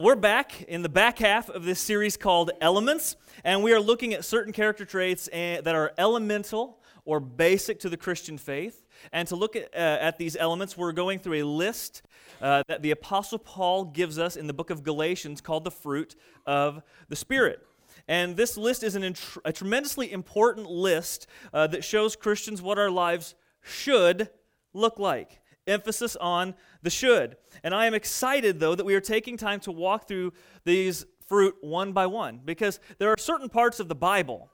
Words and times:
We're 0.00 0.16
back 0.16 0.62
in 0.62 0.80
the 0.80 0.88
back 0.88 1.18
half 1.18 1.50
of 1.50 1.66
this 1.66 1.78
series 1.78 2.16
called 2.16 2.52
Elements, 2.62 3.16
and 3.44 3.62
we 3.62 3.74
are 3.74 3.80
looking 3.80 4.14
at 4.14 4.24
certain 4.24 4.50
character 4.50 4.86
traits 4.86 5.28
eh, 5.30 5.60
that 5.60 5.74
are 5.74 5.92
elemental 5.98 6.78
or 7.04 7.20
basic 7.20 7.80
to 7.80 7.90
the 7.90 7.98
Christian 7.98 8.38
faith. 8.38 8.86
And 9.12 9.28
to 9.28 9.36
look 9.36 9.56
at, 9.56 9.64
uh, 9.74 9.76
at 9.76 10.16
these 10.16 10.36
elements, 10.36 10.74
we're 10.74 10.92
going 10.92 11.18
through 11.18 11.42
a 11.42 11.46
list 11.46 12.00
uh, 12.40 12.62
that 12.66 12.80
the 12.80 12.92
Apostle 12.92 13.38
Paul 13.38 13.84
gives 13.84 14.18
us 14.18 14.36
in 14.36 14.46
the 14.46 14.54
book 14.54 14.70
of 14.70 14.82
Galatians 14.82 15.42
called 15.42 15.64
the 15.64 15.70
fruit 15.70 16.16
of 16.46 16.82
the 17.10 17.16
Spirit. 17.16 17.62
And 18.08 18.38
this 18.38 18.56
list 18.56 18.82
is 18.82 18.94
an, 18.94 19.14
a 19.44 19.52
tremendously 19.52 20.10
important 20.10 20.66
list 20.66 21.26
uh, 21.52 21.66
that 21.66 21.84
shows 21.84 22.16
Christians 22.16 22.62
what 22.62 22.78
our 22.78 22.90
lives 22.90 23.34
should 23.60 24.30
look 24.72 24.98
like 24.98 25.40
emphasis 25.70 26.16
on 26.16 26.54
the 26.82 26.90
should. 26.90 27.36
And 27.62 27.74
I 27.74 27.86
am 27.86 27.94
excited, 27.94 28.60
though, 28.60 28.74
that 28.74 28.84
we 28.84 28.94
are 28.94 29.00
taking 29.00 29.36
time 29.36 29.60
to 29.60 29.72
walk 29.72 30.08
through 30.08 30.32
these 30.64 31.06
fruit 31.26 31.54
one 31.60 31.92
by 31.92 32.06
one 32.06 32.40
because 32.44 32.80
there 32.98 33.08
are 33.08 33.16
certain 33.16 33.48
parts 33.48 33.78
of 33.78 33.88
the 33.88 33.94
Bible 33.94 34.50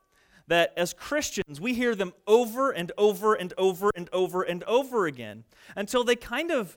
that 0.48 0.72
as 0.76 0.92
Christians 0.92 1.60
we 1.60 1.74
hear 1.74 1.94
them 1.94 2.12
over 2.26 2.70
and 2.70 2.92
over 2.98 3.34
and 3.34 3.52
over 3.56 3.90
and 3.96 4.08
over 4.12 4.42
and 4.42 4.62
over 4.64 5.06
again 5.06 5.44
until 5.74 6.04
they 6.04 6.16
kind 6.16 6.50
of 6.50 6.76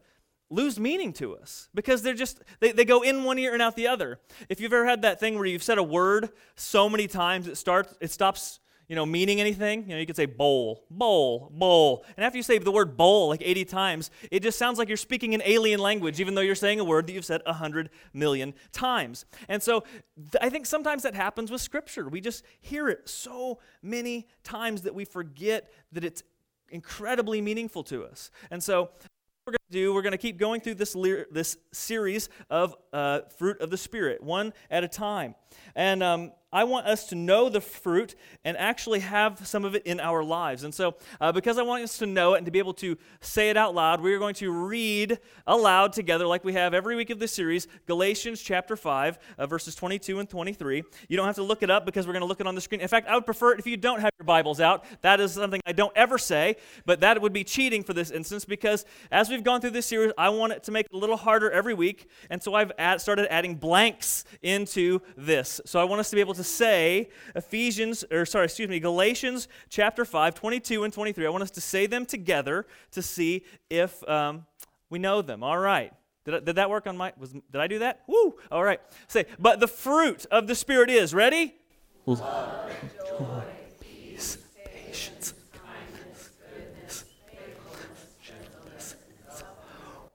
lose 0.50 0.80
meaning 0.80 1.14
to 1.14 1.36
us 1.36 1.70
because 1.76 2.02
they're 2.02 2.14
just 2.14 2.40
they, 2.60 2.72
they 2.72 2.86
go 2.86 3.02
in 3.02 3.24
one 3.24 3.38
ear 3.38 3.54
and 3.54 3.62
out 3.62 3.76
the 3.76 3.88
other 3.88 4.20
if 4.48 4.60
you've 4.60 4.74
ever 4.74 4.86
had 4.86 5.04
that 5.04 5.20
thing 5.20 5.36
where 5.36 5.46
you've 5.46 5.62
said 5.62 5.78
a 5.78 5.84
word 5.84 6.30
so 6.56 6.90
many 6.90 7.06
times 7.06 7.48
it 7.48 7.56
starts 7.56 7.94
it 8.02 8.10
stops 8.10 8.60
you 8.90 8.96
know, 8.96 9.06
meaning 9.06 9.40
anything, 9.40 9.84
you 9.84 9.90
know, 9.90 10.00
you 10.00 10.06
could 10.08 10.16
say 10.16 10.26
bowl, 10.26 10.84
bowl, 10.90 11.52
bowl. 11.54 12.04
And 12.18 12.26
after 12.26 12.38
you 12.38 12.44
say 12.44 12.58
the 12.58 12.72
word 12.72 12.98
bowl 12.98 13.30
like 13.30 13.44
80 13.44 13.66
times, 13.66 14.10
it 14.32 14.42
just 14.42 14.58
sounds 14.58 14.80
like 14.80 14.88
you're 14.88 14.98
speaking 14.98 15.36
an 15.36 15.44
alien 15.46 15.80
language, 15.80 16.20
even 16.20 16.34
though 16.34 16.42
you're 16.42 16.56
saying 16.56 16.80
a 16.80 16.84
word 16.84 17.06
that 17.06 17.14
you've 17.14 17.24
said 17.24 17.42
100 17.46 17.92
million 18.14 18.56
times. 18.72 19.26
And 19.48 19.62
so 19.62 19.82
th- 20.18 20.42
I 20.42 20.50
think 20.50 20.66
sometimes 20.66 21.04
that 21.04 21.14
happens 21.14 21.52
with 21.52 21.62
Scripture. 21.62 22.10
We 22.10 22.20
just 22.20 22.44
hear 22.62 22.90
it 22.90 23.08
so 23.08 23.60
many 23.84 24.28
times 24.44 24.82
that 24.82 24.96
we 24.96 25.06
forget 25.06 25.72
that 25.92 26.04
it's 26.04 26.24
incredibly 26.72 27.42
meaningful 27.42 27.84
to 27.84 28.04
us. 28.04 28.32
And 28.50 28.62
so 28.62 28.90
we're 29.46 29.52
going 29.52 29.72
to 29.72 29.74
do, 29.74 29.94
we're 29.94 30.02
going 30.02 30.14
to 30.14 30.18
keep 30.18 30.38
going 30.38 30.62
through 30.62 30.76
this, 30.76 30.96
this 31.30 31.58
series 31.72 32.30
of 32.50 32.76
uh, 32.92 33.22
fruit 33.38 33.62
of 33.62 33.70
the 33.70 33.78
Spirit, 33.78 34.24
one 34.24 34.52
at 34.72 34.84
a 34.84 34.88
time. 34.88 35.36
And 35.76 36.02
um, 36.02 36.32
I 36.52 36.64
want 36.64 36.88
us 36.88 37.06
to 37.08 37.16
know 37.16 37.48
the 37.48 37.62
fruit 37.62 38.16
and 38.44 38.58
actually 38.58 39.02
have 39.02 39.46
some 39.46 39.66
of 39.66 39.76
it 39.76 39.86
in 39.86 40.00
our 40.00 40.24
lives. 40.24 40.64
And 40.64 40.74
so, 40.74 40.96
uh, 41.22 41.32
because 41.32 41.60
I 41.60 41.62
want 41.62 41.84
us 41.84 42.00
to 42.00 42.08
know 42.08 42.34
it 42.34 42.38
and 42.38 42.46
to 42.46 42.52
be 42.52 42.58
able 42.58 42.74
to 42.76 42.98
say 43.22 43.52
it 43.52 43.58
out 43.58 43.76
loud, 43.76 44.02
we 44.02 44.12
are 44.14 44.18
going 44.18 44.34
to 44.36 44.52
read 44.52 45.20
aloud 45.46 45.94
together, 45.94 46.26
like 46.26 46.44
we 46.44 46.54
have 46.54 46.74
every 46.74 46.96
week 46.96 47.12
of 47.12 47.20
this 47.20 47.34
series, 47.34 47.68
Galatians 47.86 48.42
chapter 48.42 48.76
5, 48.76 49.20
uh, 49.38 49.46
verses 49.46 49.76
22 49.76 50.20
and 50.20 50.28
23. 50.28 50.84
You 51.08 51.18
don't 51.18 51.28
have 51.28 51.36
to 51.36 51.44
look 51.44 51.62
it 51.62 51.70
up 51.70 51.86
because 51.86 52.08
we're 52.08 52.14
going 52.14 52.22
to 52.22 52.28
look 52.28 52.40
it 52.40 52.48
on 52.48 52.56
the 52.56 52.62
screen. 52.62 52.82
In 52.82 52.88
fact, 52.88 53.08
I 53.08 53.14
would 53.14 53.26
prefer 53.26 53.54
it 53.54 53.60
if 53.60 53.68
you 53.68 53.78
don't 53.78 54.00
have 54.00 54.12
your 54.20 54.26
Bibles 54.26 54.60
out. 54.60 54.86
That 55.02 55.20
is 55.20 55.34
something 55.34 55.62
I 55.68 55.72
don't 55.72 55.96
ever 55.96 56.18
say, 56.18 56.56
but 56.86 57.02
that 57.02 57.22
would 57.22 57.34
be 57.34 57.44
cheating 57.44 57.84
for 57.84 57.94
this 57.94 58.10
instance 58.10 58.46
because 58.46 58.86
as 59.12 59.30
we've 59.30 59.44
gone 59.44 59.62
through 59.62 59.72
this 59.72 59.86
series, 59.86 60.14
I 60.18 60.30
want 60.30 60.54
it 60.54 60.64
to 60.64 60.72
make 60.72 60.88
it 60.88 60.96
a 60.96 60.98
little 60.98 61.18
harder 61.18 61.52
every 61.52 61.76
week. 61.76 62.08
And 62.32 62.42
so 62.42 62.56
I've 62.56 62.72
add, 62.80 63.02
started 63.02 63.32
adding 63.32 63.56
blanks 63.56 64.26
into 64.42 65.02
this. 65.16 65.62
So 65.66 65.80
I 65.80 65.84
want 65.84 66.00
us 66.00 66.10
to 66.10 66.16
be 66.16 66.22
able 66.22 66.34
to 66.34 66.39
say 66.44 67.10
Ephesians, 67.36 68.04
or 68.12 68.26
sorry, 68.26 68.46
excuse 68.46 68.70
me, 68.70 68.80
Galatians 68.80 69.48
chapter 69.70 70.06
5, 70.06 70.36
22 70.36 70.84
and 70.84 70.94
23. 70.94 71.26
I 71.26 71.30
want 71.30 71.44
us 71.44 71.52
to 71.52 71.62
say 71.62 71.86
them 71.86 72.06
together 72.06 72.66
to 72.92 73.02
see 73.02 73.44
if 73.70 74.08
um, 74.10 74.46
we 74.90 75.00
know 75.00 75.22
them. 75.22 75.44
All 75.44 75.58
right. 75.58 75.94
Did, 76.26 76.46
did 76.46 76.56
that 76.58 76.70
work 76.70 76.88
on 76.88 76.98
my, 76.98 77.14
was, 77.18 77.32
did 77.32 77.56
I 77.56 77.68
do 77.68 77.80
that? 77.80 78.02
Woo! 78.08 78.36
All 78.52 78.64
right. 78.64 78.80
Say, 79.08 79.26
but 79.40 79.60
the 79.60 79.68
fruit 79.68 80.26
of 80.32 80.48
the 80.48 80.56
Spirit 80.56 80.90
is, 80.90 81.14
ready? 81.14 81.56
Love, 82.06 82.72
joy, 83.08 83.44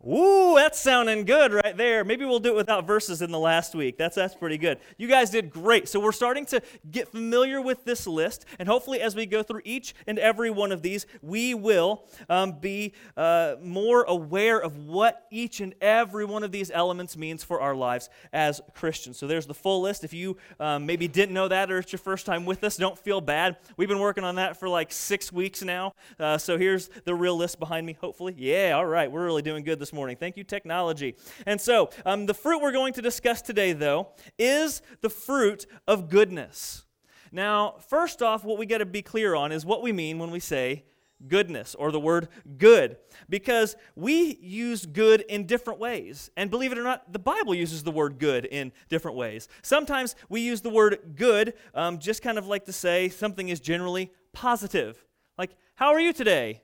Ooh, 0.07 0.55
that's 0.57 0.79
sounding 0.79 1.25
good 1.25 1.55
right 1.55 1.75
there. 1.77 2.05
Maybe 2.05 2.27
we'll 2.27 2.39
do 2.39 2.51
it 2.51 2.57
without 2.57 2.87
verses 2.87 3.23
in 3.23 3.31
the 3.31 3.39
last 3.39 3.75
week. 3.75 3.97
That's, 3.97 4.15
that's 4.15 4.35
pretty 4.35 4.59
good. 4.59 4.79
You 4.99 5.09
guys 5.09 5.31
did 5.31 5.51
great. 5.51 5.89
So 5.89 5.99
we're 5.99 6.13
starting 6.13 6.45
to 6.47 6.61
get 6.91 7.09
familiar 7.09 7.61
with 7.63 7.85
this 7.85 8.07
list, 8.07 8.45
and 8.59 8.69
hopefully, 8.69 9.01
as 9.01 9.17
we 9.17 9.25
go 9.25 9.43
through 9.43 9.63
each 9.65 9.95
and 10.07 10.19
every 10.19 10.51
one 10.51 10.73
of 10.73 10.83
these, 10.83 11.07
we 11.23 11.55
will 11.55 12.05
um, 12.29 12.53
be 12.61 12.93
uh, 13.17 13.55
more 13.63 14.03
aware 14.03 14.61
of 14.61 14.77
what 14.77 15.27
each 15.31 15.61
and 15.61 15.75
every 15.81 16.27
one 16.27 16.45
of 16.45 16.53
these 16.53 16.71
elements 16.71 17.17
means 17.17 17.43
for 17.43 17.63
our 17.63 17.75
lives 17.75 18.11
as 18.33 18.61
Christians. 18.75 19.17
So 19.17 19.27
there's 19.27 19.47
the 19.47 19.55
full 19.55 19.81
list. 19.81 20.05
If 20.05 20.13
you 20.13 20.37
um, 20.61 20.85
maybe 20.85 21.09
didn't 21.09 21.35
know 21.35 21.49
that 21.49 21.71
or 21.71 21.79
it's 21.79 21.93
your 21.93 21.99
first 21.99 22.27
time 22.27 22.45
with 22.45 22.63
us, 22.63 22.77
don't 22.77 22.99
feel 22.99 23.23
bad. 23.23 23.57
We've 23.79 23.89
been 23.89 24.01
working 24.01 24.25
on 24.25 24.35
that 24.35 24.61
for 24.61 24.69
like 24.69 24.93
six 24.93 25.33
weeks 25.33 25.63
now. 25.63 25.95
Uh, 26.21 26.37
so 26.37 26.59
here's 26.59 26.91
the 27.07 27.15
real 27.15 27.37
list 27.37 27.59
behind 27.59 27.87
me, 27.87 27.97
hopefully. 27.99 28.35
Yeah, 28.37 28.73
all 28.73 28.85
right. 28.87 29.11
We're 29.11 29.25
really 29.25 29.43
doing 29.43 29.65
good 29.65 29.79
this 29.79 29.94
morning. 29.95 30.17
Thank 30.17 30.37
you, 30.37 30.45
technology. 30.45 31.17
And 31.47 31.61
so, 31.61 31.91
um, 32.05 32.27
the 32.27 32.35
fruit 32.35 32.61
we're 32.61 32.73
going 32.73 32.93
to 32.95 33.03
discuss 33.03 33.41
today, 33.41 33.73
though, 33.73 34.09
is 34.39 34.83
the 35.01 35.11
fruit 35.11 35.67
of 35.87 36.11
goodness. 36.11 36.85
Now, 37.33 37.77
first 37.89 38.23
off, 38.23 38.45
what 38.45 38.59
we 38.59 38.67
got 38.67 38.79
to 38.79 38.87
be 38.87 39.03
clear 39.03 39.35
on 39.35 39.53
is 39.53 39.65
what 39.65 39.83
we 39.83 39.93
mean 39.93 40.19
when 40.19 40.31
we 40.31 40.41
say 40.41 40.85
goodness 41.29 41.75
or 41.75 41.91
the 41.91 42.01
word 42.01 42.29
good 42.59 42.97
because 43.29 43.77
we 43.97 44.37
use 44.37 44.87
good 44.87 45.23
in 45.23 45.47
different 45.47 45.81
ways. 45.81 46.31
And 46.37 46.51
believe 46.51 46.73
it 46.73 46.79
or 46.79 46.83
not, 46.83 47.13
the 47.13 47.19
Bible 47.19 47.55
uses 47.55 47.83
the 47.83 47.91
word 47.91 48.19
good 48.19 48.45
in 48.45 48.73
different 48.89 49.17
ways. 49.17 49.49
Sometimes 49.63 50.17
we 50.29 50.41
use 50.41 50.61
the 50.61 50.71
word 50.71 51.15
good 51.17 51.55
um, 51.75 51.99
just 51.99 52.23
kind 52.23 52.39
of 52.39 52.47
like 52.47 52.67
to 52.67 52.73
say 52.73 53.09
something 53.09 53.49
is 53.49 53.61
generally 53.61 54.13
positive. 54.33 55.05
Like, 55.39 55.53
how 55.75 55.93
are 55.93 56.01
you 56.01 56.13
today? 56.13 56.63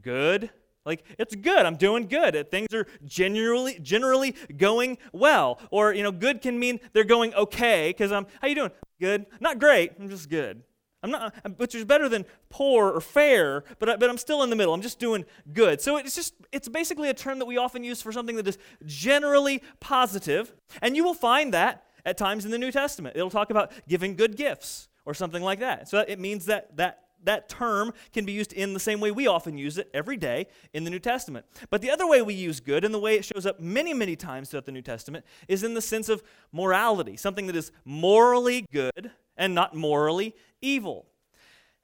Good. 0.00 0.50
Like 0.84 1.04
it's 1.18 1.34
good. 1.34 1.64
I'm 1.66 1.76
doing 1.76 2.06
good. 2.06 2.36
Uh, 2.36 2.44
things 2.44 2.72
are 2.74 2.86
generally 3.04 3.78
generally 3.80 4.34
going 4.56 4.98
well. 5.12 5.60
Or 5.70 5.92
you 5.92 6.02
know, 6.02 6.12
good 6.12 6.40
can 6.42 6.58
mean 6.58 6.80
they're 6.92 7.04
going 7.04 7.34
okay 7.34 7.90
because 7.90 8.12
I'm. 8.12 8.26
How 8.40 8.48
you 8.48 8.54
doing? 8.54 8.70
Good. 9.00 9.26
Not 9.40 9.58
great. 9.58 9.92
I'm 9.98 10.08
just 10.08 10.28
good. 10.28 10.62
I'm 11.04 11.10
not, 11.10 11.34
uh, 11.44 11.48
which 11.56 11.74
is 11.74 11.84
better 11.84 12.08
than 12.08 12.24
poor 12.48 12.88
or 12.88 13.00
fair, 13.00 13.64
but, 13.80 13.88
I, 13.88 13.96
but 13.96 14.08
I'm 14.08 14.18
still 14.18 14.44
in 14.44 14.50
the 14.50 14.56
middle. 14.56 14.72
I'm 14.72 14.82
just 14.82 15.00
doing 15.00 15.24
good. 15.52 15.80
So 15.80 15.96
it's 15.96 16.14
just, 16.14 16.32
it's 16.52 16.68
basically 16.68 17.08
a 17.08 17.14
term 17.14 17.40
that 17.40 17.46
we 17.46 17.56
often 17.56 17.82
use 17.82 18.00
for 18.00 18.12
something 18.12 18.36
that 18.36 18.46
is 18.46 18.56
generally 18.86 19.58
positive. 19.80 19.92
positive, 19.92 20.54
and 20.80 20.96
you 20.96 21.04
will 21.04 21.14
find 21.14 21.54
that 21.54 21.84
at 22.04 22.18
times 22.18 22.44
in 22.44 22.50
the 22.50 22.58
New 22.58 22.72
Testament. 22.72 23.16
It'll 23.16 23.30
talk 23.30 23.50
about 23.50 23.72
giving 23.88 24.16
good 24.16 24.36
gifts 24.36 24.88
or 25.04 25.14
something 25.14 25.42
like 25.42 25.60
that. 25.60 25.88
So 25.88 26.04
it 26.06 26.18
means 26.18 26.46
that 26.46 26.76
that 26.76 27.02
that 27.24 27.48
term 27.48 27.92
can 28.12 28.24
be 28.24 28.32
used 28.32 28.52
in 28.52 28.74
the 28.74 28.80
same 28.80 29.00
way 29.00 29.10
we 29.10 29.26
often 29.26 29.58
use 29.58 29.78
it 29.78 29.90
every 29.94 30.16
day 30.16 30.46
in 30.72 30.84
the 30.84 30.90
New 30.90 30.98
Testament. 30.98 31.46
But 31.70 31.80
the 31.80 31.90
other 31.90 32.06
way 32.06 32.22
we 32.22 32.34
use 32.34 32.60
good, 32.60 32.84
and 32.84 32.92
the 32.92 32.98
way 32.98 33.16
it 33.16 33.24
shows 33.24 33.46
up 33.46 33.60
many, 33.60 33.94
many 33.94 34.16
times 34.16 34.50
throughout 34.50 34.66
the 34.66 34.72
New 34.72 34.82
Testament, 34.82 35.24
is 35.48 35.62
in 35.62 35.74
the 35.74 35.82
sense 35.82 36.08
of 36.08 36.22
morality, 36.52 37.16
something 37.16 37.46
that 37.46 37.56
is 37.56 37.72
morally 37.84 38.66
good 38.72 39.10
and 39.36 39.54
not 39.54 39.74
morally 39.74 40.34
evil. 40.60 41.06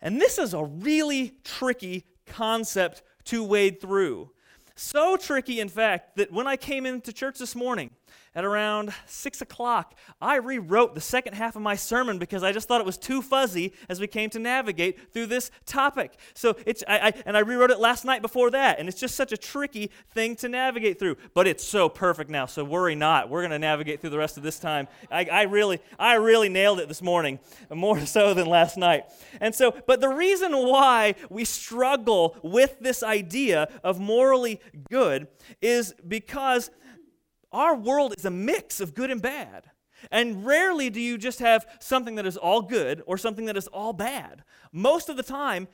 And 0.00 0.20
this 0.20 0.38
is 0.38 0.54
a 0.54 0.64
really 0.64 1.34
tricky 1.44 2.04
concept 2.26 3.02
to 3.24 3.42
wade 3.42 3.80
through. 3.80 4.30
So 4.76 5.16
tricky, 5.16 5.58
in 5.58 5.68
fact, 5.68 6.16
that 6.16 6.32
when 6.32 6.46
I 6.46 6.56
came 6.56 6.86
into 6.86 7.12
church 7.12 7.38
this 7.38 7.56
morning, 7.56 7.90
at 8.38 8.44
around 8.44 8.94
6 9.06 9.40
o'clock, 9.40 9.96
I 10.20 10.36
rewrote 10.36 10.94
the 10.94 11.00
second 11.00 11.34
half 11.34 11.56
of 11.56 11.62
my 11.62 11.74
sermon 11.74 12.18
because 12.18 12.44
I 12.44 12.52
just 12.52 12.68
thought 12.68 12.80
it 12.80 12.86
was 12.86 12.96
too 12.96 13.20
fuzzy 13.20 13.72
as 13.88 13.98
we 13.98 14.06
came 14.06 14.30
to 14.30 14.38
navigate 14.38 15.12
through 15.12 15.26
this 15.26 15.50
topic. 15.66 16.12
So 16.34 16.54
it's, 16.64 16.84
I, 16.86 17.08
I, 17.08 17.12
and 17.26 17.36
I 17.36 17.40
rewrote 17.40 17.72
it 17.72 17.80
last 17.80 18.04
night 18.04 18.22
before 18.22 18.52
that, 18.52 18.78
and 18.78 18.88
it's 18.88 19.00
just 19.00 19.16
such 19.16 19.32
a 19.32 19.36
tricky 19.36 19.90
thing 20.14 20.36
to 20.36 20.48
navigate 20.48 21.00
through. 21.00 21.16
But 21.34 21.48
it's 21.48 21.64
so 21.64 21.88
perfect 21.88 22.30
now, 22.30 22.46
so 22.46 22.62
worry 22.62 22.94
not. 22.94 23.28
We're 23.28 23.40
going 23.40 23.50
to 23.50 23.58
navigate 23.58 24.00
through 24.00 24.10
the 24.10 24.18
rest 24.18 24.36
of 24.36 24.44
this 24.44 24.60
time. 24.60 24.86
I, 25.10 25.24
I, 25.24 25.42
really, 25.42 25.80
I 25.98 26.14
really 26.14 26.48
nailed 26.48 26.78
it 26.78 26.86
this 26.86 27.02
morning, 27.02 27.40
more 27.74 28.06
so 28.06 28.34
than 28.34 28.46
last 28.46 28.76
night. 28.76 29.06
And 29.40 29.52
so, 29.52 29.74
but 29.84 30.00
the 30.00 30.10
reason 30.10 30.52
why 30.52 31.16
we 31.28 31.44
struggle 31.44 32.36
with 32.44 32.78
this 32.78 33.02
idea 33.02 33.68
of 33.82 33.98
morally 33.98 34.60
good 34.88 35.26
is 35.60 35.92
because 36.06 36.70
our 37.52 37.74
world 37.74 38.14
is 38.16 38.24
a 38.24 38.30
mix 38.30 38.80
of 38.80 38.94
good 38.94 39.10
and 39.10 39.22
bad. 39.22 39.70
And 40.10 40.46
rarely 40.46 40.90
do 40.90 41.00
you 41.00 41.18
just 41.18 41.40
have 41.40 41.66
something 41.80 42.14
that 42.16 42.26
is 42.26 42.36
all 42.36 42.62
good 42.62 43.02
or 43.06 43.18
something 43.18 43.46
that 43.46 43.56
is 43.56 43.66
all 43.68 43.92
bad. 43.92 44.44
Most 44.70 45.08
of 45.08 45.16
the 45.16 45.22
time, 45.22 45.66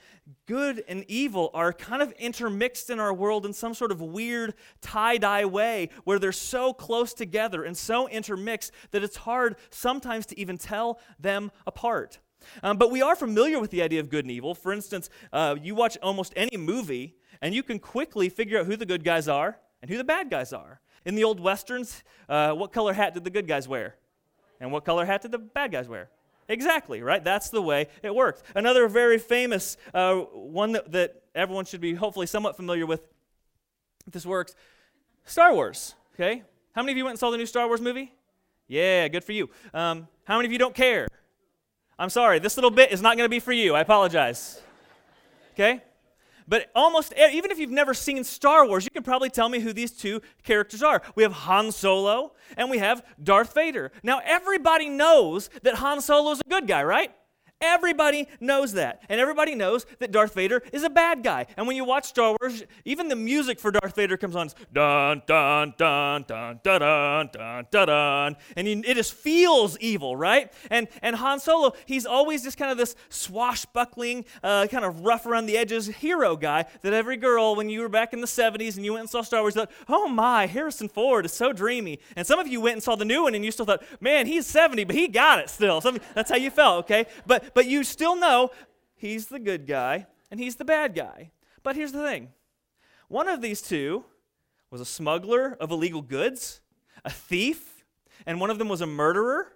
good 0.46 0.82
and 0.88 1.04
evil 1.08 1.50
are 1.52 1.72
kind 1.72 2.00
of 2.00 2.12
intermixed 2.12 2.90
in 2.90 2.98
our 2.98 3.12
world 3.12 3.44
in 3.44 3.52
some 3.52 3.74
sort 3.74 3.92
of 3.92 4.00
weird 4.00 4.54
tie 4.80 5.18
dye 5.18 5.44
way 5.44 5.90
where 6.04 6.18
they're 6.18 6.32
so 6.32 6.72
close 6.72 7.12
together 7.12 7.64
and 7.64 7.76
so 7.76 8.08
intermixed 8.08 8.72
that 8.92 9.04
it's 9.04 9.16
hard 9.16 9.56
sometimes 9.70 10.26
to 10.26 10.40
even 10.40 10.56
tell 10.56 10.98
them 11.18 11.50
apart. 11.66 12.18
Um, 12.62 12.76
but 12.76 12.90
we 12.90 13.02
are 13.02 13.16
familiar 13.16 13.58
with 13.58 13.70
the 13.70 13.82
idea 13.82 14.00
of 14.00 14.10
good 14.10 14.24
and 14.24 14.30
evil. 14.30 14.54
For 14.54 14.72
instance, 14.72 15.08
uh, 15.32 15.56
you 15.62 15.74
watch 15.74 15.96
almost 16.02 16.32
any 16.36 16.56
movie, 16.56 17.16
and 17.40 17.54
you 17.54 17.62
can 17.62 17.78
quickly 17.78 18.28
figure 18.28 18.58
out 18.58 18.66
who 18.66 18.76
the 18.76 18.86
good 18.86 19.02
guys 19.04 19.28
are 19.28 19.58
and 19.82 19.90
who 19.90 19.96
the 19.96 20.04
bad 20.04 20.30
guys 20.30 20.52
are. 20.52 20.80
In 21.04 21.14
the 21.14 21.24
old 21.24 21.40
westerns, 21.40 22.02
uh, 22.28 22.52
what 22.52 22.72
color 22.72 22.92
hat 22.92 23.14
did 23.14 23.24
the 23.24 23.30
good 23.30 23.46
guys 23.46 23.68
wear? 23.68 23.96
And 24.60 24.72
what 24.72 24.84
color 24.84 25.04
hat 25.04 25.22
did 25.22 25.32
the 25.32 25.38
bad 25.38 25.72
guys 25.72 25.88
wear? 25.88 26.08
Exactly, 26.48 27.02
right? 27.02 27.22
That's 27.22 27.50
the 27.50 27.62
way 27.62 27.88
it 28.02 28.14
works. 28.14 28.42
Another 28.54 28.88
very 28.88 29.18
famous 29.18 29.76
uh, 29.92 30.16
one 30.16 30.72
that, 30.72 30.92
that 30.92 31.22
everyone 31.34 31.64
should 31.64 31.80
be 31.80 31.94
hopefully 31.94 32.26
somewhat 32.26 32.56
familiar 32.56 32.86
with, 32.86 33.06
this 34.10 34.26
works, 34.26 34.54
Star 35.24 35.54
Wars, 35.54 35.94
okay? 36.14 36.42
How 36.74 36.82
many 36.82 36.92
of 36.92 36.98
you 36.98 37.04
went 37.04 37.12
and 37.12 37.18
saw 37.18 37.30
the 37.30 37.38
new 37.38 37.46
Star 37.46 37.66
Wars 37.66 37.80
movie? 37.80 38.12
Yeah, 38.68 39.08
good 39.08 39.24
for 39.24 39.32
you. 39.32 39.50
Um, 39.72 40.08
how 40.24 40.36
many 40.36 40.46
of 40.46 40.52
you 40.52 40.58
don't 40.58 40.74
care? 40.74 41.08
I'm 41.98 42.10
sorry, 42.10 42.38
this 42.38 42.56
little 42.56 42.70
bit 42.70 42.92
is 42.92 43.00
not 43.00 43.16
going 43.16 43.24
to 43.24 43.30
be 43.30 43.40
for 43.40 43.52
you. 43.52 43.74
I 43.74 43.80
apologize. 43.80 44.60
Okay? 45.52 45.82
But 46.46 46.70
almost, 46.74 47.14
even 47.16 47.50
if 47.50 47.58
you've 47.58 47.70
never 47.70 47.94
seen 47.94 48.22
Star 48.24 48.66
Wars, 48.66 48.84
you 48.84 48.90
can 48.90 49.02
probably 49.02 49.30
tell 49.30 49.48
me 49.48 49.60
who 49.60 49.72
these 49.72 49.92
two 49.92 50.20
characters 50.42 50.82
are. 50.82 51.02
We 51.14 51.22
have 51.22 51.32
Han 51.32 51.72
Solo 51.72 52.34
and 52.56 52.70
we 52.70 52.78
have 52.78 53.04
Darth 53.22 53.54
Vader. 53.54 53.92
Now, 54.02 54.20
everybody 54.24 54.88
knows 54.88 55.48
that 55.62 55.76
Han 55.76 56.00
Solo 56.00 56.32
is 56.32 56.40
a 56.40 56.48
good 56.48 56.66
guy, 56.66 56.82
right? 56.82 57.12
Everybody 57.60 58.28
knows 58.40 58.72
that. 58.72 59.02
And 59.08 59.20
everybody 59.20 59.54
knows 59.54 59.86
that 59.98 60.12
Darth 60.12 60.34
Vader 60.34 60.62
is 60.72 60.82
a 60.82 60.90
bad 60.90 61.22
guy. 61.22 61.46
And 61.56 61.66
when 61.66 61.76
you 61.76 61.84
watch 61.84 62.06
Star 62.06 62.36
Wars, 62.40 62.64
even 62.84 63.08
the 63.08 63.16
music 63.16 63.58
for 63.58 63.70
Darth 63.70 63.94
Vader 63.94 64.16
comes 64.16 64.36
on. 64.36 64.46
It's 64.46 64.54
dun, 64.72 65.22
dun, 65.26 65.74
dun, 65.78 66.24
dun, 66.26 66.60
dun, 66.62 66.80
dun, 66.80 67.30
dun, 67.32 67.66
dun, 67.70 67.86
dun. 67.86 68.36
And 68.56 68.68
it 68.68 68.94
just 68.94 69.14
feels 69.14 69.78
evil, 69.78 70.16
right? 70.16 70.52
And, 70.70 70.88
and 71.00 71.16
Han 71.16 71.40
Solo, 71.40 71.72
he's 71.86 72.06
always 72.06 72.42
just 72.42 72.58
kind 72.58 72.70
of 72.70 72.76
this 72.76 72.96
swashbuckling, 73.08 74.24
uh, 74.42 74.66
kind 74.66 74.84
of 74.84 75.00
rough 75.04 75.24
around 75.24 75.46
the 75.46 75.56
edges 75.56 75.86
hero 75.86 76.36
guy 76.36 76.66
that 76.82 76.92
every 76.92 77.16
girl, 77.16 77.54
when 77.56 77.68
you 77.68 77.80
were 77.80 77.88
back 77.88 78.12
in 78.12 78.20
the 78.20 78.26
70s 78.26 78.76
and 78.76 78.84
you 78.84 78.92
went 78.92 79.00
and 79.02 79.10
saw 79.10 79.22
Star 79.22 79.40
Wars, 79.40 79.54
thought, 79.54 79.70
oh 79.88 80.08
my, 80.08 80.46
Harrison 80.46 80.88
Ford 80.88 81.24
is 81.24 81.32
so 81.32 81.52
dreamy. 81.52 82.00
And 82.16 82.26
some 82.26 82.38
of 82.38 82.46
you 82.46 82.60
went 82.60 82.74
and 82.74 82.82
saw 82.82 82.96
the 82.96 83.04
new 83.04 83.22
one 83.22 83.34
and 83.34 83.44
you 83.44 83.50
still 83.50 83.66
thought, 83.66 83.82
man, 84.00 84.26
he's 84.26 84.46
70, 84.46 84.84
but 84.84 84.96
he 84.96 85.08
got 85.08 85.38
it 85.38 85.48
still. 85.48 85.80
Some, 85.80 85.98
that's 86.14 86.30
how 86.30 86.36
you 86.36 86.50
felt, 86.50 86.84
okay? 86.84 87.06
But 87.26 87.43
but 87.52 87.66
you 87.66 87.84
still 87.84 88.16
know 88.16 88.50
he's 88.94 89.26
the 89.26 89.38
good 89.38 89.66
guy 89.66 90.06
and 90.30 90.40
he's 90.40 90.56
the 90.56 90.64
bad 90.64 90.94
guy. 90.94 91.30
But 91.62 91.76
here's 91.76 91.92
the 91.92 92.02
thing 92.02 92.30
one 93.08 93.28
of 93.28 93.42
these 93.42 93.60
two 93.60 94.04
was 94.70 94.80
a 94.80 94.84
smuggler 94.84 95.56
of 95.60 95.70
illegal 95.70 96.02
goods, 96.02 96.60
a 97.04 97.10
thief, 97.10 97.84
and 98.26 98.40
one 98.40 98.50
of 98.50 98.58
them 98.58 98.68
was 98.68 98.80
a 98.80 98.86
murderer, 98.86 99.52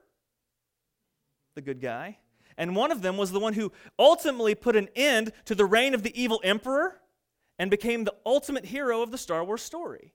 the 1.54 1.62
good 1.62 1.80
guy. 1.80 2.18
And 2.56 2.74
one 2.74 2.90
of 2.90 3.02
them 3.02 3.16
was 3.16 3.30
the 3.30 3.38
one 3.38 3.52
who 3.52 3.72
ultimately 3.98 4.54
put 4.54 4.74
an 4.74 4.88
end 4.96 5.32
to 5.44 5.54
the 5.54 5.64
reign 5.64 5.94
of 5.94 6.02
the 6.02 6.20
evil 6.20 6.40
emperor 6.42 7.00
and 7.58 7.70
became 7.70 8.04
the 8.04 8.14
ultimate 8.26 8.66
hero 8.66 9.00
of 9.00 9.12
the 9.12 9.18
Star 9.18 9.44
Wars 9.44 9.62
story 9.62 10.12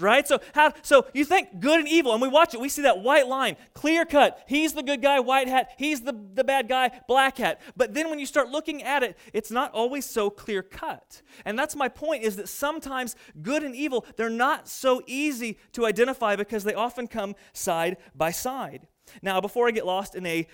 right? 0.00 0.26
So 0.26 0.40
how 0.54 0.72
so 0.82 1.06
you 1.12 1.24
think 1.24 1.60
good 1.60 1.80
and 1.80 1.88
evil, 1.88 2.12
and 2.12 2.22
we 2.22 2.28
watch 2.28 2.54
it, 2.54 2.60
we 2.60 2.68
see 2.68 2.82
that 2.82 3.00
white 3.00 3.26
line, 3.26 3.56
clear 3.72 4.04
cut. 4.04 4.42
He's 4.46 4.72
the 4.72 4.82
good 4.82 5.02
guy, 5.02 5.20
white 5.20 5.48
hat, 5.48 5.70
he's 5.78 6.02
the, 6.02 6.12
the 6.34 6.44
bad 6.44 6.68
guy, 6.68 6.90
black 7.08 7.38
hat. 7.38 7.60
But 7.76 7.94
then 7.94 8.10
when 8.10 8.18
you 8.18 8.26
start 8.26 8.48
looking 8.48 8.82
at 8.82 9.02
it, 9.02 9.16
it's 9.32 9.50
not 9.50 9.72
always 9.72 10.04
so 10.04 10.30
clear 10.30 10.62
cut. 10.62 11.22
And 11.44 11.58
that's 11.58 11.76
my 11.76 11.88
point 11.88 12.22
is 12.22 12.36
that 12.36 12.48
sometimes 12.48 13.16
good 13.42 13.62
and 13.62 13.74
evil, 13.74 14.04
they're 14.16 14.30
not 14.30 14.68
so 14.68 15.02
easy 15.06 15.58
to 15.72 15.86
identify 15.86 16.36
because 16.36 16.64
they 16.64 16.74
often 16.74 17.06
come 17.06 17.34
side 17.52 17.96
by 18.14 18.30
side. 18.30 18.86
Now, 19.22 19.40
before 19.40 19.68
I 19.68 19.70
get 19.70 19.86
lost 19.86 20.14
in 20.14 20.26
a 20.26 20.46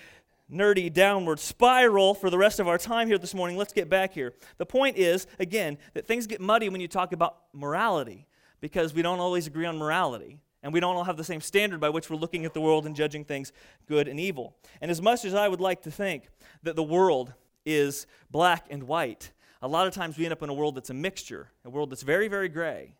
nerdy 0.51 0.91
downward 0.91 1.39
spiral 1.39 2.13
for 2.13 2.29
the 2.29 2.37
rest 2.37 2.59
of 2.59 2.67
our 2.67 2.77
time 2.77 3.07
here 3.07 3.17
this 3.17 3.33
morning, 3.33 3.57
let's 3.57 3.73
get 3.73 3.89
back 3.89 4.13
here. 4.13 4.33
The 4.57 4.65
point 4.65 4.97
is, 4.97 5.27
again, 5.39 5.77
that 5.93 6.05
things 6.05 6.27
get 6.27 6.41
muddy 6.41 6.69
when 6.69 6.81
you 6.81 6.87
talk 6.87 7.13
about 7.13 7.37
morality 7.53 8.27
because 8.61 8.93
we 8.93 9.01
don't 9.01 9.19
always 9.19 9.47
agree 9.47 9.65
on 9.65 9.77
morality. 9.77 10.37
And 10.63 10.71
we 10.71 10.79
don't 10.79 10.95
all 10.95 11.03
have 11.03 11.17
the 11.17 11.23
same 11.23 11.41
standard 11.41 11.79
by 11.79 11.89
which 11.89 12.09
we're 12.09 12.17
looking 12.17 12.45
at 12.45 12.53
the 12.53 12.61
world 12.61 12.85
and 12.85 12.95
judging 12.95 13.25
things 13.25 13.51
good 13.87 14.07
and 14.07 14.19
evil. 14.19 14.55
And 14.79 14.91
as 14.91 15.01
much 15.01 15.25
as 15.25 15.33
I 15.33 15.47
would 15.47 15.59
like 15.59 15.81
to 15.83 15.91
think 15.91 16.29
that 16.61 16.75
the 16.75 16.83
world 16.83 17.33
is 17.65 18.05
black 18.29 18.67
and 18.69 18.83
white, 18.83 19.31
a 19.61 19.67
lot 19.67 19.87
of 19.87 19.93
times 19.93 20.17
we 20.17 20.25
end 20.25 20.33
up 20.33 20.43
in 20.43 20.49
a 20.49 20.53
world 20.53 20.75
that's 20.75 20.91
a 20.91 20.93
mixture, 20.93 21.49
a 21.65 21.69
world 21.69 21.89
that's 21.89 22.03
very, 22.03 22.27
very 22.27 22.47
gray. 22.47 22.95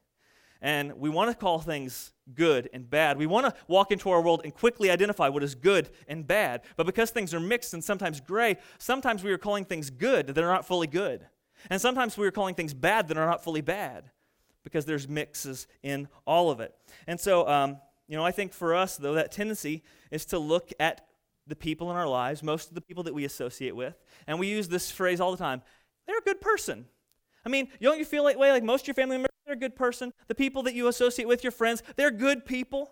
And 0.60 0.94
we 1.00 1.10
want 1.10 1.30
to 1.32 1.36
call 1.36 1.60
things 1.60 2.14
good 2.34 2.70
and 2.74 2.88
bad. 2.88 3.18
We 3.18 3.26
want 3.26 3.48
to 3.48 3.54
walk 3.68 3.92
into 3.92 4.10
our 4.12 4.22
world 4.22 4.42
and 4.44 4.54
quickly 4.54 4.92
identify 4.92 5.28
what 5.30 5.44
is 5.44 5.56
good 5.56 5.90
and 6.08 6.26
bad. 6.26 6.62
But 6.78 6.86
because 6.86 7.10
things 7.10 7.34
are 7.34 7.40
mixed 7.40 7.74
and 7.74 7.84
sometimes 7.84 8.22
gray, 8.22 8.58
sometimes 8.78 9.24
we 9.24 9.32
are 9.32 9.40
calling 9.40 9.66
things 9.66 9.90
good 9.90 10.28
that 10.28 10.38
are 10.38 10.52
not 10.54 10.66
fully 10.66 10.88
good. 10.88 11.28
And 11.70 11.82
sometimes 11.82 12.18
we 12.18 12.26
are 12.28 12.32
calling 12.32 12.56
things 12.56 12.74
bad 12.74 13.08
that 13.08 13.18
are 13.18 13.26
not 13.26 13.44
fully 13.44 13.62
bad 13.62 14.12
because 14.64 14.86
there's 14.86 15.08
mixes 15.08 15.68
in 15.84 16.08
all 16.26 16.52
of 16.52 16.60
it. 16.60 16.74
And 17.08 17.20
so, 17.20 17.48
um, 17.48 17.78
you 18.08 18.18
know, 18.18 18.26
I 18.26 18.32
think 18.32 18.54
for 18.54 18.76
us, 18.76 18.98
though, 18.98 19.14
that 19.14 19.32
tendency 19.32 19.84
is 20.12 20.26
to 20.28 20.40
look 20.40 20.72
at 20.80 21.02
the 21.48 21.56
people 21.56 21.90
in 21.92 21.98
our 21.98 22.08
lives, 22.08 22.44
most 22.44 22.70
of 22.70 22.76
the 22.76 22.82
people 22.82 23.04
that 23.04 23.14
we 23.14 23.26
associate 23.26 23.76
with, 23.76 23.96
and 24.28 24.40
we 24.40 24.48
use 24.48 24.68
this 24.68 24.92
phrase 24.92 25.20
all 25.20 25.32
the 25.32 25.38
time 25.38 25.62
they're 26.08 26.18
a 26.18 26.22
good 26.22 26.42
person. 26.42 26.86
I 27.46 27.50
mean, 27.50 27.70
don't 27.82 27.98
you 27.98 28.06
feel 28.06 28.24
like 28.24 28.38
way 28.38 28.52
like 28.52 28.64
most 28.64 28.82
of 28.82 28.88
your 28.88 28.96
family 28.96 29.18
members, 29.18 29.30
they're 29.46 29.56
a 29.56 29.60
good 29.60 29.76
person? 29.76 30.14
The 30.28 30.36
people 30.36 30.64
that 30.64 30.74
you 30.74 30.88
associate 30.88 31.28
with, 31.28 31.44
your 31.44 31.52
friends, 31.52 31.84
they're 31.96 32.12
good 32.12 32.46
people. 32.46 32.92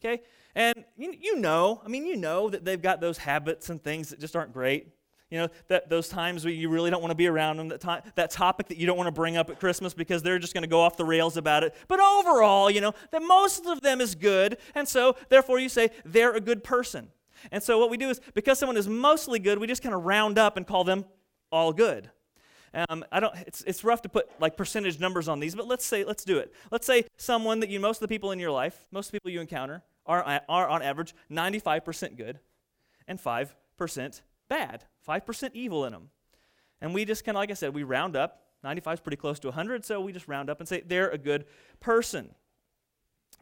Okay? 0.00 0.22
And 0.54 0.84
you, 0.96 1.14
you 1.18 1.36
know, 1.36 1.80
I 1.84 1.88
mean, 1.88 2.06
you 2.06 2.16
know 2.16 2.50
that 2.50 2.64
they've 2.64 2.80
got 2.80 3.00
those 3.00 3.18
habits 3.18 3.70
and 3.70 3.82
things 3.82 4.08
that 4.10 4.20
just 4.20 4.34
aren't 4.34 4.52
great. 4.52 4.88
You 5.30 5.38
know, 5.38 5.48
that 5.66 5.88
those 5.90 6.08
times 6.08 6.44
where 6.44 6.54
you 6.54 6.68
really 6.68 6.88
don't 6.88 7.00
want 7.00 7.10
to 7.10 7.16
be 7.16 7.26
around 7.26 7.56
them, 7.56 7.68
that, 7.68 8.14
that 8.14 8.30
topic 8.30 8.68
that 8.68 8.78
you 8.78 8.86
don't 8.86 8.96
want 8.96 9.08
to 9.08 9.12
bring 9.12 9.36
up 9.36 9.50
at 9.50 9.58
Christmas 9.58 9.92
because 9.92 10.22
they're 10.22 10.38
just 10.38 10.54
going 10.54 10.62
to 10.62 10.68
go 10.68 10.80
off 10.80 10.96
the 10.96 11.04
rails 11.04 11.36
about 11.36 11.64
it. 11.64 11.74
But 11.88 11.98
overall, 11.98 12.70
you 12.70 12.80
know, 12.80 12.92
that 13.10 13.22
most 13.22 13.66
of 13.66 13.80
them 13.80 14.00
is 14.00 14.14
good, 14.14 14.58
and 14.76 14.86
so 14.86 15.16
therefore 15.28 15.58
you 15.58 15.68
say 15.68 15.90
they're 16.04 16.34
a 16.34 16.40
good 16.40 16.62
person. 16.62 17.08
And 17.50 17.62
so 17.62 17.78
what 17.78 17.90
we 17.90 17.96
do 17.96 18.08
is 18.08 18.20
because 18.34 18.58
someone 18.58 18.76
is 18.76 18.88
mostly 18.88 19.38
good, 19.38 19.58
we 19.58 19.66
just 19.66 19.82
kind 19.82 19.94
of 19.94 20.04
round 20.04 20.38
up 20.38 20.56
and 20.56 20.66
call 20.66 20.84
them 20.84 21.04
all 21.50 21.72
good. 21.72 22.10
Um, 22.88 23.04
I 23.10 23.20
don't. 23.20 23.34
It's, 23.46 23.62
it's 23.62 23.84
rough 23.84 24.02
to 24.02 24.08
put 24.08 24.28
like 24.38 24.56
percentage 24.56 25.00
numbers 25.00 25.28
on 25.28 25.40
these, 25.40 25.54
but 25.54 25.66
let's 25.66 25.84
say 25.84 26.04
let's 26.04 26.24
do 26.24 26.38
it. 26.38 26.52
Let's 26.70 26.86
say 26.86 27.04
someone 27.16 27.60
that 27.60 27.70
you 27.70 27.80
most 27.80 27.96
of 27.96 28.08
the 28.08 28.14
people 28.14 28.32
in 28.32 28.38
your 28.38 28.50
life, 28.50 28.86
most 28.90 29.12
people 29.12 29.30
you 29.30 29.40
encounter, 29.40 29.82
are 30.04 30.42
are 30.48 30.68
on 30.68 30.82
average 30.82 31.14
95% 31.30 32.16
good, 32.16 32.38
and 33.08 33.18
5% 33.18 34.20
bad. 34.48 34.84
5% 35.06 35.50
evil 35.54 35.84
in 35.84 35.92
them. 35.92 36.10
And 36.80 36.94
we 36.94 37.04
just 37.04 37.24
kind 37.24 37.36
of, 37.36 37.40
like 37.40 37.50
I 37.50 37.54
said, 37.54 37.74
we 37.74 37.82
round 37.82 38.16
up. 38.16 38.42
95 38.62 38.94
is 38.94 39.00
pretty 39.00 39.16
close 39.16 39.38
to 39.40 39.48
100, 39.48 39.84
so 39.84 40.00
we 40.00 40.12
just 40.12 40.28
round 40.28 40.50
up 40.50 40.60
and 40.60 40.68
say 40.68 40.82
they're 40.84 41.10
a 41.10 41.18
good 41.18 41.44
person. 41.80 42.34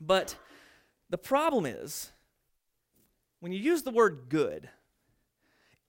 But 0.00 0.36
the 1.08 1.18
problem 1.18 1.66
is, 1.66 2.12
when 3.40 3.52
you 3.52 3.58
use 3.58 3.82
the 3.82 3.90
word 3.90 4.26
good, 4.29 4.69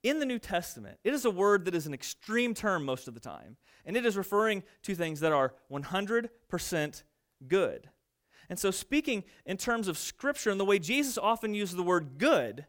in 0.03 0.19
the 0.19 0.25
New 0.25 0.37
Testament, 0.37 0.99
it 1.03 1.13
is 1.13 1.25
a 1.25 1.31
word 1.31 1.65
that 1.65 1.73
is 1.73 1.87
an 1.87 1.93
extreme 1.93 2.53
term 2.53 2.85
most 2.85 3.07
of 3.07 3.15
the 3.15 3.19
time, 3.19 3.57
and 3.85 3.97
it 3.97 4.05
is 4.05 4.15
referring 4.15 4.61
to 4.83 4.93
things 4.93 5.19
that 5.21 5.31
are 5.31 5.55
100% 5.71 7.03
good. 7.47 7.89
And 8.47 8.59
so, 8.59 8.69
speaking 8.69 9.23
in 9.47 9.57
terms 9.57 9.87
of 9.87 9.97
Scripture 9.97 10.51
and 10.51 10.59
the 10.59 10.65
way 10.65 10.77
Jesus 10.77 11.17
often 11.17 11.55
uses 11.55 11.75
the 11.75 11.83
word 11.83 12.19
good, 12.19 12.67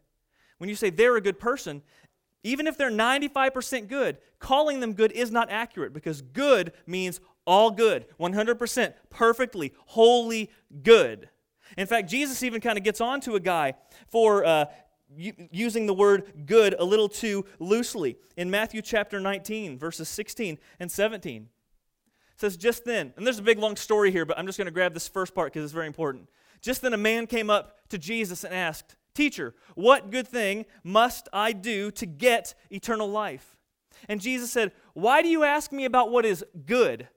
when 0.56 0.70
you 0.70 0.74
say 0.74 0.88
they're 0.88 1.16
a 1.16 1.20
good 1.20 1.38
person, 1.38 1.82
even 2.46 2.66
if 2.66 2.78
they're 2.78 2.90
95% 2.90 3.88
good, 3.88 4.18
calling 4.38 4.80
them 4.80 4.92
good 4.92 5.10
is 5.12 5.32
not 5.32 5.50
accurate 5.50 5.92
because 5.92 6.22
good 6.22 6.72
means 6.86 7.20
all 7.44 7.70
good, 7.70 8.06
100%, 8.20 8.94
perfectly, 9.10 9.72
wholly 9.86 10.50
good. 10.82 11.28
In 11.76 11.86
fact, 11.86 12.08
Jesus 12.08 12.42
even 12.42 12.60
kind 12.60 12.78
of 12.78 12.84
gets 12.84 13.00
on 13.00 13.20
to 13.22 13.34
a 13.34 13.40
guy 13.40 13.74
for 14.08 14.44
uh, 14.44 14.66
using 15.16 15.86
the 15.86 15.94
word 15.94 16.46
good 16.46 16.74
a 16.78 16.84
little 16.84 17.08
too 17.08 17.44
loosely. 17.58 18.16
In 18.36 18.50
Matthew 18.50 18.80
chapter 18.80 19.18
19, 19.18 19.76
verses 19.76 20.08
16 20.08 20.58
and 20.78 20.90
17, 20.90 21.42
it 21.42 22.40
says, 22.40 22.56
Just 22.56 22.84
then, 22.84 23.12
and 23.16 23.26
there's 23.26 23.40
a 23.40 23.42
big 23.42 23.58
long 23.58 23.74
story 23.74 24.12
here, 24.12 24.24
but 24.24 24.38
I'm 24.38 24.46
just 24.46 24.58
going 24.58 24.66
to 24.66 24.72
grab 24.72 24.94
this 24.94 25.08
first 25.08 25.34
part 25.34 25.52
because 25.52 25.64
it's 25.64 25.72
very 25.72 25.86
important. 25.88 26.28
Just 26.60 26.82
then 26.82 26.92
a 26.92 26.98
man 26.98 27.26
came 27.26 27.50
up 27.50 27.76
to 27.88 27.98
Jesus 27.98 28.44
and 28.44 28.54
asked, 28.54 28.96
Teacher, 29.16 29.54
what 29.74 30.10
good 30.10 30.28
thing 30.28 30.66
must 30.84 31.26
I 31.32 31.52
do 31.52 31.90
to 31.92 32.04
get 32.04 32.52
eternal 32.70 33.10
life? 33.10 33.56
And 34.10 34.20
Jesus 34.20 34.52
said, 34.52 34.72
Why 34.92 35.22
do 35.22 35.28
you 35.28 35.42
ask 35.42 35.72
me 35.72 35.86
about 35.86 36.10
what 36.10 36.26
is 36.26 36.44
good? 36.66 37.08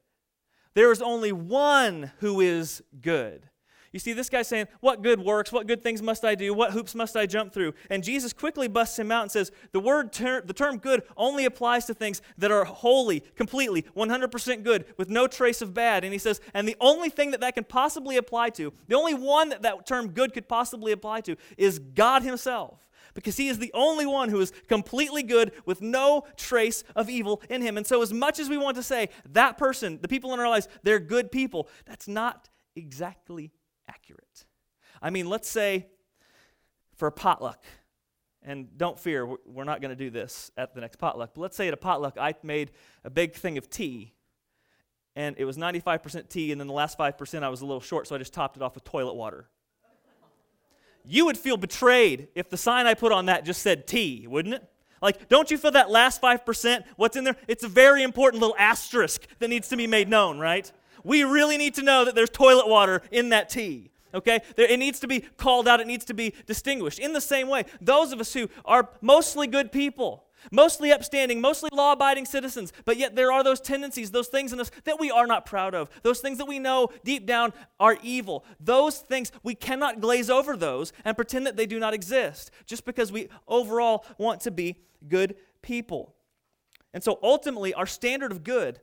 There 0.75 0.93
is 0.93 1.01
only 1.01 1.33
one 1.33 2.13
who 2.19 2.39
is 2.39 2.81
good. 3.01 3.49
You 3.91 3.99
see, 3.99 4.13
this 4.13 4.29
guy's 4.29 4.47
saying, 4.47 4.67
What 4.81 5.01
good 5.01 5.19
works? 5.19 5.51
What 5.51 5.67
good 5.67 5.81
things 5.81 6.01
must 6.01 6.23
I 6.23 6.35
do? 6.35 6.53
What 6.53 6.71
hoops 6.71 6.93
must 6.93 7.17
I 7.17 7.25
jump 7.25 7.53
through? 7.53 7.73
And 7.89 8.03
Jesus 8.03 8.33
quickly 8.33 8.67
busts 8.67 8.99
him 8.99 9.11
out 9.11 9.23
and 9.23 9.31
says, 9.31 9.51
The 9.71 9.79
word, 9.79 10.13
ter- 10.13 10.41
the 10.41 10.53
term 10.53 10.77
good 10.77 11.03
only 11.17 11.45
applies 11.45 11.85
to 11.85 11.93
things 11.93 12.21
that 12.37 12.51
are 12.51 12.65
wholly, 12.65 13.21
completely, 13.35 13.83
100% 13.95 14.63
good, 14.63 14.85
with 14.97 15.09
no 15.09 15.27
trace 15.27 15.61
of 15.61 15.73
bad. 15.73 16.03
And 16.03 16.13
he 16.13 16.19
says, 16.19 16.39
And 16.53 16.67
the 16.67 16.77
only 16.79 17.09
thing 17.09 17.31
that 17.31 17.41
that 17.41 17.55
can 17.55 17.63
possibly 17.63 18.17
apply 18.17 18.49
to, 18.51 18.73
the 18.87 18.95
only 18.95 19.13
one 19.15 19.49
that 19.49 19.63
that 19.63 19.87
term 19.87 20.09
good 20.09 20.33
could 20.33 20.47
possibly 20.47 20.91
apply 20.91 21.21
to, 21.21 21.35
is 21.57 21.79
God 21.79 22.21
Himself 22.23 22.85
because 23.15 23.37
he 23.37 23.47
is 23.47 23.59
the 23.59 23.71
only 23.73 24.05
one 24.05 24.29
who 24.29 24.39
is 24.39 24.53
completely 24.67 25.23
good 25.23 25.51
with 25.65 25.81
no 25.81 26.25
trace 26.37 26.83
of 26.95 27.09
evil 27.09 27.41
in 27.49 27.61
him. 27.61 27.75
And 27.75 27.85
so, 27.85 28.01
as 28.01 28.13
much 28.13 28.39
as 28.39 28.49
we 28.49 28.57
want 28.57 28.77
to 28.77 28.83
say 28.83 29.09
that 29.31 29.57
person, 29.57 29.99
the 30.01 30.07
people 30.07 30.33
in 30.33 30.39
our 30.39 30.47
lives, 30.47 30.67
they're 30.83 30.99
good 30.99 31.31
people, 31.31 31.67
that's 31.85 32.07
not 32.07 32.49
exactly 32.75 33.51
accurate. 33.89 34.45
I 35.01 35.09
mean, 35.09 35.27
let's 35.27 35.49
say 35.49 35.87
for 36.95 37.07
a 37.07 37.11
potluck, 37.11 37.65
and 38.43 38.77
don't 38.77 38.97
fear, 38.97 39.27
we're 39.45 39.65
not 39.65 39.81
going 39.81 39.89
to 39.89 39.95
do 39.95 40.09
this 40.09 40.51
at 40.55 40.73
the 40.73 40.81
next 40.81 40.97
potluck, 40.97 41.31
but 41.33 41.41
let's 41.41 41.57
say 41.57 41.67
at 41.67 41.73
a 41.73 41.77
potluck 41.77 42.17
I 42.17 42.35
made 42.43 42.71
a 43.03 43.09
big 43.09 43.33
thing 43.33 43.57
of 43.57 43.69
tea, 43.69 44.13
and 45.15 45.35
it 45.37 45.45
was 45.45 45.57
95% 45.57 46.29
tea, 46.29 46.51
and 46.51 46.61
then 46.61 46.67
the 46.67 46.73
last 46.73 46.97
5% 46.97 47.43
I 47.43 47.49
was 47.49 47.61
a 47.61 47.65
little 47.65 47.81
short, 47.81 48.07
so 48.07 48.15
I 48.15 48.17
just 48.17 48.33
topped 48.33 48.55
it 48.55 48.63
off 48.63 48.75
with 48.75 48.83
toilet 48.83 49.15
water. 49.15 49.49
You 51.05 51.25
would 51.25 51.37
feel 51.37 51.57
betrayed 51.57 52.27
if 52.35 52.49
the 52.49 52.57
sign 52.57 52.85
I 52.85 52.93
put 52.93 53.11
on 53.11 53.25
that 53.25 53.43
just 53.43 53.61
said 53.61 53.87
tea, 53.87 54.27
wouldn't 54.27 54.55
it? 54.55 54.63
Like, 55.01 55.29
don't 55.29 55.49
you 55.49 55.57
feel 55.57 55.71
that 55.71 55.89
last 55.89 56.21
5%? 56.21 56.83
What's 56.97 57.15
in 57.15 57.23
there? 57.23 57.37
It's 57.47 57.63
a 57.63 57.69
very 57.69 58.03
important 58.03 58.41
little 58.41 58.55
asterisk 58.59 59.25
that 59.39 59.47
needs 59.47 59.69
to 59.69 59.77
be 59.77 59.87
made 59.87 60.09
known, 60.09 60.39
right? 60.39 60.69
We 61.03 61.23
really 61.23 61.57
need 61.57 61.75
to 61.75 61.83
know 61.83 62.05
that 62.05 62.15
there's 62.15 62.29
toilet 62.29 62.67
water 62.67 63.01
in 63.11 63.29
that 63.29 63.49
tea. 63.49 63.91
Okay? 64.13 64.41
It 64.57 64.79
needs 64.79 64.99
to 65.01 65.07
be 65.07 65.21
called 65.37 65.67
out, 65.67 65.79
it 65.79 65.87
needs 65.87 66.05
to 66.05 66.13
be 66.13 66.33
distinguished. 66.45 66.99
In 66.99 67.13
the 67.13 67.21
same 67.21 67.47
way, 67.47 67.65
those 67.79 68.11
of 68.11 68.19
us 68.19 68.33
who 68.33 68.49
are 68.65 68.89
mostly 69.01 69.47
good 69.47 69.71
people, 69.71 70.25
mostly 70.51 70.91
upstanding, 70.91 71.41
mostly 71.41 71.69
law 71.73 71.91
abiding 71.91 72.25
citizens, 72.25 72.73
but 72.85 72.97
yet 72.97 73.15
there 73.15 73.31
are 73.31 73.43
those 73.43 73.59
tendencies, 73.59 74.11
those 74.11 74.27
things 74.27 74.53
in 74.53 74.59
us 74.59 74.71
that 74.85 74.99
we 74.99 75.11
are 75.11 75.27
not 75.27 75.45
proud 75.45 75.75
of, 75.75 75.89
those 76.01 76.19
things 76.21 76.37
that 76.37 76.47
we 76.47 76.59
know 76.59 76.89
deep 77.03 77.25
down 77.25 77.53
are 77.79 77.97
evil. 78.01 78.45
Those 78.59 78.97
things, 78.97 79.31
we 79.43 79.53
cannot 79.55 79.99
glaze 79.99 80.29
over 80.29 80.57
those 80.57 80.91
and 81.05 81.15
pretend 81.15 81.45
that 81.45 81.57
they 81.57 81.65
do 81.65 81.79
not 81.79 81.93
exist 81.93 82.51
just 82.65 82.85
because 82.85 83.11
we 83.11 83.29
overall 83.47 84.05
want 84.17 84.41
to 84.41 84.51
be 84.51 84.77
good 85.07 85.35
people. 85.61 86.15
And 86.93 87.03
so 87.03 87.19
ultimately, 87.21 87.73
our 87.73 87.85
standard 87.85 88.31
of 88.31 88.43
good 88.43 88.79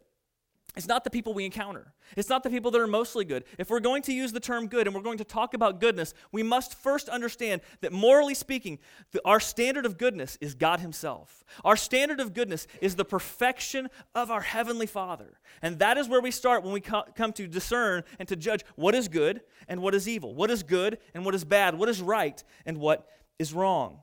it's 0.77 0.87
not 0.87 1.05
the 1.05 1.11
people 1.11 1.33
we 1.33 1.47
encounter. 1.47 1.95
It's 2.17 2.29
not 2.29 2.43
the 2.43 2.51
people 2.51 2.71
that 2.71 2.81
are 2.81 2.87
mostly 2.87 3.25
good. 3.25 3.45
If 3.59 3.71
we're 3.71 3.81
going 3.81 4.03
to 4.03 4.13
use 4.13 4.33
the 4.33 4.41
term 4.41 4.69
good 4.69 4.87
and 4.87 4.95
we're 4.95 5.03
going 5.03 5.19
to 5.19 5.25
talk 5.25 5.55
about 5.55 5.81
goodness, 5.81 6.13
we 6.33 6.43
must 6.43 6.75
first 6.75 7.09
understand 7.09 7.63
that 7.81 7.93
morally 7.93 8.35
speaking, 8.35 8.79
the, 9.13 9.23
our 9.25 9.41
standard 9.41 9.87
of 9.87 9.97
goodness 9.97 10.37
is 10.41 10.55
God 10.55 10.81
Himself. 10.81 11.45
Our 11.65 11.77
standard 11.77 12.21
of 12.21 12.35
goodness 12.35 12.67
is 12.83 12.95
the 12.95 13.07
perfection 13.07 13.89
of 14.15 14.31
our 14.31 14.43
Heavenly 14.43 14.87
Father. 14.87 15.41
And 15.63 15.79
that 15.79 15.97
is 15.97 16.09
where 16.09 16.21
we 16.21 16.31
start 16.31 16.63
when 16.63 16.75
we 16.75 16.83
co- 16.83 17.05
come 17.15 17.33
to 17.33 17.47
discern 17.47 18.05
and 18.19 18.29
to 18.29 18.37
judge 18.37 18.63
what 18.75 18.95
is 18.95 19.09
good 19.09 19.41
and 19.69 19.81
what 19.81 19.95
is 19.95 20.07
evil, 20.07 20.35
what 20.35 20.51
is 20.51 20.63
good 20.63 20.99
and 21.15 21.25
what 21.25 21.35
is 21.35 21.45
bad, 21.45 21.75
what 21.75 21.89
is 21.89 22.03
right 22.03 22.45
and 22.67 22.77
what 22.77 23.09
is 23.39 23.55
wrong. 23.55 24.01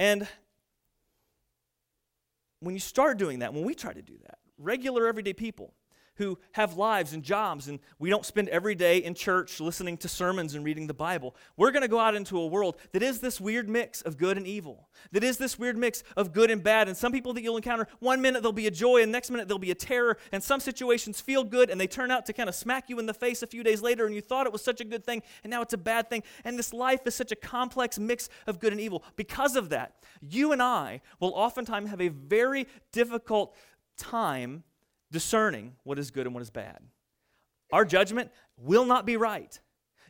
And 0.00 0.26
when 2.60 2.74
you 2.74 2.80
start 2.80 3.18
doing 3.18 3.40
that, 3.40 3.52
when 3.52 3.64
we 3.64 3.74
try 3.74 3.92
to 3.92 4.02
do 4.02 4.16
that, 4.24 4.38
regular 4.58 5.06
everyday 5.06 5.32
people 5.32 5.74
who 6.16 6.38
have 6.52 6.76
lives 6.76 7.12
and 7.12 7.22
jobs, 7.22 7.68
and 7.68 7.78
we 7.98 8.10
don't 8.10 8.24
spend 8.24 8.48
every 8.48 8.74
day 8.74 8.98
in 8.98 9.14
church 9.14 9.60
listening 9.60 9.96
to 9.98 10.08
sermons 10.08 10.54
and 10.54 10.64
reading 10.64 10.86
the 10.86 10.94
Bible. 10.94 11.34
We're 11.56 11.70
going 11.70 11.82
to 11.82 11.88
go 11.88 11.98
out 11.98 12.14
into 12.14 12.38
a 12.38 12.46
world 12.46 12.76
that 12.92 13.02
is 13.02 13.20
this 13.20 13.40
weird 13.40 13.68
mix 13.68 14.02
of 14.02 14.16
good 14.16 14.36
and 14.36 14.46
evil, 14.46 14.88
that 15.12 15.22
is 15.22 15.36
this 15.36 15.58
weird 15.58 15.76
mix 15.76 16.02
of 16.16 16.32
good 16.32 16.50
and 16.50 16.62
bad. 16.62 16.88
And 16.88 16.96
some 16.96 17.12
people 17.12 17.32
that 17.34 17.42
you'll 17.42 17.56
encounter, 17.56 17.86
one 18.00 18.20
minute 18.20 18.42
there'll 18.42 18.52
be 18.52 18.66
a 18.66 18.70
joy, 18.70 19.02
and 19.02 19.12
next 19.12 19.30
minute 19.30 19.48
there'll 19.48 19.58
be 19.58 19.70
a 19.70 19.74
terror. 19.74 20.18
And 20.32 20.42
some 20.42 20.60
situations 20.60 21.20
feel 21.20 21.44
good, 21.44 21.70
and 21.70 21.80
they 21.80 21.86
turn 21.86 22.10
out 22.10 22.26
to 22.26 22.32
kind 22.32 22.48
of 22.48 22.54
smack 22.54 22.88
you 22.88 22.98
in 22.98 23.06
the 23.06 23.14
face 23.14 23.42
a 23.42 23.46
few 23.46 23.62
days 23.62 23.82
later, 23.82 24.06
and 24.06 24.14
you 24.14 24.20
thought 24.20 24.46
it 24.46 24.52
was 24.52 24.62
such 24.62 24.80
a 24.80 24.84
good 24.84 25.04
thing, 25.04 25.22
and 25.44 25.50
now 25.50 25.62
it's 25.62 25.74
a 25.74 25.78
bad 25.78 26.08
thing. 26.08 26.22
And 26.44 26.58
this 26.58 26.72
life 26.72 27.06
is 27.06 27.14
such 27.14 27.32
a 27.32 27.36
complex 27.36 27.98
mix 27.98 28.28
of 28.46 28.58
good 28.58 28.72
and 28.72 28.80
evil. 28.80 29.04
Because 29.16 29.56
of 29.56 29.68
that, 29.70 29.94
you 30.20 30.52
and 30.52 30.62
I 30.62 31.02
will 31.20 31.32
oftentimes 31.34 31.90
have 31.90 32.00
a 32.00 32.08
very 32.08 32.66
difficult 32.92 33.54
time 33.96 34.64
discerning 35.10 35.74
what 35.84 35.98
is 35.98 36.10
good 36.10 36.26
and 36.26 36.34
what 36.34 36.42
is 36.42 36.50
bad. 36.50 36.78
Our 37.72 37.84
judgment 37.84 38.30
will 38.56 38.84
not 38.84 39.06
be 39.06 39.16
right. 39.16 39.58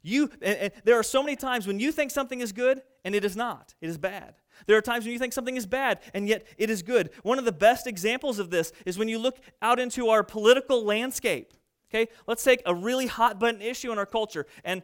You, 0.02 0.30
and, 0.40 0.56
and 0.58 0.72
there 0.84 0.98
are 0.98 1.02
so 1.02 1.22
many 1.22 1.36
times 1.36 1.66
when 1.66 1.80
you 1.80 1.90
think 1.90 2.10
something 2.10 2.40
is 2.40 2.52
good 2.52 2.80
and 3.04 3.14
it 3.14 3.24
is 3.24 3.36
not, 3.36 3.74
it 3.80 3.88
is 3.88 3.98
bad. 3.98 4.34
There 4.66 4.76
are 4.76 4.82
times 4.82 5.04
when 5.04 5.12
you 5.12 5.18
think 5.18 5.32
something 5.32 5.56
is 5.56 5.66
bad 5.66 6.00
and 6.14 6.28
yet 6.28 6.46
it 6.58 6.70
is 6.70 6.82
good. 6.82 7.10
One 7.22 7.38
of 7.38 7.44
the 7.44 7.52
best 7.52 7.86
examples 7.86 8.38
of 8.38 8.50
this 8.50 8.72
is 8.84 8.98
when 8.98 9.08
you 9.08 9.18
look 9.18 9.38
out 9.60 9.80
into 9.80 10.08
our 10.08 10.22
political 10.22 10.84
landscape. 10.84 11.52
Okay, 11.90 12.10
let's 12.26 12.42
take 12.42 12.62
a 12.66 12.74
really 12.74 13.06
hot 13.06 13.38
button 13.38 13.62
issue 13.62 13.92
in 13.92 13.98
our 13.98 14.06
culture. 14.06 14.46
And 14.64 14.82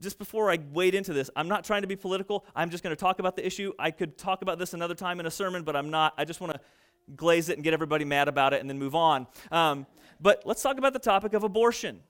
just 0.00 0.18
before 0.18 0.50
I 0.50 0.58
wade 0.72 0.94
into 0.94 1.12
this, 1.12 1.30
I'm 1.36 1.48
not 1.48 1.64
trying 1.64 1.82
to 1.82 1.88
be 1.88 1.96
political. 1.96 2.44
I'm 2.56 2.70
just 2.70 2.82
going 2.82 2.94
to 2.94 3.00
talk 3.00 3.18
about 3.18 3.36
the 3.36 3.46
issue. 3.46 3.72
I 3.78 3.90
could 3.90 4.18
talk 4.18 4.42
about 4.42 4.58
this 4.58 4.74
another 4.74 4.94
time 4.94 5.20
in 5.20 5.26
a 5.26 5.30
sermon, 5.30 5.62
but 5.62 5.76
I'm 5.76 5.90
not. 5.90 6.14
I 6.16 6.24
just 6.24 6.40
want 6.40 6.54
to 6.54 6.60
glaze 7.16 7.48
it 7.48 7.56
and 7.56 7.64
get 7.64 7.74
everybody 7.74 8.04
mad 8.04 8.28
about 8.28 8.52
it 8.52 8.60
and 8.60 8.68
then 8.68 8.78
move 8.78 8.94
on. 8.94 9.26
Um, 9.50 9.86
but 10.20 10.42
let's 10.44 10.62
talk 10.62 10.78
about 10.78 10.92
the 10.92 10.98
topic 10.98 11.34
of 11.34 11.42
abortion. 11.42 12.00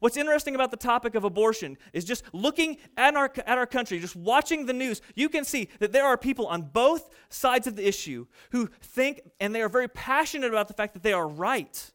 What's 0.00 0.16
interesting 0.16 0.54
about 0.54 0.70
the 0.70 0.78
topic 0.78 1.14
of 1.14 1.24
abortion 1.24 1.76
is 1.92 2.04
just 2.06 2.24
looking 2.32 2.78
at 2.96 3.14
our, 3.14 3.30
at 3.46 3.58
our 3.58 3.66
country, 3.66 4.00
just 4.00 4.16
watching 4.16 4.64
the 4.64 4.72
news, 4.72 5.02
you 5.14 5.28
can 5.28 5.44
see 5.44 5.68
that 5.78 5.92
there 5.92 6.06
are 6.06 6.16
people 6.16 6.46
on 6.46 6.62
both 6.62 7.10
sides 7.28 7.66
of 7.66 7.76
the 7.76 7.86
issue 7.86 8.26
who 8.50 8.70
think 8.80 9.20
and 9.40 9.54
they 9.54 9.60
are 9.60 9.68
very 9.68 9.88
passionate 9.88 10.48
about 10.48 10.68
the 10.68 10.74
fact 10.74 10.94
that 10.94 11.02
they 11.02 11.12
are 11.12 11.28
right. 11.28 11.92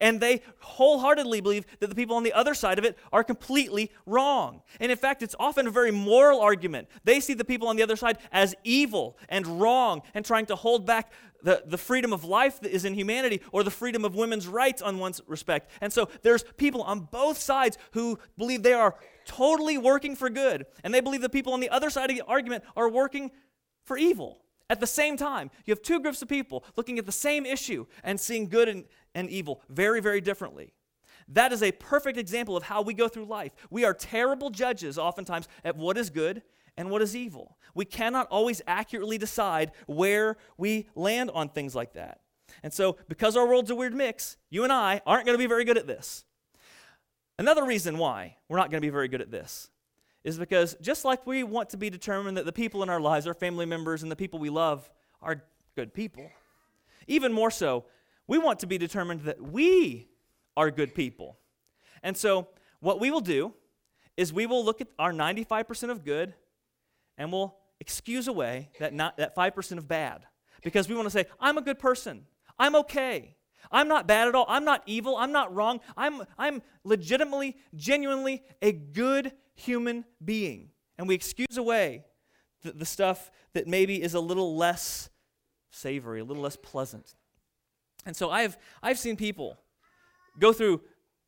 And 0.00 0.20
they 0.20 0.42
wholeheartedly 0.58 1.40
believe 1.40 1.66
that 1.80 1.88
the 1.88 1.94
people 1.94 2.16
on 2.16 2.22
the 2.24 2.32
other 2.32 2.54
side 2.54 2.78
of 2.78 2.84
it 2.84 2.98
are 3.12 3.24
completely 3.24 3.90
wrong. 4.06 4.62
And 4.80 4.90
in 4.90 4.98
fact, 4.98 5.22
it's 5.22 5.36
often 5.38 5.66
a 5.66 5.70
very 5.70 5.90
moral 5.90 6.40
argument. 6.40 6.88
They 7.04 7.20
see 7.20 7.34
the 7.34 7.44
people 7.44 7.68
on 7.68 7.76
the 7.76 7.82
other 7.82 7.96
side 7.96 8.18
as 8.32 8.54
evil 8.64 9.18
and 9.28 9.60
wrong 9.60 10.02
and 10.14 10.24
trying 10.24 10.46
to 10.46 10.56
hold 10.56 10.86
back 10.86 11.12
the, 11.42 11.62
the 11.66 11.78
freedom 11.78 12.12
of 12.12 12.24
life 12.24 12.60
that 12.60 12.72
is 12.72 12.84
in 12.84 12.94
humanity 12.94 13.40
or 13.52 13.62
the 13.62 13.70
freedom 13.70 14.04
of 14.04 14.14
women's 14.14 14.48
rights 14.48 14.82
on 14.82 14.98
one's 14.98 15.20
respect. 15.26 15.70
And 15.80 15.92
so 15.92 16.08
there's 16.22 16.42
people 16.56 16.82
on 16.82 17.00
both 17.00 17.38
sides 17.38 17.78
who 17.92 18.18
believe 18.36 18.62
they 18.62 18.72
are 18.72 18.96
totally 19.26 19.78
working 19.78 20.16
for 20.16 20.30
good. 20.30 20.66
And 20.82 20.92
they 20.92 21.00
believe 21.00 21.20
the 21.20 21.28
people 21.28 21.52
on 21.52 21.60
the 21.60 21.70
other 21.70 21.90
side 21.90 22.10
of 22.10 22.16
the 22.16 22.24
argument 22.26 22.64
are 22.76 22.88
working 22.88 23.30
for 23.84 23.96
evil. 23.96 24.40
At 24.70 24.80
the 24.80 24.86
same 24.86 25.18
time, 25.18 25.50
you 25.66 25.72
have 25.72 25.82
two 25.82 26.00
groups 26.00 26.22
of 26.22 26.28
people 26.28 26.64
looking 26.76 26.98
at 26.98 27.04
the 27.04 27.12
same 27.12 27.44
issue 27.44 27.86
and 28.02 28.18
seeing 28.18 28.48
good 28.48 28.68
and, 28.68 28.84
and 29.14 29.30
evil 29.30 29.62
very, 29.68 30.00
very 30.00 30.20
differently. 30.20 30.74
That 31.28 31.52
is 31.52 31.62
a 31.62 31.72
perfect 31.72 32.18
example 32.18 32.56
of 32.56 32.64
how 32.64 32.82
we 32.82 32.94
go 32.94 33.08
through 33.08 33.24
life. 33.26 33.54
We 33.70 33.84
are 33.84 33.94
terrible 33.94 34.50
judges, 34.50 34.98
oftentimes, 34.98 35.48
at 35.64 35.76
what 35.76 35.96
is 35.96 36.10
good 36.10 36.42
and 36.76 36.90
what 36.90 37.02
is 37.02 37.16
evil. 37.16 37.56
We 37.74 37.84
cannot 37.84 38.28
always 38.28 38.60
accurately 38.66 39.18
decide 39.18 39.72
where 39.86 40.36
we 40.58 40.88
land 40.94 41.30
on 41.32 41.48
things 41.48 41.74
like 41.74 41.94
that. 41.94 42.20
And 42.62 42.72
so, 42.72 42.96
because 43.08 43.36
our 43.36 43.46
world's 43.46 43.70
a 43.70 43.74
weird 43.74 43.94
mix, 43.94 44.36
you 44.50 44.64
and 44.64 44.72
I 44.72 45.00
aren't 45.06 45.26
going 45.26 45.34
to 45.34 45.42
be 45.42 45.46
very 45.46 45.64
good 45.64 45.78
at 45.78 45.86
this. 45.86 46.24
Another 47.38 47.64
reason 47.64 47.98
why 47.98 48.36
we're 48.48 48.58
not 48.58 48.70
going 48.70 48.80
to 48.80 48.86
be 48.86 48.90
very 48.90 49.08
good 49.08 49.20
at 49.20 49.30
this 49.30 49.70
is 50.22 50.38
because 50.38 50.76
just 50.80 51.04
like 51.04 51.26
we 51.26 51.42
want 51.42 51.70
to 51.70 51.76
be 51.76 51.90
determined 51.90 52.36
that 52.36 52.44
the 52.44 52.52
people 52.52 52.82
in 52.82 52.88
our 52.88 53.00
lives, 53.00 53.26
our 53.26 53.34
family 53.34 53.66
members, 53.66 54.02
and 54.02 54.10
the 54.10 54.16
people 54.16 54.38
we 54.38 54.50
love 54.50 54.88
are 55.20 55.42
good 55.74 55.92
people, 55.92 56.30
even 57.06 57.32
more 57.32 57.50
so, 57.50 57.84
we 58.26 58.38
want 58.38 58.60
to 58.60 58.66
be 58.66 58.78
determined 58.78 59.22
that 59.22 59.40
we 59.40 60.08
are 60.56 60.70
good 60.70 60.94
people. 60.94 61.38
And 62.02 62.16
so, 62.16 62.48
what 62.80 63.00
we 63.00 63.10
will 63.10 63.20
do 63.20 63.54
is 64.16 64.32
we 64.32 64.46
will 64.46 64.64
look 64.64 64.80
at 64.80 64.88
our 64.98 65.12
95% 65.12 65.90
of 65.90 66.04
good 66.04 66.34
and 67.16 67.32
we'll 67.32 67.56
excuse 67.80 68.28
away 68.28 68.70
that, 68.78 68.92
not, 68.92 69.16
that 69.16 69.34
5% 69.34 69.78
of 69.78 69.88
bad 69.88 70.24
because 70.62 70.88
we 70.88 70.94
want 70.94 71.06
to 71.06 71.10
say, 71.10 71.26
I'm 71.40 71.58
a 71.58 71.62
good 71.62 71.78
person. 71.78 72.26
I'm 72.58 72.76
okay. 72.76 73.36
I'm 73.70 73.88
not 73.88 74.06
bad 74.06 74.28
at 74.28 74.34
all. 74.34 74.46
I'm 74.48 74.64
not 74.64 74.82
evil. 74.86 75.16
I'm 75.16 75.32
not 75.32 75.54
wrong. 75.54 75.80
I'm, 75.96 76.22
I'm 76.38 76.62
legitimately, 76.84 77.56
genuinely 77.74 78.42
a 78.62 78.72
good 78.72 79.32
human 79.54 80.04
being. 80.24 80.70
And 80.98 81.08
we 81.08 81.14
excuse 81.14 81.56
away 81.56 82.04
the, 82.62 82.72
the 82.72 82.84
stuff 82.84 83.30
that 83.52 83.66
maybe 83.66 84.02
is 84.02 84.14
a 84.14 84.20
little 84.20 84.56
less 84.56 85.08
savory, 85.70 86.20
a 86.20 86.24
little 86.24 86.42
less 86.42 86.56
pleasant. 86.56 87.14
And 88.06 88.16
so 88.16 88.30
I've, 88.30 88.56
I've 88.82 88.98
seen 88.98 89.16
people 89.16 89.58
go 90.38 90.52
through 90.52 90.82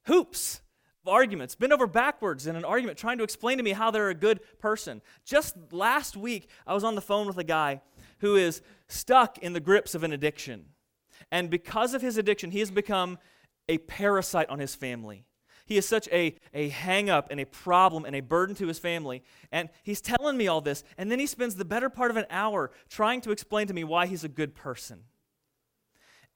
hoops 0.06 0.60
of 1.02 1.08
arguments, 1.08 1.54
bend 1.54 1.72
over 1.72 1.86
backwards 1.86 2.46
in 2.46 2.56
an 2.56 2.64
argument, 2.64 2.98
trying 2.98 3.18
to 3.18 3.24
explain 3.24 3.58
to 3.58 3.62
me 3.62 3.72
how 3.72 3.90
they're 3.90 4.08
a 4.08 4.14
good 4.14 4.40
person. 4.58 5.00
Just 5.24 5.56
last 5.70 6.16
week, 6.16 6.48
I 6.66 6.74
was 6.74 6.84
on 6.84 6.94
the 6.94 7.00
phone 7.00 7.26
with 7.26 7.38
a 7.38 7.44
guy 7.44 7.80
who 8.18 8.36
is 8.36 8.62
stuck 8.88 9.38
in 9.38 9.52
the 9.52 9.60
grips 9.60 9.94
of 9.94 10.02
an 10.02 10.12
addiction. 10.12 10.66
And 11.30 11.50
because 11.50 11.94
of 11.94 12.02
his 12.02 12.18
addiction, 12.18 12.50
he 12.50 12.60
has 12.60 12.70
become 12.70 13.18
a 13.68 13.78
parasite 13.78 14.48
on 14.48 14.58
his 14.58 14.74
family. 14.74 15.24
He 15.66 15.76
is 15.76 15.86
such 15.86 16.08
a, 16.12 16.36
a 16.54 16.68
hang 16.68 17.10
up 17.10 17.28
and 17.30 17.40
a 17.40 17.44
problem 17.44 18.04
and 18.04 18.14
a 18.14 18.20
burden 18.20 18.54
to 18.56 18.68
his 18.68 18.78
family. 18.78 19.24
And 19.50 19.68
he's 19.82 20.00
telling 20.00 20.36
me 20.36 20.46
all 20.46 20.60
this, 20.60 20.84
and 20.96 21.10
then 21.10 21.18
he 21.18 21.26
spends 21.26 21.56
the 21.56 21.64
better 21.64 21.90
part 21.90 22.12
of 22.12 22.16
an 22.16 22.26
hour 22.30 22.70
trying 22.88 23.20
to 23.22 23.32
explain 23.32 23.66
to 23.66 23.74
me 23.74 23.82
why 23.82 24.06
he's 24.06 24.22
a 24.22 24.28
good 24.28 24.54
person. 24.54 25.00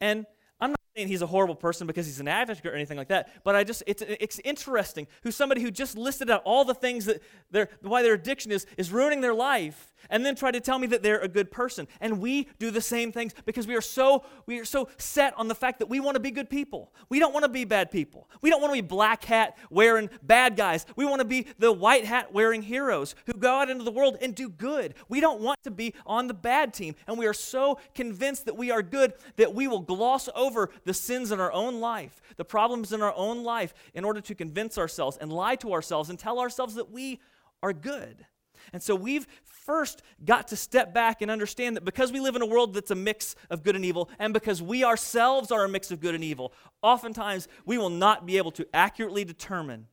And 0.01 0.27
I'm 0.61 0.71
not 0.71 0.81
saying 0.97 1.09
he's 1.09 1.23
a 1.23 1.27
horrible 1.27 1.55
person 1.55 1.87
because 1.87 2.07
he's 2.07 2.21
an 2.21 2.29
advocate 2.29 2.67
or 2.67 2.75
anything 2.75 2.99
like 2.99 3.09
that, 3.09 3.31
but 3.45 3.55
I 3.55 3.65
just 3.65 3.83
it's 3.87 4.03
it's 4.03 4.39
interesting 4.41 5.07
who's 5.23 5.37
somebody 5.37 5.63
who 5.63 5.71
just 5.71 5.97
listed 5.97 6.31
out 6.31 6.43
all 6.45 6.65
the 6.65 6.75
things 6.75 7.07
that 7.07 7.23
their 7.51 7.69
why 7.83 8.03
their 8.03 8.15
addiction 8.15 8.53
is 8.53 8.67
is 8.77 8.91
ruining 8.93 9.21
their 9.21 9.35
life 9.35 9.90
and 10.09 10.25
then 10.25 10.35
try 10.35 10.51
to 10.51 10.61
tell 10.61 10.79
me 10.79 10.87
that 10.89 11.03
they're 11.03 11.21
a 11.21 11.29
good 11.29 11.51
person. 11.51 11.87
And 12.01 12.21
we 12.21 12.49
do 12.59 12.71
the 12.71 12.81
same 12.81 13.13
things 13.13 13.35
because 13.45 13.67
we 13.67 13.75
are 13.75 13.81
so 13.81 14.25
we 14.47 14.59
are 14.59 14.65
so 14.65 14.89
set 14.99 15.37
on 15.37 15.49
the 15.49 15.55
fact 15.55 15.81
that 15.81 15.89
we 15.89 16.01
want 16.01 16.15
to 16.15 16.21
be 16.21 16.31
good 16.31 16.49
people. 16.49 16.93
We 17.09 17.19
don't 17.19 17.33
want 17.33 17.45
to 17.45 17.49
be 17.49 17.65
bad 17.65 17.91
people. 17.91 18.29
We 18.41 18.51
don't 18.51 18.61
want 18.61 18.75
to 18.75 18.83
be 18.83 18.87
black 18.87 19.25
hat 19.25 19.57
wearing 19.71 20.11
bad 20.23 20.57
guys. 20.57 20.87
We 20.97 21.05
want 21.05 21.21
to 21.21 21.27
be 21.27 21.47
the 21.59 21.73
white 21.73 22.05
hat 22.05 22.33
wearing 22.33 22.63
heroes 22.63 23.15
who 23.27 23.35
go 23.35 23.57
out 23.57 23.71
into 23.71 23.85
the 23.85 23.91
world 23.91 24.19
and 24.23 24.35
do 24.35 24.49
good. 24.49 24.95
We 25.09 25.21
don't 25.21 25.41
want 25.41 25.63
to 25.65 25.71
be 25.71 25.95
on 26.07 26.27
the 26.27 26.35
bad 26.35 26.73
team. 26.73 26.95
And 27.07 27.19
we 27.19 27.27
are 27.27 27.35
so 27.35 27.79
convinced 27.95 28.47
that 28.47 28.57
we 28.57 28.71
are 28.71 28.83
good 28.83 29.13
that 29.37 29.55
we 29.55 29.69
will 29.69 29.81
gloss 29.81 30.29
over 30.35 30.71
the 30.85 30.95
sins 30.95 31.33
in 31.33 31.41
our 31.41 31.53
own 31.53 31.81
life, 31.81 32.21
the 32.37 32.45
problems 32.45 32.93
in 32.93 33.03
our 33.03 33.15
own 33.17 33.43
life 33.43 33.75
in 33.95 34.05
order 34.05 34.21
to 34.21 34.35
convince 34.35 34.79
ourselves 34.79 35.17
and 35.21 35.33
lie 35.33 35.57
to 35.57 35.73
ourselves 35.73 36.11
and 36.11 36.19
tell 36.19 36.39
ourselves 36.39 36.75
that 36.75 36.91
we 36.91 37.21
are 37.63 37.73
good. 37.73 38.27
And 38.73 38.83
so 38.83 38.95
we've 38.95 39.27
first 39.65 40.03
got 40.25 40.49
to 40.49 40.57
step 40.57 40.93
back 40.93 41.23
and 41.23 41.31
understand 41.31 41.77
that 41.77 41.85
because 41.85 42.13
we 42.13 42.21
live 42.21 42.37
in 42.37 42.43
a 42.43 42.47
world 42.47 42.75
that's 42.75 42.91
a 42.91 42.95
mix 42.95 43.37
of 43.51 43.63
good 43.63 43.77
and 43.77 43.85
evil, 43.85 44.11
and 44.19 44.33
because 44.33 44.63
we 44.63 44.85
ourselves 44.85 45.51
are 45.51 45.65
a 45.65 45.69
mix 45.69 45.91
of 45.91 46.01
good 46.01 46.15
and 46.15 46.25
evil, 46.25 46.53
oftentimes 46.83 47.49
we 47.67 47.79
will 47.79 47.91
not 47.91 48.27
be 48.27 48.39
able 48.39 48.51
to 48.53 48.67
accurately 48.75 49.25
determine 49.25 49.87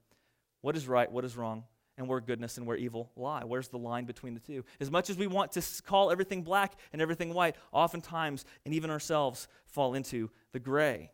what 0.62 0.76
is 0.76 0.88
right, 0.88 1.12
what 1.12 1.26
is 1.26 1.38
wrong, 1.38 1.64
and 1.98 2.08
where 2.08 2.22
goodness 2.22 2.58
and 2.58 2.66
where 2.66 2.78
evil 2.78 3.12
lie. 3.16 3.44
Where's 3.44 3.70
the 3.70 3.78
line 3.78 4.06
between 4.06 4.34
the 4.34 4.40
two? 4.40 4.64
As 4.80 4.92
much 4.92 5.10
as 5.10 5.18
we 5.18 5.28
want 5.28 5.52
to 5.54 5.64
call 5.84 6.12
everything 6.12 6.44
black 6.44 6.74
and 6.94 7.02
everything 7.02 7.34
white, 7.34 7.56
oftentimes, 7.72 8.46
and 8.66 8.74
even 8.74 8.90
ourselves, 8.90 9.48
fall 9.66 9.96
into 9.96 10.30
the 10.54 10.60
gray. 10.60 11.12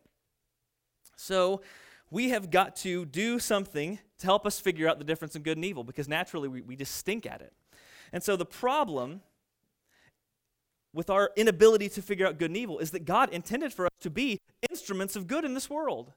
So, 1.16 1.62
we 2.10 2.28
have 2.30 2.50
got 2.50 2.76
to 2.76 3.06
do 3.06 3.38
something 3.38 3.98
to 4.18 4.26
help 4.26 4.46
us 4.46 4.60
figure 4.60 4.88
out 4.88 4.98
the 4.98 5.04
difference 5.04 5.34
in 5.34 5.42
good 5.42 5.56
and 5.56 5.64
evil 5.64 5.82
because 5.82 6.06
naturally 6.06 6.48
we, 6.48 6.60
we 6.60 6.76
just 6.76 6.94
stink 6.94 7.26
at 7.26 7.40
it. 7.40 7.52
And 8.12 8.22
so 8.22 8.36
the 8.36 8.46
problem 8.46 9.22
with 10.92 11.10
our 11.10 11.30
inability 11.36 11.88
to 11.90 12.02
figure 12.02 12.26
out 12.26 12.38
good 12.38 12.50
and 12.50 12.56
evil 12.56 12.78
is 12.78 12.92
that 12.92 13.04
God 13.04 13.30
intended 13.30 13.72
for 13.72 13.86
us 13.86 13.92
to 14.00 14.10
be 14.10 14.40
instruments 14.70 15.16
of 15.16 15.26
good 15.26 15.44
in 15.44 15.54
this 15.54 15.68
world. 15.68 16.12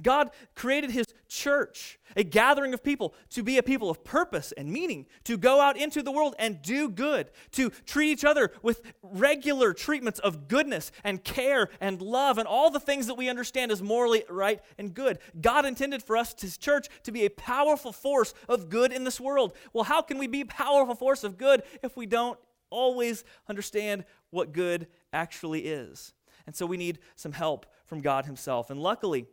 God 0.00 0.30
created 0.54 0.90
his 0.90 1.06
church, 1.28 1.98
a 2.16 2.24
gathering 2.24 2.72
of 2.74 2.82
people, 2.82 3.14
to 3.30 3.42
be 3.42 3.58
a 3.58 3.62
people 3.62 3.90
of 3.90 4.04
purpose 4.04 4.52
and 4.52 4.70
meaning, 4.70 5.06
to 5.24 5.36
go 5.36 5.60
out 5.60 5.76
into 5.76 6.02
the 6.02 6.12
world 6.12 6.34
and 6.38 6.62
do 6.62 6.88
good, 6.88 7.30
to 7.52 7.70
treat 7.86 8.10
each 8.10 8.24
other 8.24 8.50
with 8.62 8.82
regular 9.02 9.72
treatments 9.72 10.18
of 10.20 10.48
goodness 10.48 10.90
and 11.04 11.22
care 11.24 11.68
and 11.80 12.00
love 12.00 12.38
and 12.38 12.48
all 12.48 12.70
the 12.70 12.80
things 12.80 13.06
that 13.06 13.14
we 13.14 13.28
understand 13.28 13.70
as 13.70 13.82
morally 13.82 14.24
right 14.28 14.60
and 14.78 14.94
good. 14.94 15.18
God 15.40 15.64
intended 15.64 16.02
for 16.02 16.16
us, 16.16 16.34
his 16.40 16.56
church, 16.56 16.88
to 17.04 17.12
be 17.12 17.24
a 17.24 17.30
powerful 17.30 17.92
force 17.92 18.34
of 18.48 18.68
good 18.68 18.92
in 18.92 19.04
this 19.04 19.20
world. 19.20 19.54
Well, 19.72 19.84
how 19.84 20.02
can 20.02 20.18
we 20.18 20.26
be 20.26 20.42
a 20.42 20.46
powerful 20.46 20.94
force 20.94 21.24
of 21.24 21.36
good 21.36 21.62
if 21.82 21.96
we 21.96 22.06
don't 22.06 22.38
always 22.70 23.24
understand 23.48 24.04
what 24.30 24.52
good 24.52 24.86
actually 25.12 25.66
is? 25.66 26.12
And 26.46 26.56
so 26.56 26.64
we 26.64 26.78
need 26.78 26.98
some 27.14 27.32
help 27.32 27.66
from 27.84 28.00
God 28.00 28.24
himself. 28.24 28.70
And 28.70 28.80
luckily, 28.80 29.26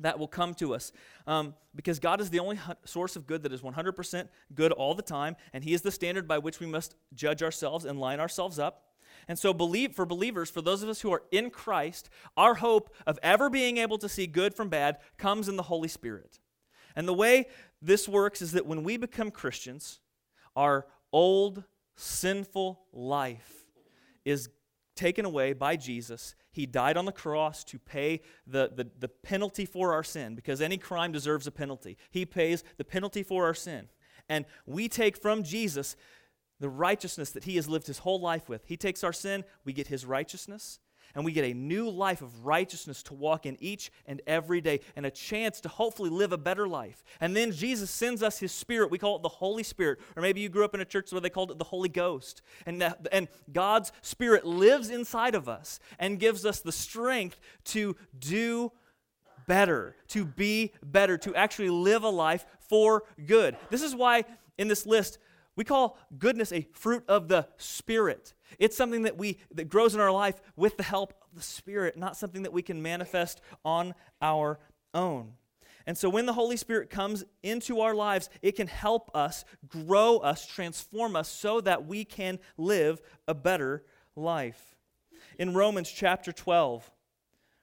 that 0.00 0.18
will 0.18 0.28
come 0.28 0.54
to 0.54 0.74
us. 0.74 0.92
Um, 1.26 1.54
because 1.74 1.98
God 1.98 2.20
is 2.20 2.30
the 2.30 2.38
only 2.38 2.58
source 2.84 3.16
of 3.16 3.26
good 3.26 3.42
that 3.42 3.52
is 3.52 3.62
100% 3.62 4.28
good 4.54 4.72
all 4.72 4.94
the 4.94 5.02
time, 5.02 5.36
and 5.52 5.64
He 5.64 5.74
is 5.74 5.82
the 5.82 5.90
standard 5.90 6.26
by 6.26 6.38
which 6.38 6.60
we 6.60 6.66
must 6.66 6.94
judge 7.14 7.42
ourselves 7.42 7.84
and 7.84 7.98
line 7.98 8.20
ourselves 8.20 8.58
up. 8.58 8.82
And 9.28 9.38
so, 9.38 9.52
believe, 9.52 9.92
for 9.92 10.06
believers, 10.06 10.50
for 10.50 10.62
those 10.62 10.82
of 10.82 10.88
us 10.88 11.00
who 11.00 11.12
are 11.12 11.22
in 11.30 11.50
Christ, 11.50 12.08
our 12.36 12.54
hope 12.54 12.94
of 13.06 13.18
ever 13.22 13.50
being 13.50 13.78
able 13.78 13.98
to 13.98 14.08
see 14.08 14.26
good 14.26 14.54
from 14.54 14.68
bad 14.68 14.98
comes 15.16 15.48
in 15.48 15.56
the 15.56 15.64
Holy 15.64 15.88
Spirit. 15.88 16.38
And 16.94 17.08
the 17.08 17.14
way 17.14 17.46
this 17.82 18.08
works 18.08 18.40
is 18.40 18.52
that 18.52 18.66
when 18.66 18.84
we 18.84 18.96
become 18.96 19.30
Christians, 19.30 20.00
our 20.54 20.86
old 21.12 21.64
sinful 21.96 22.80
life 22.92 23.66
is 24.24 24.48
taken 24.94 25.24
away 25.24 25.52
by 25.52 25.76
Jesus. 25.76 26.34
He 26.56 26.64
died 26.64 26.96
on 26.96 27.04
the 27.04 27.12
cross 27.12 27.62
to 27.64 27.78
pay 27.78 28.22
the, 28.46 28.72
the, 28.74 28.88
the, 28.98 29.08
penalty 29.08 29.66
for 29.66 29.92
our 29.92 30.02
sin 30.02 30.34
because 30.34 30.62
any 30.62 30.78
crime 30.78 31.12
deserves 31.12 31.46
a 31.46 31.50
penalty. 31.50 31.98
He 32.10 32.24
pays 32.24 32.64
the 32.78 32.84
penalty 32.84 33.22
for 33.22 33.44
our 33.44 33.52
sin. 33.52 33.88
And 34.30 34.46
we 34.64 34.88
take 34.88 35.18
from 35.18 35.42
Jesus 35.42 35.96
the 36.58 36.70
righteousness 36.70 37.30
that 37.32 37.44
he 37.44 37.56
has 37.56 37.68
lived 37.68 37.86
his 37.86 37.98
whole 37.98 38.18
life 38.18 38.48
with. 38.48 38.64
He 38.64 38.78
takes 38.78 39.04
our 39.04 39.12
sin, 39.12 39.44
we 39.66 39.74
get 39.74 39.88
his 39.88 40.06
righteousness, 40.06 40.78
and 41.16 41.24
we 41.24 41.32
get 41.32 41.44
a 41.44 41.54
new 41.54 41.88
life 41.88 42.20
of 42.20 42.44
righteousness 42.44 43.02
to 43.04 43.14
walk 43.14 43.46
in 43.46 43.56
each 43.58 43.90
and 44.04 44.20
every 44.26 44.60
day 44.60 44.80
and 44.94 45.06
a 45.06 45.10
chance 45.10 45.60
to 45.62 45.68
hopefully 45.68 46.10
live 46.10 46.30
a 46.30 46.38
better 46.38 46.68
life. 46.68 47.02
And 47.20 47.34
then 47.34 47.52
Jesus 47.52 47.90
sends 47.90 48.22
us 48.22 48.38
his 48.38 48.52
spirit. 48.52 48.90
We 48.90 48.98
call 48.98 49.16
it 49.16 49.22
the 49.22 49.30
Holy 49.30 49.62
Spirit. 49.62 49.98
Or 50.14 50.22
maybe 50.22 50.42
you 50.42 50.50
grew 50.50 50.64
up 50.64 50.74
in 50.74 50.80
a 50.82 50.84
church 50.84 51.10
where 51.10 51.22
they 51.22 51.30
called 51.30 51.50
it 51.50 51.58
the 51.58 51.64
Holy 51.64 51.88
Ghost. 51.88 52.42
And, 52.66 52.94
and 53.10 53.28
God's 53.50 53.92
spirit 54.02 54.44
lives 54.44 54.90
inside 54.90 55.34
of 55.34 55.48
us 55.48 55.80
and 55.98 56.20
gives 56.20 56.44
us 56.44 56.60
the 56.60 56.70
strength 56.70 57.40
to 57.64 57.96
do 58.18 58.70
better, 59.48 59.96
to 60.08 60.26
be 60.26 60.74
better, 60.84 61.16
to 61.18 61.34
actually 61.34 61.70
live 61.70 62.02
a 62.02 62.10
life 62.10 62.44
for 62.68 63.04
good. 63.26 63.56
This 63.70 63.82
is 63.82 63.94
why 63.94 64.24
in 64.58 64.68
this 64.68 64.84
list, 64.84 65.18
we 65.56 65.64
call 65.64 65.98
goodness 66.18 66.52
a 66.52 66.68
fruit 66.72 67.04
of 67.08 67.28
the 67.28 67.48
Spirit. 67.56 68.34
It's 68.58 68.76
something 68.76 69.02
that 69.02 69.16
we 69.16 69.38
that 69.52 69.68
grows 69.68 69.94
in 69.94 70.00
our 70.00 70.12
life 70.12 70.40
with 70.54 70.76
the 70.76 70.82
help 70.82 71.14
of 71.22 71.36
the 71.36 71.42
Spirit, 71.42 71.96
not 71.96 72.16
something 72.16 72.42
that 72.42 72.52
we 72.52 72.62
can 72.62 72.82
manifest 72.82 73.40
on 73.64 73.94
our 74.20 74.60
own. 74.94 75.32
And 75.86 75.96
so 75.96 76.08
when 76.08 76.26
the 76.26 76.32
Holy 76.32 76.56
Spirit 76.56 76.90
comes 76.90 77.24
into 77.42 77.80
our 77.80 77.94
lives, 77.94 78.28
it 78.42 78.56
can 78.56 78.66
help 78.66 79.10
us, 79.14 79.44
grow 79.68 80.18
us, 80.18 80.44
transform 80.44 81.14
us 81.14 81.28
so 81.28 81.60
that 81.60 81.86
we 81.86 82.04
can 82.04 82.40
live 82.56 83.00
a 83.28 83.34
better 83.34 83.84
life. 84.16 84.74
In 85.38 85.54
Romans 85.54 85.90
chapter 85.90 86.32
12, 86.32 86.90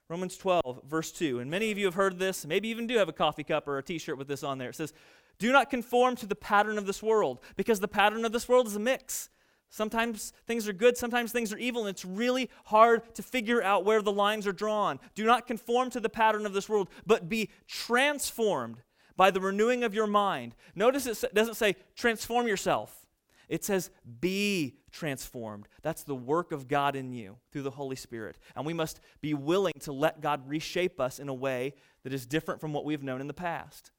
Romans 0.09 0.37
12, 0.37 0.83
verse 0.87 1.11
2, 1.11 1.39
and 1.39 1.51
many 1.51 1.71
of 1.71 1.77
you 1.77 1.85
have 1.85 1.95
heard 1.95 2.17
this, 2.17 2.45
maybe 2.45 2.69
even 2.69 2.87
do 2.87 2.97
have 2.97 3.09
a 3.09 3.13
coffee 3.13 3.43
cup 3.43 3.67
or 3.67 3.77
a 3.77 3.83
t 3.83 3.97
shirt 3.97 4.17
with 4.17 4.27
this 4.27 4.43
on 4.43 4.57
there. 4.57 4.69
It 4.69 4.75
says, 4.75 4.93
Do 5.39 5.51
not 5.51 5.69
conform 5.69 6.15
to 6.17 6.25
the 6.25 6.35
pattern 6.35 6.77
of 6.77 6.85
this 6.85 7.03
world, 7.03 7.39
because 7.55 7.79
the 7.79 7.87
pattern 7.87 8.25
of 8.25 8.31
this 8.31 8.47
world 8.47 8.67
is 8.67 8.75
a 8.75 8.79
mix. 8.79 9.29
Sometimes 9.69 10.33
things 10.45 10.67
are 10.67 10.73
good, 10.73 10.97
sometimes 10.97 11.31
things 11.31 11.51
are 11.51 11.57
evil, 11.57 11.81
and 11.81 11.89
it's 11.89 12.05
really 12.05 12.49
hard 12.65 13.15
to 13.15 13.23
figure 13.23 13.63
out 13.63 13.85
where 13.85 14.03
the 14.03 14.11
lines 14.11 14.45
are 14.45 14.51
drawn. 14.51 14.99
Do 15.15 15.25
not 15.25 15.47
conform 15.47 15.89
to 15.89 15.99
the 15.99 16.09
pattern 16.09 16.45
of 16.45 16.53
this 16.53 16.69
world, 16.69 16.89
but 17.07 17.27
be 17.27 17.49
transformed 17.67 18.83
by 19.17 19.31
the 19.31 19.41
renewing 19.41 19.83
of 19.83 19.93
your 19.93 20.07
mind. 20.07 20.53
Notice 20.75 21.07
it 21.07 21.33
doesn't 21.33 21.55
say 21.55 21.75
transform 21.95 22.47
yourself, 22.47 23.07
it 23.49 23.63
says 23.63 23.89
be 24.21 24.77
transformed. 24.91 25.67
That's 25.81 26.03
the 26.03 26.15
work 26.15 26.51
of 26.51 26.67
God 26.67 26.95
in 26.95 27.11
you 27.11 27.37
through 27.51 27.63
the 27.63 27.71
Holy 27.71 27.95
Spirit. 27.95 28.37
And 28.55 28.65
we 28.65 28.73
must 28.73 28.99
be 29.21 29.33
willing 29.33 29.73
to 29.81 29.91
let 29.91 30.21
God 30.21 30.47
reshape 30.47 30.99
us 30.99 31.17
in 31.17 31.29
a 31.29 31.33
way 31.33 31.73
that 32.03 32.13
is 32.13 32.27
different 32.27 32.61
from 32.61 32.73
what 32.73 32.85
we've 32.85 33.01
known 33.01 33.21
in 33.21 33.27
the 33.27 33.33
past. 33.33 33.91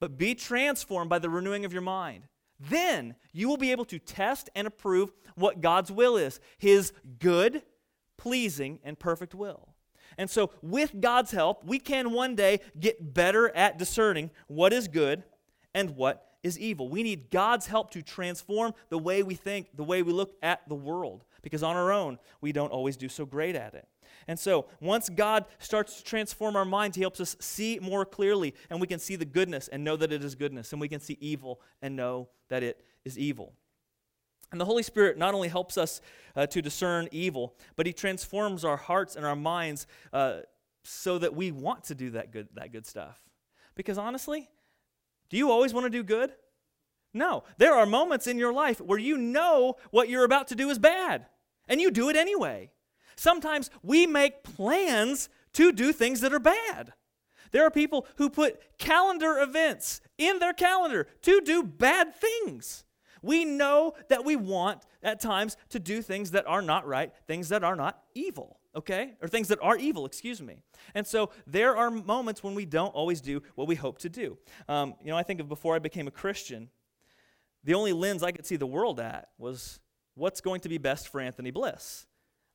But 0.00 0.18
be 0.18 0.34
transformed 0.34 1.10
by 1.10 1.18
the 1.18 1.30
renewing 1.30 1.64
of 1.64 1.72
your 1.72 1.82
mind. 1.82 2.24
Then 2.60 3.14
you 3.32 3.48
will 3.48 3.56
be 3.56 3.72
able 3.72 3.84
to 3.86 3.98
test 3.98 4.50
and 4.54 4.66
approve 4.66 5.12
what 5.34 5.60
God's 5.60 5.92
will 5.92 6.16
is 6.16 6.40
His 6.58 6.92
good, 7.18 7.62
pleasing, 8.16 8.80
and 8.82 8.98
perfect 8.98 9.34
will. 9.34 9.74
And 10.16 10.28
so, 10.28 10.50
with 10.62 11.00
God's 11.00 11.30
help, 11.30 11.64
we 11.64 11.78
can 11.78 12.12
one 12.12 12.34
day 12.34 12.60
get 12.78 13.14
better 13.14 13.54
at 13.54 13.78
discerning 13.78 14.30
what 14.48 14.72
is 14.72 14.88
good 14.88 15.22
and 15.74 15.90
what 15.96 16.28
is 16.42 16.58
evil. 16.58 16.88
We 16.88 17.02
need 17.02 17.30
God's 17.30 17.66
help 17.66 17.90
to 17.92 18.02
transform 18.02 18.74
the 18.88 18.98
way 18.98 19.22
we 19.22 19.34
think, 19.34 19.76
the 19.76 19.84
way 19.84 20.02
we 20.02 20.12
look 20.12 20.34
at 20.42 20.68
the 20.68 20.74
world, 20.74 21.24
because 21.42 21.62
on 21.62 21.76
our 21.76 21.92
own, 21.92 22.18
we 22.40 22.52
don't 22.52 22.72
always 22.72 22.96
do 22.96 23.08
so 23.08 23.24
great 23.24 23.54
at 23.54 23.74
it. 23.74 23.88
And 24.26 24.38
so, 24.38 24.66
once 24.80 25.08
God 25.08 25.44
starts 25.58 25.98
to 25.98 26.04
transform 26.04 26.56
our 26.56 26.64
minds, 26.64 26.96
He 26.96 27.02
helps 27.02 27.20
us 27.20 27.36
see 27.40 27.78
more 27.80 28.04
clearly, 28.04 28.54
and 28.70 28.80
we 28.80 28.86
can 28.86 28.98
see 28.98 29.16
the 29.16 29.24
goodness 29.24 29.68
and 29.68 29.84
know 29.84 29.96
that 29.96 30.12
it 30.12 30.24
is 30.24 30.34
goodness, 30.34 30.72
and 30.72 30.80
we 30.80 30.88
can 30.88 31.00
see 31.00 31.16
evil 31.20 31.60
and 31.82 31.96
know 31.96 32.28
that 32.48 32.62
it 32.62 32.84
is 33.04 33.18
evil. 33.18 33.52
And 34.50 34.60
the 34.60 34.64
Holy 34.64 34.82
Spirit 34.82 35.18
not 35.18 35.34
only 35.34 35.48
helps 35.48 35.76
us 35.76 36.00
uh, 36.34 36.46
to 36.46 36.62
discern 36.62 37.08
evil, 37.12 37.54
but 37.76 37.86
He 37.86 37.92
transforms 37.92 38.64
our 38.64 38.76
hearts 38.76 39.16
and 39.16 39.26
our 39.26 39.36
minds 39.36 39.86
uh, 40.12 40.40
so 40.84 41.18
that 41.18 41.34
we 41.34 41.52
want 41.52 41.84
to 41.84 41.94
do 41.94 42.10
that 42.10 42.32
good, 42.32 42.48
that 42.54 42.72
good 42.72 42.86
stuff. 42.86 43.20
Because 43.74 43.98
honestly, 43.98 44.48
do 45.28 45.36
you 45.36 45.50
always 45.50 45.74
want 45.74 45.84
to 45.84 45.90
do 45.90 46.02
good? 46.02 46.32
No. 47.14 47.44
There 47.56 47.74
are 47.74 47.86
moments 47.86 48.26
in 48.26 48.38
your 48.38 48.52
life 48.52 48.80
where 48.80 48.98
you 48.98 49.16
know 49.16 49.76
what 49.90 50.08
you're 50.08 50.24
about 50.24 50.48
to 50.48 50.54
do 50.54 50.70
is 50.70 50.78
bad, 50.78 51.26
and 51.68 51.80
you 51.80 51.90
do 51.90 52.08
it 52.08 52.16
anyway. 52.16 52.70
Sometimes 53.16 53.70
we 53.82 54.06
make 54.06 54.44
plans 54.44 55.28
to 55.54 55.72
do 55.72 55.92
things 55.92 56.20
that 56.20 56.32
are 56.32 56.38
bad. 56.38 56.92
There 57.50 57.64
are 57.64 57.70
people 57.70 58.06
who 58.16 58.28
put 58.28 58.60
calendar 58.78 59.38
events 59.38 60.00
in 60.18 60.38
their 60.38 60.52
calendar 60.52 61.06
to 61.22 61.40
do 61.40 61.62
bad 61.62 62.14
things. 62.14 62.84
We 63.22 63.44
know 63.44 63.94
that 64.08 64.24
we 64.24 64.36
want 64.36 64.82
at 65.02 65.18
times 65.20 65.56
to 65.70 65.80
do 65.80 66.02
things 66.02 66.30
that 66.32 66.46
are 66.46 66.62
not 66.62 66.86
right, 66.86 67.12
things 67.26 67.48
that 67.48 67.64
are 67.64 67.74
not 67.74 68.02
evil. 68.14 68.60
okay? 68.78 69.14
Or 69.20 69.28
things 69.28 69.48
that 69.48 69.58
are 69.60 69.76
evil, 69.76 70.06
excuse 70.06 70.40
me. 70.40 70.62
And 70.94 71.06
so 71.06 71.30
there 71.46 71.76
are 71.76 71.90
moments 71.90 72.42
when 72.42 72.54
we 72.54 72.64
don't 72.64 72.94
always 72.94 73.20
do 73.20 73.42
what 73.56 73.66
we 73.66 73.74
hope 73.74 73.98
to 73.98 74.08
do. 74.08 74.38
Um, 74.68 74.94
you 75.02 75.10
know, 75.10 75.16
I 75.16 75.22
think 75.22 75.40
of 75.40 75.48
before 75.48 75.74
I 75.74 75.80
became 75.80 76.06
a 76.06 76.12
Christian, 76.12 76.68
the 77.68 77.74
only 77.74 77.92
lens 77.92 78.22
I 78.22 78.32
could 78.32 78.46
see 78.46 78.56
the 78.56 78.66
world 78.66 78.98
at 78.98 79.28
was 79.36 79.78
what's 80.14 80.40
going 80.40 80.62
to 80.62 80.70
be 80.70 80.78
best 80.78 81.08
for 81.08 81.20
Anthony 81.20 81.50
Bliss. 81.50 82.06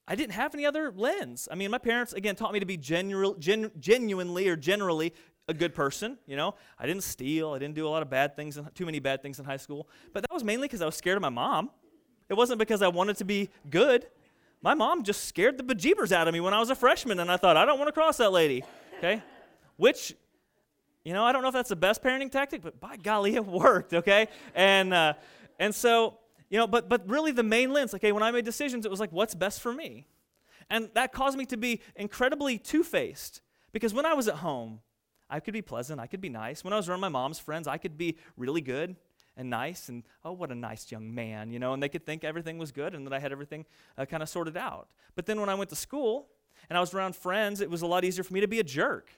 I 0.07 0.15
didn't 0.15 0.33
have 0.33 0.55
any 0.55 0.65
other 0.65 0.91
lens. 0.91 1.47
I 1.51 1.55
mean, 1.55 1.69
my 1.69 1.77
parents, 1.77 2.13
again, 2.13 2.35
taught 2.35 2.51
me 2.51 2.59
to 2.59 2.65
be 2.65 2.77
genu- 2.77 3.37
gen- 3.37 3.69
genuinely 3.79 4.47
or 4.47 4.55
generally 4.55 5.13
a 5.47 5.53
good 5.53 5.75
person. 5.75 6.17
You 6.25 6.35
know, 6.35 6.55
I 6.79 6.87
didn't 6.87 7.03
steal. 7.03 7.51
I 7.51 7.59
didn't 7.59 7.75
do 7.75 7.87
a 7.87 7.89
lot 7.89 8.01
of 8.01 8.09
bad 8.09 8.35
things, 8.35 8.57
in, 8.57 8.67
too 8.73 8.87
many 8.87 8.97
bad 8.97 9.21
things 9.21 9.37
in 9.37 9.45
high 9.45 9.57
school. 9.57 9.87
But 10.13 10.23
that 10.23 10.33
was 10.33 10.43
mainly 10.43 10.67
because 10.67 10.81
I 10.81 10.87
was 10.87 10.95
scared 10.95 11.17
of 11.17 11.21
my 11.21 11.29
mom. 11.29 11.69
It 12.27 12.33
wasn't 12.33 12.57
because 12.57 12.81
I 12.81 12.87
wanted 12.87 13.17
to 13.17 13.23
be 13.23 13.51
good. 13.69 14.07
My 14.63 14.73
mom 14.73 15.03
just 15.03 15.25
scared 15.25 15.59
the 15.59 15.63
bejeebers 15.63 16.11
out 16.11 16.27
of 16.27 16.33
me 16.33 16.39
when 16.39 16.55
I 16.55 16.59
was 16.59 16.71
a 16.71 16.75
freshman, 16.75 17.19
and 17.19 17.31
I 17.31 17.37
thought, 17.37 17.55
I 17.55 17.65
don't 17.65 17.77
want 17.77 17.87
to 17.87 17.93
cross 17.93 18.17
that 18.17 18.31
lady. 18.31 18.63
Okay? 18.97 19.21
Which, 19.77 20.15
you 21.03 21.13
know, 21.13 21.25
I 21.25 21.31
don't 21.31 21.41
know 21.41 21.49
if 21.49 21.53
that's 21.53 21.69
the 21.69 21.75
best 21.75 22.01
parenting 22.01 22.31
tactic, 22.31 22.61
but 22.61 22.79
by 22.79 22.95
golly, 22.97 23.35
it 23.35 23.45
worked. 23.45 23.93
Okay? 23.93 24.27
And, 24.55 24.93
uh, 24.93 25.13
and 25.59 25.75
so, 25.75 26.17
you 26.49 26.57
know, 26.57 26.67
but, 26.67 26.87
but 26.87 27.07
really 27.09 27.31
the 27.31 27.43
main 27.43 27.73
lens, 27.73 27.93
okay, 27.93 28.11
when 28.11 28.23
I 28.23 28.31
made 28.31 28.45
decisions, 28.45 28.85
it 28.85 28.91
was 28.91 28.99
like, 28.99 29.11
what's 29.11 29.35
best 29.35 29.61
for 29.61 29.73
me? 29.73 30.07
And 30.69 30.89
that 30.93 31.11
caused 31.11 31.37
me 31.37 31.45
to 31.47 31.57
be 31.57 31.81
incredibly 31.95 32.57
two 32.57 32.83
faced 32.83 33.41
because 33.71 33.93
when 33.93 34.05
I 34.05 34.13
was 34.13 34.27
at 34.27 34.35
home, 34.35 34.79
I 35.29 35.39
could 35.39 35.53
be 35.53 35.61
pleasant, 35.61 35.99
I 35.99 36.07
could 36.07 36.21
be 36.21 36.29
nice. 36.29 36.63
When 36.63 36.73
I 36.73 36.77
was 36.77 36.87
around 36.87 36.99
my 36.99 37.09
mom's 37.09 37.39
friends, 37.39 37.67
I 37.67 37.77
could 37.77 37.97
be 37.97 38.17
really 38.37 38.61
good 38.61 38.95
and 39.35 39.49
nice 39.49 39.89
and, 39.89 40.03
oh, 40.23 40.31
what 40.31 40.51
a 40.51 40.55
nice 40.55 40.91
young 40.91 41.13
man, 41.13 41.51
you 41.51 41.59
know, 41.59 41.73
and 41.73 41.81
they 41.81 41.89
could 41.89 42.05
think 42.05 42.23
everything 42.23 42.57
was 42.57 42.71
good 42.71 42.93
and 42.93 43.05
that 43.07 43.13
I 43.13 43.19
had 43.19 43.31
everything 43.31 43.65
uh, 43.97 44.05
kind 44.05 44.23
of 44.23 44.29
sorted 44.29 44.55
out. 44.55 44.89
But 45.15 45.25
then 45.25 45.39
when 45.39 45.49
I 45.49 45.55
went 45.55 45.69
to 45.71 45.75
school 45.75 46.27
and 46.69 46.77
I 46.77 46.79
was 46.79 46.93
around 46.93 47.15
friends, 47.15 47.59
it 47.59 47.69
was 47.69 47.81
a 47.81 47.87
lot 47.87 48.05
easier 48.05 48.23
for 48.23 48.33
me 48.33 48.41
to 48.41 48.47
be 48.47 48.59
a 48.59 48.63
jerk 48.63 49.09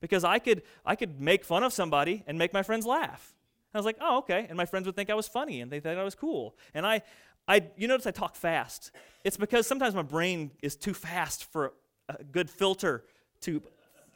because 0.00 0.24
I 0.24 0.38
could, 0.38 0.62
I 0.84 0.96
could 0.96 1.20
make 1.20 1.44
fun 1.44 1.62
of 1.62 1.72
somebody 1.72 2.24
and 2.26 2.38
make 2.38 2.52
my 2.52 2.62
friends 2.62 2.86
laugh. 2.86 3.34
I 3.74 3.78
was 3.78 3.86
like, 3.86 3.98
oh, 4.00 4.18
okay. 4.18 4.46
And 4.48 4.56
my 4.56 4.64
friends 4.64 4.86
would 4.86 4.96
think 4.96 5.10
I 5.10 5.14
was 5.14 5.28
funny 5.28 5.60
and 5.60 5.70
they 5.70 5.80
thought 5.80 5.98
I 5.98 6.04
was 6.04 6.14
cool. 6.14 6.56
And 6.72 6.86
I, 6.86 7.02
I, 7.46 7.62
you 7.76 7.88
notice 7.88 8.06
I 8.06 8.10
talk 8.10 8.34
fast. 8.34 8.90
It's 9.22 9.36
because 9.36 9.66
sometimes 9.66 9.94
my 9.94 10.02
brain 10.02 10.50
is 10.62 10.76
too 10.76 10.94
fast 10.94 11.50
for 11.52 11.74
a 12.08 12.24
good 12.24 12.48
filter 12.48 13.04
to 13.42 13.62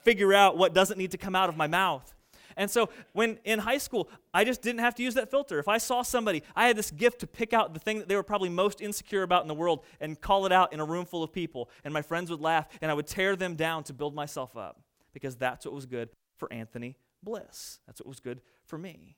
figure 0.03 0.33
out 0.33 0.57
what 0.57 0.73
doesn't 0.73 0.99
need 0.99 1.11
to 1.11 1.19
come 1.19 1.37
out 1.37 1.49
of 1.49 1.57
my 1.57 1.67
mouth. 1.67 2.15
And 2.57 2.71
so 2.71 2.91
when 3.13 3.39
in 3.45 3.59
high 3.59 3.79
school, 3.79 4.09
I 4.35 4.45
just 4.45 4.63
didn't 4.63 4.81
have 4.81 4.95
to 4.97 5.03
use 5.03 5.15
that 5.15 5.31
filter. 5.31 5.59
If 5.59 5.69
I 5.69 5.79
saw 5.79 6.03
somebody, 6.03 6.43
I 6.57 6.67
had 6.67 6.77
this 6.77 6.91
gift 6.91 7.21
to 7.21 7.27
pick 7.27 7.53
out 7.53 7.75
the 7.75 7.81
thing 7.81 7.99
that 7.99 8.09
they 8.09 8.17
were 8.17 8.23
probably 8.23 8.49
most 8.49 8.81
insecure 8.81 9.23
about 9.23 9.43
in 9.43 9.49
the 9.49 9.55
world 9.55 9.85
and 10.01 10.21
call 10.21 10.47
it 10.47 10.53
out 10.53 10.73
in 10.73 10.81
a 10.81 10.85
room 10.85 11.05
full 11.05 11.23
of 11.23 11.33
people. 11.33 11.71
And 11.85 11.95
my 11.95 12.03
friends 12.03 12.31
would 12.31 12.41
laugh, 12.41 12.67
and 12.83 12.91
I 12.91 12.95
would 12.95 13.07
tear 13.07 13.37
them 13.37 13.55
down 13.55 13.85
to 13.85 13.93
build 13.93 14.15
myself 14.15 14.57
up 14.57 14.81
because 15.13 15.37
that's 15.37 15.65
what 15.65 15.75
was 15.75 15.87
good 15.87 16.11
for 16.37 16.53
Anthony 16.53 16.97
Bliss. 17.23 17.81
That's 17.87 18.01
what 18.01 18.09
was 18.09 18.21
good 18.21 18.41
for 18.65 18.79
me. 18.79 19.17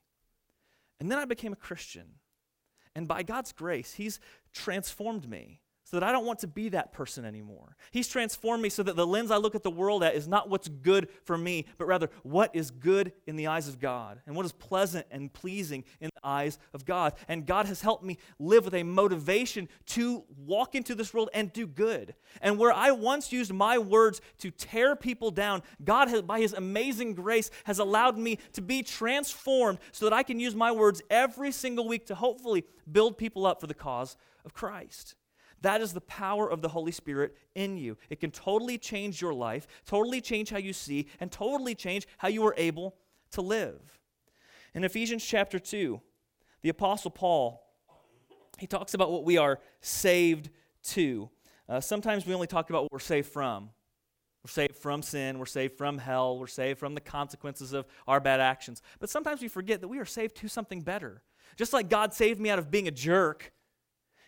And 1.00 1.10
then 1.10 1.18
I 1.18 1.24
became 1.24 1.52
a 1.52 1.56
Christian. 1.56 2.14
And 2.94 3.08
by 3.08 3.22
God's 3.22 3.52
grace, 3.52 3.94
He's 3.94 4.20
transformed 4.52 5.28
me 5.28 5.60
so 5.92 6.00
that 6.00 6.08
I 6.08 6.10
don't 6.10 6.24
want 6.24 6.38
to 6.38 6.46
be 6.46 6.70
that 6.70 6.90
person 6.90 7.26
anymore. 7.26 7.76
He's 7.90 8.08
transformed 8.08 8.62
me 8.62 8.70
so 8.70 8.82
that 8.82 8.96
the 8.96 9.06
lens 9.06 9.30
I 9.30 9.36
look 9.36 9.54
at 9.54 9.62
the 9.62 9.70
world 9.70 10.02
at 10.02 10.14
is 10.14 10.26
not 10.26 10.48
what's 10.48 10.66
good 10.66 11.10
for 11.24 11.36
me, 11.36 11.66
but 11.76 11.86
rather 11.86 12.08
what 12.22 12.56
is 12.56 12.70
good 12.70 13.12
in 13.26 13.36
the 13.36 13.48
eyes 13.48 13.68
of 13.68 13.78
God 13.78 14.18
and 14.26 14.34
what 14.34 14.46
is 14.46 14.52
pleasant 14.52 15.04
and 15.10 15.30
pleasing 15.30 15.84
in 16.00 16.08
the 16.14 16.26
eyes 16.26 16.58
of 16.72 16.86
God. 16.86 17.12
And 17.28 17.44
God 17.44 17.66
has 17.66 17.82
helped 17.82 18.04
me 18.04 18.16
live 18.38 18.64
with 18.64 18.72
a 18.72 18.84
motivation 18.84 19.68
to 19.88 20.24
walk 20.34 20.74
into 20.74 20.94
this 20.94 21.12
world 21.12 21.28
and 21.34 21.52
do 21.52 21.66
good. 21.66 22.14
And 22.40 22.58
where 22.58 22.72
I 22.72 22.92
once 22.92 23.30
used 23.30 23.52
my 23.52 23.76
words 23.76 24.22
to 24.38 24.50
tear 24.50 24.96
people 24.96 25.30
down, 25.30 25.62
God, 25.84 26.08
has, 26.08 26.22
by 26.22 26.40
His 26.40 26.54
amazing 26.54 27.12
grace, 27.12 27.50
has 27.64 27.78
allowed 27.78 28.16
me 28.16 28.38
to 28.54 28.62
be 28.62 28.82
transformed 28.82 29.78
so 29.92 30.06
that 30.06 30.14
I 30.14 30.22
can 30.22 30.40
use 30.40 30.54
my 30.54 30.72
words 30.72 31.02
every 31.10 31.52
single 31.52 31.86
week 31.86 32.06
to 32.06 32.14
hopefully 32.14 32.64
build 32.90 33.18
people 33.18 33.44
up 33.44 33.60
for 33.60 33.66
the 33.66 33.74
cause 33.74 34.16
of 34.46 34.54
Christ. 34.54 35.16
That 35.62 35.80
is 35.80 35.92
the 35.92 36.00
power 36.00 36.50
of 36.50 36.60
the 36.60 36.68
Holy 36.68 36.92
Spirit 36.92 37.36
in 37.54 37.76
you. 37.76 37.96
It 38.10 38.20
can 38.20 38.30
totally 38.30 38.78
change 38.78 39.20
your 39.20 39.32
life, 39.32 39.66
totally 39.86 40.20
change 40.20 40.50
how 40.50 40.58
you 40.58 40.72
see, 40.72 41.06
and 41.20 41.30
totally 41.30 41.74
change 41.74 42.06
how 42.18 42.28
you 42.28 42.44
are 42.46 42.54
able 42.56 42.96
to 43.32 43.40
live. 43.40 43.98
In 44.74 44.84
Ephesians 44.84 45.24
chapter 45.24 45.58
2, 45.58 46.00
the 46.62 46.68
Apostle 46.68 47.10
Paul, 47.10 47.64
he 48.58 48.66
talks 48.66 48.94
about 48.94 49.10
what 49.12 49.24
we 49.24 49.38
are 49.38 49.60
saved 49.80 50.50
to. 50.84 51.30
Uh, 51.68 51.80
sometimes 51.80 52.26
we 52.26 52.34
only 52.34 52.46
talk 52.46 52.68
about 52.68 52.82
what 52.82 52.92
we're 52.92 52.98
saved 52.98 53.28
from. 53.28 53.70
We're 54.44 54.50
saved 54.50 54.74
from 54.74 55.02
sin, 55.02 55.38
we're 55.38 55.46
saved 55.46 55.78
from 55.78 55.98
hell, 55.98 56.36
we're 56.36 56.48
saved 56.48 56.80
from 56.80 56.96
the 56.96 57.00
consequences 57.00 57.72
of 57.72 57.86
our 58.08 58.18
bad 58.18 58.40
actions. 58.40 58.82
But 58.98 59.08
sometimes 59.08 59.40
we 59.40 59.46
forget 59.46 59.80
that 59.80 59.88
we 59.88 60.00
are 60.00 60.04
saved 60.04 60.36
to 60.38 60.48
something 60.48 60.80
better. 60.80 61.22
Just 61.56 61.72
like 61.72 61.88
God 61.88 62.12
saved 62.12 62.40
me 62.40 62.50
out 62.50 62.58
of 62.58 62.68
being 62.68 62.88
a 62.88 62.90
jerk, 62.90 63.52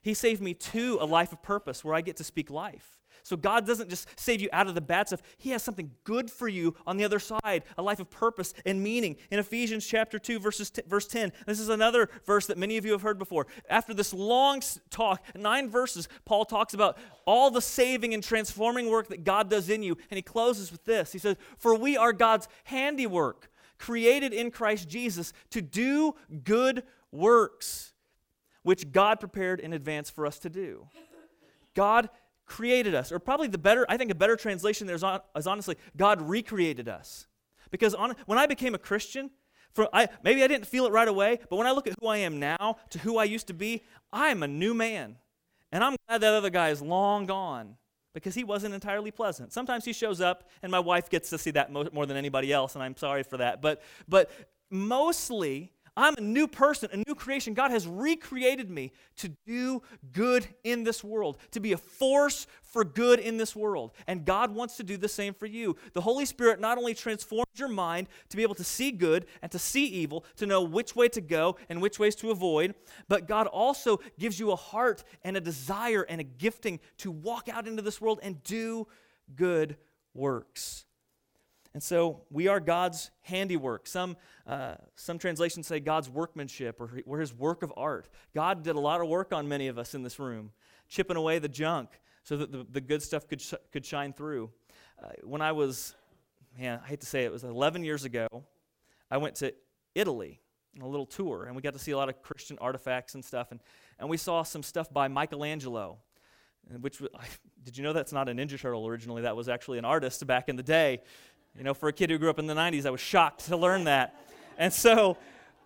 he 0.05 0.13
saved 0.13 0.43
me 0.43 0.53
to 0.53 0.99
a 1.01 1.07
life 1.07 1.33
of 1.33 1.43
purpose 1.43 1.83
where 1.83 1.95
I 1.95 2.03
get 2.03 2.19
to 2.19 2.25
speak 2.25 2.51
life. 2.51 3.01
So 3.23 3.39
God 3.39 3.67
doesn't 3.67 3.89
just 3.89 4.07
save 4.21 4.43
you 4.43 4.51
out 4.53 4.67
of 4.67 4.75
the 4.75 4.83
bad 4.83 5.07
stuff. 5.07 5.23
He 5.39 5.49
has 5.51 5.63
something 5.63 5.93
good 6.05 6.31
for 6.31 6.47
you 6.47 6.75
on 6.87 6.99
the 6.99 7.05
other 7.05 7.19
side, 7.19 7.65
a 7.79 7.83
life 7.83 7.99
of 7.99 8.11
purpose 8.11 8.53
and 8.67 8.83
meaning. 8.83 9.17
In 9.31 9.39
Ephesians 9.39 9.87
chapter 9.87 10.19
2 10.19 10.39
verses 10.39 10.71
t- 10.71 10.83
verse 10.87 11.07
10, 11.07 11.33
this 11.47 11.59
is 11.59 11.71
another 11.71 12.11
verse 12.27 12.47
that 12.49 12.59
many 12.59 12.77
of 12.77 12.85
you 12.85 12.93
have 12.93 13.01
heard 13.01 13.19
before. 13.19 13.47
After 13.71 13.95
this 13.95 14.13
long 14.13 14.61
talk, 14.91 15.25
9 15.35 15.71
verses, 15.71 16.07
Paul 16.27 16.45
talks 16.45 16.75
about 16.75 16.99
all 17.25 17.51
the 17.51 17.63
saving 17.63 18.13
and 18.13 18.23
transforming 18.23 18.91
work 18.91 19.09
that 19.09 19.25
God 19.25 19.49
does 19.49 19.71
in 19.71 19.83
you, 19.83 19.97
and 20.11 20.17
he 20.17 20.23
closes 20.23 20.71
with 20.71 20.85
this. 20.85 21.13
He 21.13 21.19
says, 21.19 21.37
"For 21.57 21.75
we 21.75 21.97
are 21.97 22.13
God's 22.13 22.47
handiwork, 22.65 23.51
created 23.79 24.35
in 24.35 24.51
Christ 24.51 24.87
Jesus 24.87 25.33
to 25.49 25.63
do 25.63 26.15
good 26.45 26.85
works." 27.11 27.94
Which 28.65 28.91
God 28.91 29.21
prepared 29.21 29.61
in 29.61 29.73
advance 29.73 30.11
for 30.11 30.27
us 30.27 30.41
to 30.41 30.51
do. 30.51 30.89
God 31.75 32.11
created 32.47 32.95
us, 32.95 33.13
or 33.13 33.19
probably 33.19 33.47
the 33.47 33.59
better, 33.59 33.87
I 33.89 33.97
think 33.97 34.11
a 34.11 34.15
better 34.15 34.37
translation 34.37 34.87
there 34.87 34.97
is, 34.97 35.05
on, 35.05 35.21
is 35.37 35.47
honestly, 35.47 35.77
God 35.97 36.21
recreated 36.21 36.89
us. 36.89 37.27
Because 37.71 37.95
on, 37.95 38.15
when 38.27 38.39
I 38.39 38.47
became 38.47 38.75
a 38.75 38.79
Christian, 38.79 39.31
for, 39.73 39.89
I, 39.93 40.09
maybe 40.23 40.43
I 40.43 40.47
didn't 40.47 40.67
feel 40.67 40.87
it 40.87 40.93
right 40.93 41.09
away, 41.09 41.41
but 41.51 41.57
when 41.57 41.67
I 41.67 41.73
look 41.73 41.87
at 41.87 41.95
who 42.01 42.07
I 42.07 42.19
am 42.19 42.39
now 42.39 42.77
to 42.91 42.99
who 42.99 43.19
I 43.19 43.25
used 43.25 43.49
to 43.49 43.55
be, 43.55 43.83
I'm 44.13 44.43
a 44.43 44.49
new 44.49 44.75
man. 44.75 45.17
And 45.73 45.83
I'm 45.83 45.97
glad 46.07 46.21
that 46.21 46.33
other 46.33 46.51
guy 46.51 46.71
is 46.71 46.81
long 46.81 47.27
gone 47.27 47.77
because 48.15 48.35
he 48.35 48.45
wasn't 48.45 48.75
entirely 48.75 49.11
pleasant. 49.11 49.53
Sometimes 49.53 49.85
he 49.85 49.93
shows 49.93 50.21
up, 50.21 50.49
and 50.63 50.71
my 50.71 50.79
wife 50.79 51.11
gets 51.11 51.31
to 51.31 51.39
see 51.39 51.51
that 51.51 51.73
more 51.73 52.07
than 52.07 52.17
anybody 52.17 52.53
else, 52.53 52.77
and 52.77 52.85
I'm 52.85 52.97
sorry 52.97 53.25
for 53.25 53.39
that. 53.39 53.61
But, 53.61 53.83
but 54.09 54.31
mostly, 54.71 55.73
I'm 55.97 56.15
a 56.17 56.21
new 56.21 56.49
person, 56.49 56.89
a 56.93 56.97
new 56.97 57.15
creation. 57.15 57.55
God 57.55 57.71
has 57.71 57.87
recreated 57.87 58.69
me 58.69 58.93
to 59.17 59.29
do 59.47 59.83
good 60.13 60.47
in 60.65 60.83
this 60.83 61.05
world, 61.05 61.39
to 61.53 61.61
be 61.61 61.73
a 61.73 61.77
force 61.77 62.47
for 62.63 62.85
good 62.85 63.21
in 63.21 63.37
this 63.37 63.55
world. 63.55 63.93
And 64.07 64.25
God 64.25 64.53
wants 64.53 64.77
to 64.79 64.83
do 64.83 64.97
the 64.97 65.09
same 65.09 65.35
for 65.35 65.47
you. 65.47 65.77
The 65.93 66.01
Holy 66.01 66.25
Spirit 66.25 66.61
not 66.61 66.79
only 66.79 66.95
transforms 66.95 67.47
your 67.55 67.69
mind 67.69 68.09
to 68.31 68.37
be 68.37 68.43
able 68.43 68.57
to 68.57 68.65
see 68.65 68.91
good 68.91 69.27
and 69.43 69.53
to 69.53 69.59
see 69.59 69.87
evil, 69.87 70.25
to 70.37 70.47
know 70.47 70.63
which 70.63 70.97
way 70.97 71.09
to 71.11 71.21
go 71.21 71.57
and 71.69 71.81
which 71.81 72.01
ways 72.01 72.17
to 72.17 72.33
avoid, 72.33 72.75
but 73.09 73.29
God 73.29 73.47
also 73.47 74.01
gives 74.19 74.41
you 74.41 74.51
a 74.51 74.57
heart 74.57 75.05
and 75.23 75.37
a 75.37 75.41
desire 75.41 76.03
and 76.03 76.21
a 76.21 76.25
gifting 76.25 76.81
to 76.99 77.13
walk 77.13 77.49
out 77.49 77.69
into 77.69 77.83
this 77.83 78.01
world 78.01 78.19
and 78.23 78.43
do 78.43 78.89
good 79.37 79.77
works. 80.13 80.87
And 81.75 81.83
so 81.83 82.23
we 82.31 82.47
are 82.47 82.61
God's 82.61 83.11
handiwork. 83.23 83.89
Some, 83.89 84.17
uh, 84.47 84.77
some 84.95 85.19
translations 85.19 85.67
say 85.67 85.81
God's 85.81 86.09
workmanship 86.09 86.81
or 86.81 86.89
we're 87.05 87.19
his 87.19 87.35
work 87.35 87.65
of 87.65 87.73
art. 87.77 88.09
God 88.33 88.63
did 88.63 88.77
a 88.77 88.81
lot 88.81 89.01
of 89.01 89.09
work 89.09 89.33
on 89.33 89.49
many 89.49 89.67
of 89.67 89.77
us 89.77 89.93
in 89.93 90.05
this 90.05 90.21
room, 90.21 90.53
chipping 90.89 91.17
away 91.17 91.41
the 91.41 91.49
junk 91.49 91.91
so 92.23 92.37
that 92.37 92.53
the, 92.53 92.65
the 92.71 92.81
good 92.81 93.03
stuff 93.03 93.27
could, 93.27 93.41
sh- 93.41 93.55
could 93.73 93.85
shine 93.85 94.13
through. 94.13 94.51
Uh, 95.03 95.09
when 95.25 95.43
I 95.43 95.51
was, 95.51 95.97
man, 96.57 96.81
I 96.83 96.87
hate 96.87 97.01
to 97.01 97.07
say 97.07 97.25
it, 97.25 97.27
it 97.27 97.33
was 97.33 97.43
11 97.43 97.83
years 97.83 98.05
ago, 98.05 98.29
I 99.11 99.17
went 99.17 99.35
to 99.37 99.53
Italy 99.97 100.41
on 100.77 100.83
a 100.83 100.89
little 100.89 101.07
tour, 101.07 101.45
and 101.45 101.57
we 101.57 101.63
got 101.63 101.73
to 101.75 101.79
see 101.79 101.91
a 101.91 101.97
lot 101.97 102.09
of 102.09 102.23
Christian 102.23 102.57
artifacts 102.61 103.15
and 103.15 103.25
stuff. 103.25 103.51
And, 103.51 103.61
and 103.99 104.09
we 104.09 104.17
saw 104.17 104.45
some 104.45 104.63
stuff 104.63 104.93
by 104.93 105.09
Michelangelo, 105.09 105.99
which 106.81 107.03
did 107.65 107.77
you 107.77 107.83
know 107.83 107.93
that's 107.93 108.13
not 108.13 108.29
a 108.29 108.33
Ninja 108.33 108.61
Turtle 108.61 108.87
originally? 108.87 109.23
That 109.23 109.37
was 109.37 109.49
actually 109.49 109.79
an 109.79 109.85
artist 109.85 110.27
back 110.27 110.49
in 110.49 110.57
the 110.57 110.63
day. 110.63 111.01
You 111.57 111.63
know, 111.63 111.75
for 111.75 111.89
a 111.89 111.93
kid 111.93 112.11
who 112.11 112.19
grew 112.19 112.31
up 112.31 112.39
in 112.39 112.47
the 112.47 112.55
90s, 112.55 112.85
I 112.85 112.91
was 112.91 113.01
shocked 113.01 113.47
to 113.47 113.57
learn 113.57 113.85
that. 113.85 114.21
And 114.59 114.73
so 114.73 115.17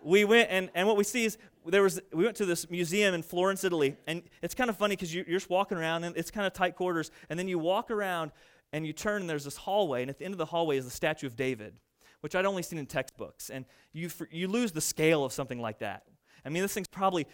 we 0.03 0.25
went, 0.25 0.51
and, 0.51 0.71
and 0.75 0.87
what 0.87 0.97
we 0.97 1.05
see 1.05 1.25
is 1.25 1.39
there 1.67 1.83
was, 1.83 2.01
we 2.13 2.25
went 2.25 2.37
to 2.37 2.47
this 2.47 2.71
museum 2.71 3.15
in 3.15 3.23
Florence, 3.23 3.65
Italy. 3.65 3.97
And 4.07 4.23
it's 4.43 4.55
kind 4.55 4.69
of 4.69 4.77
funny 4.77 4.97
because 4.97 5.15
you, 5.15 5.25
you're 5.27 5.39
just 5.39 5.51
walking 5.51 5.79
around, 5.79 6.05
and 6.05 6.17
it's 6.17 6.31
kind 6.31 6.47
of 6.47 6.53
tight 6.53 6.77
quarters. 6.77 7.11
And 7.31 7.39
then 7.39 7.49
you 7.49 7.59
walk 7.59 7.91
around, 7.91 8.33
and 8.73 8.87
you 8.87 8.93
turn, 8.93 9.23
and 9.23 9.31
there's 9.31 9.45
this 9.45 9.57
hallway. 9.57 10.03
And 10.03 10.11
at 10.11 10.19
the 10.19 10.25
end 10.25 10.35
of 10.35 10.39
the 10.39 10.47
hallway 10.47 10.77
is 10.77 10.85
the 10.85 10.91
statue 10.91 11.27
of 11.27 11.37
David, 11.37 11.75
which 12.21 12.35
I'd 12.35 12.47
only 12.47 12.63
seen 12.63 12.79
in 12.79 12.87
textbooks. 12.87 13.49
And 13.51 13.65
you, 13.93 14.11
you 14.31 14.49
lose 14.49 14.73
the 14.73 14.81
scale 14.81 15.25
of 15.25 15.33
something 15.33 15.61
like 15.61 15.79
that. 15.79 16.05
I 16.45 16.51
mean, 16.51 16.63
this 16.63 16.75
thing's 16.75 16.89
probably 16.89 17.27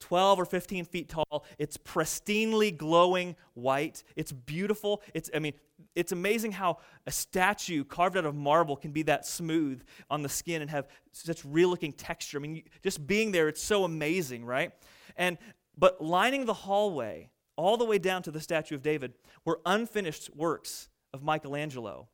12 0.00 0.40
or 0.40 0.44
15 0.44 0.84
feet 0.84 1.08
tall. 1.08 1.44
It's 1.58 1.76
pristinely 1.76 2.76
glowing 2.76 3.36
white. 3.54 4.02
It's 4.16 4.32
beautiful. 4.32 5.00
It's, 5.14 5.30
I 5.34 5.38
mean, 5.38 5.54
it's 5.94 6.12
amazing 6.12 6.52
how 6.52 6.78
a 7.06 7.10
statue 7.10 7.84
carved 7.84 8.16
out 8.16 8.24
of 8.24 8.34
marble 8.34 8.76
can 8.76 8.92
be 8.92 9.02
that 9.02 9.26
smooth 9.26 9.82
on 10.10 10.22
the 10.22 10.28
skin 10.28 10.62
and 10.62 10.70
have 10.70 10.86
such 11.12 11.44
real 11.44 11.68
looking 11.68 11.92
texture. 11.92 12.38
I 12.38 12.40
mean, 12.40 12.62
just 12.82 13.06
being 13.06 13.32
there, 13.32 13.48
it's 13.48 13.62
so 13.62 13.84
amazing, 13.84 14.44
right? 14.44 14.72
And 15.16 15.38
but 15.76 16.02
lining 16.02 16.46
the 16.46 16.54
hallway 16.54 17.30
all 17.56 17.76
the 17.76 17.84
way 17.84 17.98
down 17.98 18.22
to 18.22 18.30
the 18.30 18.40
statue 18.40 18.74
of 18.74 18.82
David 18.82 19.14
were 19.44 19.60
unfinished 19.66 20.34
works 20.34 20.88
of 21.12 21.22
Michelangelo. 21.22 22.08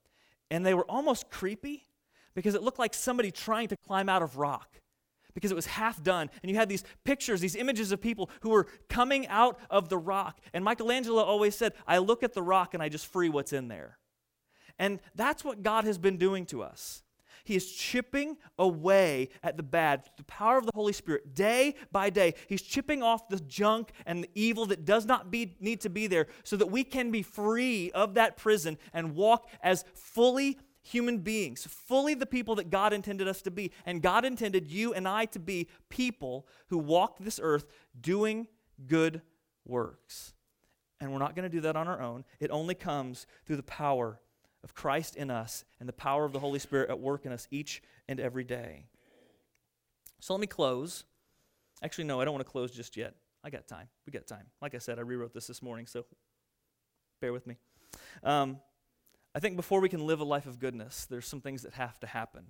And 0.51 0.65
they 0.65 0.75
were 0.75 0.85
almost 0.91 1.31
creepy 1.31 1.85
because 2.35 2.55
it 2.55 2.63
looked 2.63 2.79
like 2.79 2.95
somebody 2.95 3.31
trying 3.31 3.69
to 3.69 3.77
climb 3.77 4.09
out 4.09 4.23
of 4.23 4.37
rock 4.37 4.81
because 5.39 5.53
it 5.53 5.55
was 5.55 5.67
half 5.67 6.03
done. 6.03 6.29
And 6.43 6.51
you 6.51 6.57
had 6.57 6.69
these 6.69 6.83
pictures, 7.05 7.41
these 7.41 7.55
images 7.55 7.93
of 7.93 8.01
people 8.01 8.29
who 8.41 8.51
were 8.51 8.67
coming 8.89 9.29
out 9.29 9.57
of 9.71 9.89
the 9.89 9.97
rock. 9.97 10.41
And 10.53 10.65
Michelangelo 10.65 11.23
always 11.23 11.55
said, 11.55 11.75
I 11.87 11.99
look 11.99 12.25
at 12.25 12.33
the 12.33 12.43
rock 12.43 12.75
and 12.75 12.83
I 12.83 12.89
just 12.89 13.07
free 13.07 13.29
what's 13.29 13.53
in 13.53 13.69
there. 13.69 13.99
And 14.81 14.99
that's 15.15 15.45
what 15.45 15.63
God 15.63 15.85
has 15.85 15.97
been 15.97 16.17
doing 16.17 16.45
to 16.47 16.65
us. 16.65 17.05
He 17.45 17.55
is 17.55 17.71
chipping 17.71 18.37
away 18.59 19.29
at 19.45 19.57
the 19.57 19.63
bad, 19.63 20.03
the 20.17 20.25
power 20.25 20.59
of 20.59 20.67
the 20.67 20.73
Holy 20.75 20.93
Spirit, 20.93 21.37
day 21.37 21.77
by 21.93 22.11
day. 22.11 22.35
He's 22.49 22.63
chipping 22.63 23.01
off 23.01 23.29
the 23.29 23.39
junk 23.39 23.93
and 24.07 24.25
the 24.25 24.31
evil 24.35 24.67
that 24.67 24.85
does 24.85 25.07
not 25.07 25.31
be, 25.31 25.57
need 25.61 25.81
to 25.83 25.89
be 25.89 26.09
there 26.09 26.27
so 26.43 26.57
that 26.57 26.67
we 26.67 26.83
can 26.83 27.13
be 27.13 27.23
free 27.23 27.93
of 27.93 28.15
that 28.15 28.39
prison 28.39 28.77
and 28.93 29.15
walk 29.15 29.49
as 29.63 29.85
fully 29.95 30.59
human 30.83 31.19
beings, 31.19 31.67
fully 31.67 32.15
the 32.15 32.27
people 32.27 32.55
that 32.57 32.71
God 32.71 32.93
intended 32.93 33.29
us 33.29 33.43
to 33.43 33.51
be. 33.51 33.73
And 33.85 34.03
God 34.03 34.25
intended 34.25 34.69
you 34.69 34.95
and 34.95 35.07
I 35.07 35.27
to 35.27 35.39
be 35.39 35.69
people 35.89 36.47
who 36.69 36.79
walk 36.79 37.19
this 37.19 37.41
earth 37.43 37.67
doing 38.01 38.47
good 38.87 39.23
works. 39.65 40.35
And 41.01 41.13
we're 41.13 41.19
not 41.19 41.37
going 41.37 41.49
to 41.49 41.55
do 41.55 41.61
that 41.63 41.77
on 41.77 41.87
our 41.87 42.01
own. 42.01 42.25
It 42.41 42.51
only 42.51 42.75
comes 42.75 43.27
through 43.47 43.57
the 43.57 43.63
power 43.63 44.21
of 44.65 44.75
Christ 44.75 45.17
in 45.17 45.31
us 45.31 45.65
and 45.79 45.89
the 45.89 45.93
power 45.93 46.25
of 46.25 46.33
the 46.33 46.41
Holy 46.41 46.59
Spirit 46.59 46.91
at 46.91 46.99
work 46.99 47.25
in 47.25 47.33
us 47.33 47.47
each 47.51 47.83
and 48.09 48.19
every 48.19 48.45
day. 48.45 48.87
So 50.21 50.35
let 50.35 50.41
me 50.41 50.47
close. 50.47 51.05
Actually, 51.83 52.05
no, 52.05 52.21
I 52.21 52.25
don't 52.25 52.35
want 52.35 52.45
to 52.45 52.51
close 52.51 52.73
just 52.73 52.97
yet. 52.97 53.15
I 53.45 53.51
got 53.51 53.69
time. 53.69 53.89
We 54.05 54.11
got 54.11 54.27
time. 54.27 54.47
Like 54.61 54.75
I 54.75 54.79
said, 54.79 54.99
I 54.99 55.03
rewrote 55.03 55.33
this 55.33 55.47
this 55.47 55.63
morning, 55.63 55.87
so 55.87 56.05
bear 57.21 57.33
with 57.33 57.47
me. 57.47 57.57
Um, 58.25 58.59
I 59.39 59.41
think 59.41 59.55
before 59.55 59.81
we 59.81 59.89
can 59.89 60.05
live 60.05 60.19
a 60.19 60.25
life 60.25 60.47
of 60.47 60.59
goodness, 60.59 61.07
there's 61.09 61.25
some 61.25 61.41
things 61.41 61.63
that 61.63 61.75
have 61.75 62.01
to 62.01 62.09
happen. 62.09 62.43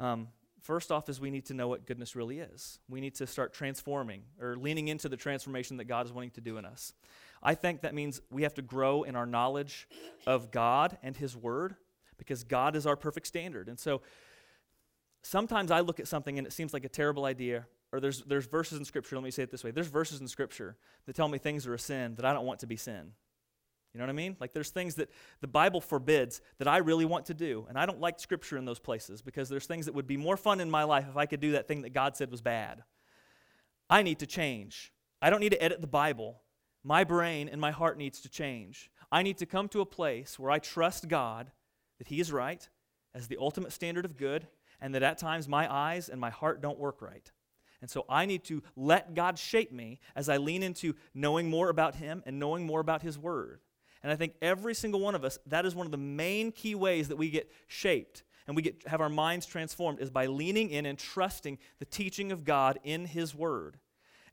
Um, 0.00 0.30
first 0.60 0.90
off, 0.90 1.08
is 1.08 1.20
we 1.20 1.30
need 1.30 1.46
to 1.46 1.54
know 1.54 1.68
what 1.68 1.86
goodness 1.86 2.16
really 2.16 2.40
is. 2.40 2.80
We 2.88 3.00
need 3.00 3.14
to 3.14 3.26
start 3.28 3.54
transforming 3.54 4.24
or 4.40 4.56
leaning 4.56 4.88
into 4.88 5.08
the 5.08 5.16
transformation 5.16 5.76
that 5.76 5.84
God 5.84 6.04
is 6.04 6.12
wanting 6.12 6.32
to 6.32 6.40
do 6.40 6.56
in 6.56 6.64
us. 6.64 6.92
I 7.40 7.54
think 7.54 7.82
that 7.82 7.94
means 7.94 8.20
we 8.32 8.42
have 8.42 8.54
to 8.54 8.62
grow 8.62 9.04
in 9.04 9.14
our 9.14 9.26
knowledge 9.26 9.86
of 10.26 10.50
God 10.50 10.98
and 11.04 11.16
His 11.16 11.36
Word 11.36 11.76
because 12.18 12.42
God 12.42 12.74
is 12.74 12.84
our 12.84 12.96
perfect 12.96 13.28
standard. 13.28 13.68
And 13.68 13.78
so 13.78 14.02
sometimes 15.22 15.70
I 15.70 15.82
look 15.82 16.00
at 16.00 16.08
something 16.08 16.36
and 16.36 16.48
it 16.48 16.52
seems 16.52 16.72
like 16.72 16.84
a 16.84 16.88
terrible 16.88 17.26
idea, 17.26 17.64
or 17.92 18.00
there's, 18.00 18.22
there's 18.22 18.46
verses 18.46 18.76
in 18.76 18.84
Scripture, 18.84 19.14
let 19.14 19.22
me 19.22 19.30
say 19.30 19.44
it 19.44 19.52
this 19.52 19.62
way 19.62 19.70
there's 19.70 19.86
verses 19.86 20.20
in 20.20 20.26
Scripture 20.26 20.74
that 21.06 21.14
tell 21.14 21.28
me 21.28 21.38
things 21.38 21.64
are 21.64 21.74
a 21.74 21.78
sin 21.78 22.16
that 22.16 22.24
I 22.24 22.32
don't 22.32 22.44
want 22.44 22.58
to 22.58 22.66
be 22.66 22.74
sin. 22.74 23.12
You 23.92 23.98
know 23.98 24.04
what 24.04 24.10
I 24.10 24.14
mean? 24.14 24.36
Like 24.40 24.52
there's 24.52 24.70
things 24.70 24.94
that 24.94 25.10
the 25.40 25.48
Bible 25.48 25.80
forbids 25.80 26.40
that 26.58 26.68
I 26.68 26.78
really 26.78 27.04
want 27.04 27.26
to 27.26 27.34
do. 27.34 27.66
And 27.68 27.78
I 27.78 27.84
don't 27.84 28.00
like 28.00 28.18
scripture 28.18 28.56
in 28.56 28.64
those 28.64 28.78
places 28.78 29.20
because 29.20 29.48
there's 29.48 29.66
things 29.66 29.86
that 29.86 29.94
would 29.94 30.06
be 30.06 30.16
more 30.16 30.36
fun 30.36 30.60
in 30.60 30.70
my 30.70 30.84
life 30.84 31.06
if 31.10 31.16
I 31.16 31.26
could 31.26 31.40
do 31.40 31.52
that 31.52 31.68
thing 31.68 31.82
that 31.82 31.92
God 31.92 32.16
said 32.16 32.30
was 32.30 32.40
bad. 32.40 32.82
I 33.90 34.02
need 34.02 34.20
to 34.20 34.26
change. 34.26 34.92
I 35.20 35.28
don't 35.28 35.40
need 35.40 35.52
to 35.52 35.62
edit 35.62 35.82
the 35.82 35.86
Bible. 35.86 36.40
My 36.82 37.04
brain 37.04 37.48
and 37.50 37.60
my 37.60 37.70
heart 37.70 37.98
needs 37.98 38.20
to 38.22 38.30
change. 38.30 38.90
I 39.10 39.22
need 39.22 39.36
to 39.38 39.46
come 39.46 39.68
to 39.68 39.82
a 39.82 39.86
place 39.86 40.38
where 40.38 40.50
I 40.50 40.58
trust 40.58 41.08
God 41.08 41.52
that 41.98 42.08
He 42.08 42.18
is 42.18 42.32
right 42.32 42.66
as 43.14 43.28
the 43.28 43.36
ultimate 43.38 43.72
standard 43.72 44.06
of 44.06 44.16
good 44.16 44.46
and 44.80 44.94
that 44.94 45.02
at 45.02 45.18
times 45.18 45.46
my 45.46 45.72
eyes 45.72 46.08
and 46.08 46.18
my 46.20 46.30
heart 46.30 46.62
don't 46.62 46.78
work 46.78 47.02
right. 47.02 47.30
And 47.82 47.90
so 47.90 48.06
I 48.08 48.26
need 48.26 48.44
to 48.44 48.62
let 48.74 49.14
God 49.14 49.38
shape 49.38 49.72
me 49.72 50.00
as 50.16 50.28
I 50.28 50.38
lean 50.38 50.62
into 50.62 50.94
knowing 51.14 51.50
more 51.50 51.68
about 51.68 51.96
Him 51.96 52.22
and 52.24 52.38
knowing 52.38 52.64
more 52.64 52.80
about 52.80 53.02
His 53.02 53.18
Word. 53.18 53.60
And 54.02 54.12
I 54.12 54.16
think 54.16 54.34
every 54.42 54.74
single 54.74 55.00
one 55.00 55.14
of 55.14 55.24
us, 55.24 55.38
that 55.46 55.64
is 55.64 55.74
one 55.74 55.86
of 55.86 55.92
the 55.92 55.98
main 55.98 56.52
key 56.52 56.74
ways 56.74 57.08
that 57.08 57.16
we 57.16 57.30
get 57.30 57.50
shaped 57.68 58.24
and 58.46 58.56
we 58.56 58.62
get 58.62 58.86
have 58.86 59.00
our 59.00 59.08
minds 59.08 59.46
transformed 59.46 60.00
is 60.00 60.10
by 60.10 60.26
leaning 60.26 60.70
in 60.70 60.86
and 60.86 60.98
trusting 60.98 61.58
the 61.78 61.84
teaching 61.84 62.32
of 62.32 62.44
God 62.44 62.78
in 62.82 63.06
His 63.06 63.34
Word. 63.34 63.78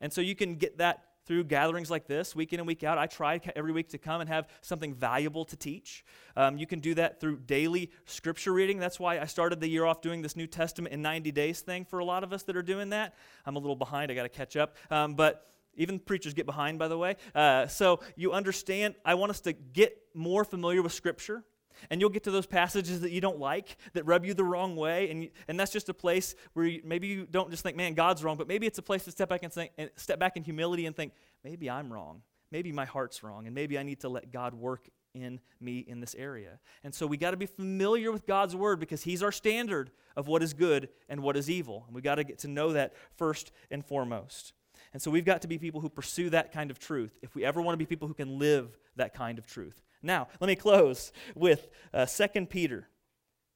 And 0.02 0.12
so 0.12 0.22
you 0.22 0.36
can 0.36 0.56
get 0.56 0.78
that 0.78 1.04
through 1.26 1.44
gatherings 1.44 1.92
like 1.92 2.08
this, 2.08 2.36
week 2.36 2.54
in 2.54 2.60
and 2.60 2.66
week 2.66 2.84
out. 2.84 2.98
I 2.98 3.06
try 3.06 3.40
every 3.56 3.72
week 3.72 3.90
to 3.90 4.00
come 4.00 4.20
and 4.20 4.28
have 4.30 4.48
something 4.62 4.96
valuable 4.96 5.46
to 5.46 5.56
teach. 5.56 6.04
Um, 6.36 6.58
you 6.58 6.66
can 6.66 6.80
do 6.80 6.96
that 6.96 7.20
through 7.20 7.42
daily 7.42 7.92
scripture 8.06 8.52
reading. 8.52 8.80
That's 8.80 9.00
why 9.00 9.20
I 9.20 9.26
started 9.26 9.60
the 9.60 9.68
year 9.68 9.86
off 9.86 10.02
doing 10.02 10.24
this 10.24 10.36
New 10.36 10.48
Testament 10.48 10.92
in 10.92 11.04
90 11.04 11.32
days 11.32 11.62
thing 11.62 11.86
for 11.86 12.00
a 12.00 12.06
lot 12.06 12.24
of 12.24 12.34
us 12.34 12.44
that 12.44 12.58
are 12.58 12.64
doing 12.64 12.90
that. 12.90 13.14
I'm 13.46 13.58
a 13.58 13.60
little 13.60 13.76
behind, 13.76 14.12
I 14.12 14.16
got 14.16 14.24
to 14.24 14.30
catch 14.30 14.56
up. 14.56 14.76
Um, 14.90 15.14
but 15.14 15.46
even 15.80 15.98
preachers 15.98 16.36
get 16.36 16.46
behind, 16.46 16.78
by 16.78 16.88
the 16.88 16.98
way. 16.98 17.16
Uh, 17.34 17.66
so 17.66 18.02
you 18.16 18.32
understand, 18.34 18.96
I 19.04 19.16
want 19.16 19.32
us 19.32 19.42
to 19.42 19.54
get 19.54 19.98
more 20.14 20.44
familiar 20.44 20.84
with 20.84 20.94
Scripture. 20.94 21.44
And 21.90 22.02
you'll 22.02 22.10
get 22.10 22.26
to 22.26 22.32
those 22.32 22.46
passages 22.46 23.00
that 23.02 23.12
you 23.12 23.22
don't 23.22 23.40
like, 23.40 23.78
that 23.94 24.06
rub 24.06 24.26
you 24.26 24.34
the 24.34 24.44
wrong 24.44 24.76
way. 24.76 25.10
And, 25.10 25.30
and 25.48 25.58
that's 25.58 25.72
just 25.72 25.88
a 25.88 25.94
place 25.94 26.36
where 26.52 26.66
you, 26.66 26.82
maybe 26.84 27.08
you 27.08 27.26
don't 27.26 27.50
just 27.50 27.64
think, 27.64 27.78
man, 27.78 27.94
God's 27.94 28.22
wrong, 28.22 28.36
but 28.36 28.50
maybe 28.50 28.68
it's 28.68 28.80
a 28.80 28.82
place 28.82 29.06
to 29.06 29.12
step 29.12 29.30
back 29.30 29.44
and, 29.44 29.54
think, 29.54 29.72
and 29.78 29.90
step 29.96 30.20
back 30.20 30.36
in 30.36 30.44
humility 30.44 30.86
and 30.88 30.96
think, 30.96 31.14
maybe 31.42 31.70
I'm 31.70 31.92
wrong. 31.92 32.22
Maybe 32.52 32.74
my 32.74 32.84
heart's 32.84 33.24
wrong. 33.24 33.46
And 33.46 33.56
maybe 33.56 33.80
I 33.80 33.84
need 33.84 34.02
to 34.02 34.10
let 34.10 34.30
God 34.30 34.54
work 34.54 34.90
in 35.14 35.40
me 35.62 35.80
in 35.80 36.02
this 36.02 36.16
area. 36.16 36.60
And 36.84 36.94
so 36.94 37.08
we 37.08 37.16
got 37.16 37.32
to 37.32 37.38
be 37.38 37.46
familiar 37.46 38.12
with 38.12 38.28
God's 38.28 38.58
word 38.58 38.82
because 38.82 39.04
He's 39.04 39.24
our 39.24 39.32
standard 39.32 39.92
of 40.18 40.28
what 40.28 40.44
is 40.44 40.54
good 40.54 40.90
and 41.08 41.22
what 41.22 41.38
is 41.38 41.50
evil. 41.50 41.86
And 41.88 41.96
we 41.96 42.02
got 42.02 42.16
to 42.16 42.26
get 42.26 42.40
to 42.40 42.50
know 42.50 42.74
that 42.74 42.94
first 43.16 43.54
and 43.72 43.86
foremost. 43.86 44.54
And 44.94 45.02
so 45.02 45.12
we've 45.12 45.26
got 45.26 45.42
to 45.44 45.48
be 45.48 45.58
people 45.58 45.82
who 45.82 45.90
pursue 45.90 46.30
that 46.32 46.52
kind 46.52 46.72
of 46.72 46.80
truth 46.80 47.18
if 47.22 47.36
we 47.36 47.46
ever 47.46 47.62
want 47.62 47.74
to 47.74 47.78
be 47.78 47.86
people 47.86 48.08
who 48.08 48.14
can 48.14 48.40
live 48.40 48.78
that 48.96 49.14
kind 49.14 49.38
of 49.38 49.46
truth. 49.46 49.82
Now, 50.02 50.28
let 50.40 50.48
me 50.48 50.56
close 50.56 51.12
with 51.36 51.68
uh, 51.94 52.06
2 52.06 52.46
Peter. 52.48 52.88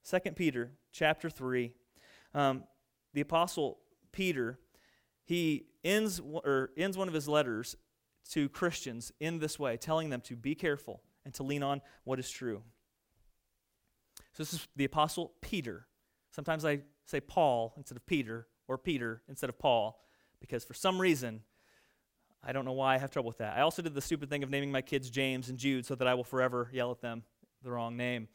2 0.09 0.19
Peter 0.31 0.71
chapter 0.91 1.29
3. 1.29 1.73
Um, 2.33 2.63
the 3.13 3.21
apostle 3.21 3.79
Peter, 4.11 4.59
he 5.23 5.65
ends, 5.83 6.19
or 6.19 6.71
ends 6.77 6.97
one 6.97 7.07
of 7.07 7.13
his 7.13 7.27
letters 7.27 7.75
to 8.31 8.49
Christians 8.49 9.11
in 9.19 9.39
this 9.39 9.57
way, 9.57 9.77
telling 9.77 10.09
them 10.09 10.21
to 10.21 10.35
be 10.35 10.55
careful 10.55 11.01
and 11.25 11.33
to 11.35 11.43
lean 11.43 11.63
on 11.63 11.81
what 12.03 12.19
is 12.19 12.29
true. 12.29 12.61
So 14.33 14.43
this 14.43 14.53
is 14.53 14.67
the 14.75 14.85
apostle 14.85 15.33
Peter. 15.41 15.87
Sometimes 16.31 16.65
I 16.65 16.81
say 17.05 17.19
Paul 17.19 17.73
instead 17.77 17.97
of 17.97 18.05
Peter, 18.05 18.47
or 18.67 18.77
Peter 18.77 19.21
instead 19.27 19.49
of 19.49 19.59
Paul 19.59 19.99
because 20.43 20.65
for 20.65 20.73
some 20.73 20.99
reason, 20.99 21.39
I 22.43 22.51
don't 22.51 22.65
know 22.65 22.73
why 22.73 22.95
I 22.95 22.97
have 22.97 23.11
trouble 23.11 23.29
with 23.29 23.37
that. 23.37 23.57
I 23.57 23.61
also 23.61 23.81
did 23.81 23.93
the 23.93 24.01
stupid 24.01 24.29
thing 24.29 24.43
of 24.43 24.49
naming 24.49 24.73
my 24.73 24.81
kids 24.81 25.09
James 25.09 25.47
and 25.47 25.57
Jude 25.57 25.85
so 25.85 25.95
that 25.95 26.05
I 26.05 26.15
will 26.15 26.25
forever 26.25 26.69
yell 26.73 26.91
at 26.91 26.99
them 26.99 27.23
the 27.63 27.71
wrong 27.71 27.95
name. 27.95 28.27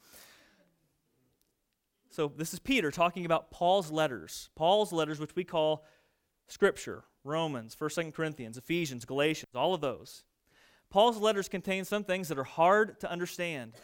So 2.10 2.32
this 2.34 2.54
is 2.54 2.60
Peter 2.60 2.90
talking 2.90 3.26
about 3.26 3.50
Paul's 3.50 3.90
letters. 3.90 4.48
Paul's 4.56 4.90
letters, 4.90 5.20
which 5.20 5.36
we 5.36 5.44
call 5.44 5.84
Scripture 6.46 7.04
Romans, 7.24 7.76
1st, 7.78 8.06
2nd 8.06 8.14
Corinthians, 8.14 8.56
Ephesians, 8.56 9.04
Galatians, 9.04 9.50
all 9.54 9.74
of 9.74 9.82
those. 9.82 10.24
Paul's 10.88 11.18
letters 11.18 11.46
contain 11.46 11.84
some 11.84 12.04
things 12.04 12.28
that 12.28 12.38
are 12.38 12.44
hard 12.44 12.98
to 13.00 13.10
understand, 13.10 13.74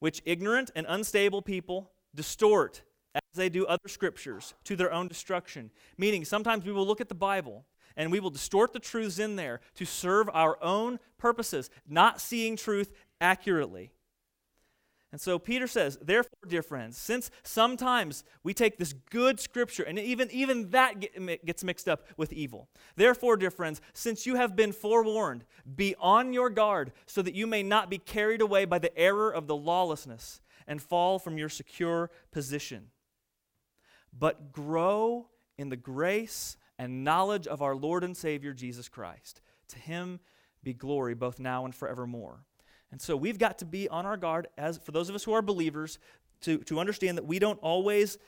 which 0.00 0.20
ignorant 0.24 0.72
and 0.74 0.84
unstable 0.88 1.42
people 1.42 1.92
distort 2.12 2.82
as 3.14 3.22
they 3.34 3.48
do 3.48 3.66
other 3.66 3.88
scriptures 3.88 4.54
to 4.64 4.76
their 4.76 4.92
own 4.92 5.08
destruction. 5.08 5.70
Meaning, 5.98 6.24
sometimes 6.24 6.64
we 6.64 6.72
will 6.72 6.86
look 6.86 7.00
at 7.00 7.08
the 7.08 7.14
Bible 7.14 7.64
and 7.96 8.10
we 8.10 8.20
will 8.20 8.30
distort 8.30 8.72
the 8.72 8.78
truths 8.78 9.18
in 9.18 9.36
there 9.36 9.60
to 9.74 9.84
serve 9.84 10.28
our 10.32 10.62
own 10.62 10.98
purposes, 11.18 11.70
not 11.86 12.20
seeing 12.20 12.56
truth 12.56 12.92
accurately. 13.20 13.92
And 15.12 15.20
so 15.20 15.38
Peter 15.38 15.66
says, 15.66 15.98
therefore, 16.00 16.38
dear 16.48 16.62
friends, 16.62 16.96
since 16.96 17.30
sometimes 17.42 18.24
we 18.42 18.54
take 18.54 18.78
this 18.78 18.94
good 19.10 19.38
scripture 19.38 19.82
and 19.82 19.98
even, 19.98 20.30
even 20.30 20.70
that 20.70 21.44
gets 21.44 21.62
mixed 21.62 21.86
up 21.86 22.06
with 22.16 22.32
evil. 22.32 22.70
Therefore, 22.96 23.36
dear 23.36 23.50
friends, 23.50 23.82
since 23.92 24.24
you 24.24 24.36
have 24.36 24.56
been 24.56 24.72
forewarned, 24.72 25.44
be 25.76 25.94
on 26.00 26.32
your 26.32 26.48
guard 26.48 26.92
so 27.04 27.20
that 27.20 27.34
you 27.34 27.46
may 27.46 27.62
not 27.62 27.90
be 27.90 27.98
carried 27.98 28.40
away 28.40 28.64
by 28.64 28.78
the 28.78 28.96
error 28.98 29.30
of 29.30 29.46
the 29.46 29.56
lawlessness 29.56 30.40
and 30.66 30.80
fall 30.80 31.18
from 31.18 31.36
your 31.36 31.50
secure 31.50 32.10
position 32.30 32.86
but 34.16 34.52
grow 34.52 35.28
in 35.58 35.68
the 35.68 35.76
grace 35.76 36.56
and 36.78 37.04
knowledge 37.04 37.46
of 37.46 37.62
our 37.62 37.76
Lord 37.76 38.04
and 38.04 38.16
Savior 38.16 38.52
Jesus 38.52 38.88
Christ. 38.88 39.40
To 39.68 39.78
him 39.78 40.20
be 40.62 40.72
glory 40.72 41.14
both 41.14 41.38
now 41.38 41.64
and 41.64 41.74
forevermore. 41.74 42.44
And 42.90 43.00
so 43.00 43.16
we've 43.16 43.38
got 43.38 43.58
to 43.58 43.64
be 43.64 43.88
on 43.88 44.04
our 44.06 44.16
guard 44.16 44.48
as 44.58 44.78
for 44.78 44.92
those 44.92 45.08
of 45.08 45.14
us 45.14 45.24
who 45.24 45.32
are 45.32 45.42
believers 45.42 45.98
to, 46.42 46.58
to 46.58 46.78
understand 46.78 47.16
that 47.18 47.26
we 47.26 47.38
don't 47.38 47.58
always 47.60 48.18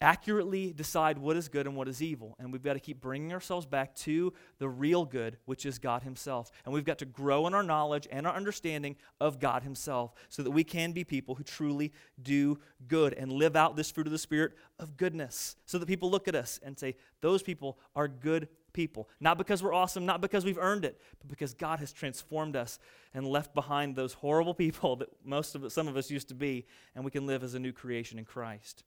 accurately 0.00 0.72
decide 0.72 1.18
what 1.18 1.36
is 1.36 1.48
good 1.48 1.66
and 1.66 1.76
what 1.76 1.88
is 1.88 2.02
evil. 2.02 2.34
And 2.38 2.52
we've 2.52 2.62
got 2.62 2.74
to 2.74 2.80
keep 2.80 3.00
bringing 3.00 3.32
ourselves 3.32 3.66
back 3.66 3.94
to 3.96 4.32
the 4.58 4.68
real 4.68 5.04
good, 5.04 5.38
which 5.44 5.64
is 5.64 5.78
God 5.78 6.02
Himself. 6.02 6.50
And 6.64 6.74
we've 6.74 6.84
got 6.84 6.98
to 6.98 7.06
grow 7.06 7.46
in 7.46 7.54
our 7.54 7.62
knowledge 7.62 8.06
and 8.10 8.26
our 8.26 8.34
understanding 8.34 8.96
of 9.20 9.38
God 9.40 9.62
Himself 9.62 10.12
so 10.28 10.42
that 10.42 10.50
we 10.50 10.64
can 10.64 10.92
be 10.92 11.04
people 11.04 11.34
who 11.34 11.44
truly 11.44 11.92
do 12.22 12.58
good 12.88 13.14
and 13.14 13.32
live 13.32 13.56
out 13.56 13.76
this 13.76 13.90
fruit 13.90 14.06
of 14.06 14.12
the 14.12 14.18
Spirit 14.18 14.52
of 14.78 14.96
goodness. 14.96 15.56
So 15.66 15.78
that 15.78 15.86
people 15.86 16.10
look 16.10 16.28
at 16.28 16.34
us 16.34 16.60
and 16.62 16.78
say, 16.78 16.96
those 17.20 17.42
people 17.42 17.78
are 17.96 18.08
good 18.08 18.48
people. 18.74 19.08
Not 19.20 19.38
because 19.38 19.62
we're 19.62 19.72
awesome, 19.72 20.04
not 20.04 20.20
because 20.20 20.44
we've 20.44 20.58
earned 20.58 20.84
it, 20.84 21.00
but 21.20 21.28
because 21.28 21.54
God 21.54 21.78
has 21.78 21.92
transformed 21.92 22.56
us 22.56 22.78
and 23.14 23.26
left 23.26 23.54
behind 23.54 23.96
those 23.96 24.12
horrible 24.12 24.54
people 24.64 24.96
that 24.96 25.08
most 25.24 25.54
of 25.54 25.72
some 25.72 25.88
of 25.88 25.96
us 25.96 26.10
used 26.10 26.28
to 26.28 26.34
be, 26.34 26.66
and 26.94 27.04
we 27.04 27.10
can 27.10 27.26
live 27.26 27.42
as 27.42 27.54
a 27.54 27.58
new 27.58 27.72
creation 27.72 28.18
in 28.18 28.26
Christ. 28.26 28.84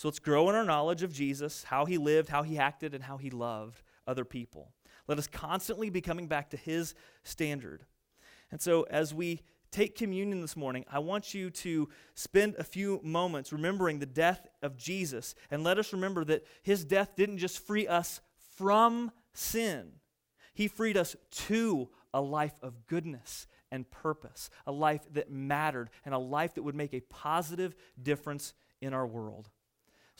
So 0.00 0.08
let's 0.08 0.18
grow 0.18 0.48
in 0.48 0.54
our 0.54 0.64
knowledge 0.64 1.02
of 1.02 1.12
Jesus, 1.12 1.62
how 1.64 1.84
he 1.84 1.98
lived, 1.98 2.30
how 2.30 2.42
he 2.42 2.56
acted, 2.56 2.94
and 2.94 3.04
how 3.04 3.18
he 3.18 3.28
loved 3.28 3.82
other 4.06 4.24
people. 4.24 4.72
Let 5.06 5.18
us 5.18 5.26
constantly 5.26 5.90
be 5.90 6.00
coming 6.00 6.26
back 6.26 6.48
to 6.50 6.56
his 6.56 6.94
standard. 7.22 7.84
And 8.50 8.62
so 8.62 8.84
as 8.84 9.12
we 9.12 9.42
take 9.70 9.98
communion 9.98 10.40
this 10.40 10.56
morning, 10.56 10.86
I 10.90 11.00
want 11.00 11.34
you 11.34 11.50
to 11.50 11.90
spend 12.14 12.54
a 12.56 12.64
few 12.64 13.02
moments 13.02 13.52
remembering 13.52 13.98
the 13.98 14.06
death 14.06 14.48
of 14.62 14.78
Jesus. 14.78 15.34
And 15.50 15.64
let 15.64 15.78
us 15.78 15.92
remember 15.92 16.24
that 16.24 16.46
his 16.62 16.82
death 16.82 17.14
didn't 17.14 17.36
just 17.36 17.58
free 17.58 17.86
us 17.86 18.22
from 18.56 19.12
sin, 19.34 19.92
he 20.54 20.66
freed 20.66 20.96
us 20.96 21.14
to 21.48 21.90
a 22.14 22.22
life 22.22 22.58
of 22.62 22.86
goodness 22.86 23.46
and 23.70 23.90
purpose, 23.90 24.48
a 24.66 24.72
life 24.72 25.02
that 25.12 25.30
mattered, 25.30 25.90
and 26.06 26.14
a 26.14 26.18
life 26.18 26.54
that 26.54 26.62
would 26.62 26.74
make 26.74 26.94
a 26.94 27.00
positive 27.00 27.74
difference 28.02 28.54
in 28.80 28.94
our 28.94 29.06
world. 29.06 29.50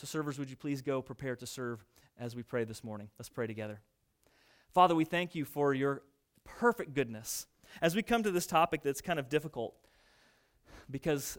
So, 0.01 0.07
servers, 0.07 0.39
would 0.39 0.49
you 0.49 0.57
please 0.57 0.81
go 0.81 1.03
prepare 1.03 1.37
to 1.37 1.47
serve 1.47 1.85
as 2.19 2.35
we 2.35 2.43
pray 2.43 2.65
this 2.65 2.83
morning? 2.83 3.11
Let's 3.19 3.29
pray 3.29 3.47
together. 3.47 3.83
Father, 4.73 4.95
we 4.95 5.05
thank 5.05 5.35
you 5.35 5.45
for 5.45 5.75
your 5.75 6.01
perfect 6.43 6.95
goodness. 6.95 7.47
As 7.83 7.95
we 7.95 8.03
come 8.03 8.23
to 8.23 8.31
this 8.31 8.47
topic 8.47 8.81
that's 8.83 9.03
kind 9.03 9.19
of 9.19 9.29
difficult, 9.29 9.75
because 10.91 11.37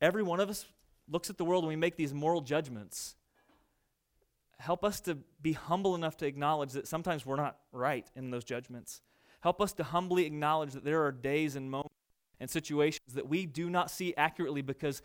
every 0.00 0.22
one 0.22 0.40
of 0.40 0.48
us 0.48 0.64
looks 1.10 1.28
at 1.28 1.36
the 1.36 1.44
world 1.44 1.64
and 1.64 1.68
we 1.68 1.76
make 1.76 1.96
these 1.96 2.14
moral 2.14 2.40
judgments. 2.40 3.16
Help 4.58 4.82
us 4.82 5.02
to 5.02 5.18
be 5.42 5.52
humble 5.52 5.94
enough 5.94 6.16
to 6.16 6.26
acknowledge 6.26 6.72
that 6.72 6.88
sometimes 6.88 7.26
we're 7.26 7.36
not 7.36 7.58
right 7.70 8.10
in 8.16 8.30
those 8.30 8.44
judgments. 8.44 9.02
Help 9.40 9.60
us 9.60 9.74
to 9.74 9.84
humbly 9.84 10.24
acknowledge 10.24 10.72
that 10.72 10.86
there 10.86 11.04
are 11.04 11.12
days 11.12 11.54
and 11.54 11.70
moments 11.70 11.92
and 12.40 12.48
situations 12.48 13.12
that 13.12 13.28
we 13.28 13.44
do 13.44 13.68
not 13.68 13.90
see 13.90 14.14
accurately 14.16 14.62
because 14.62 15.02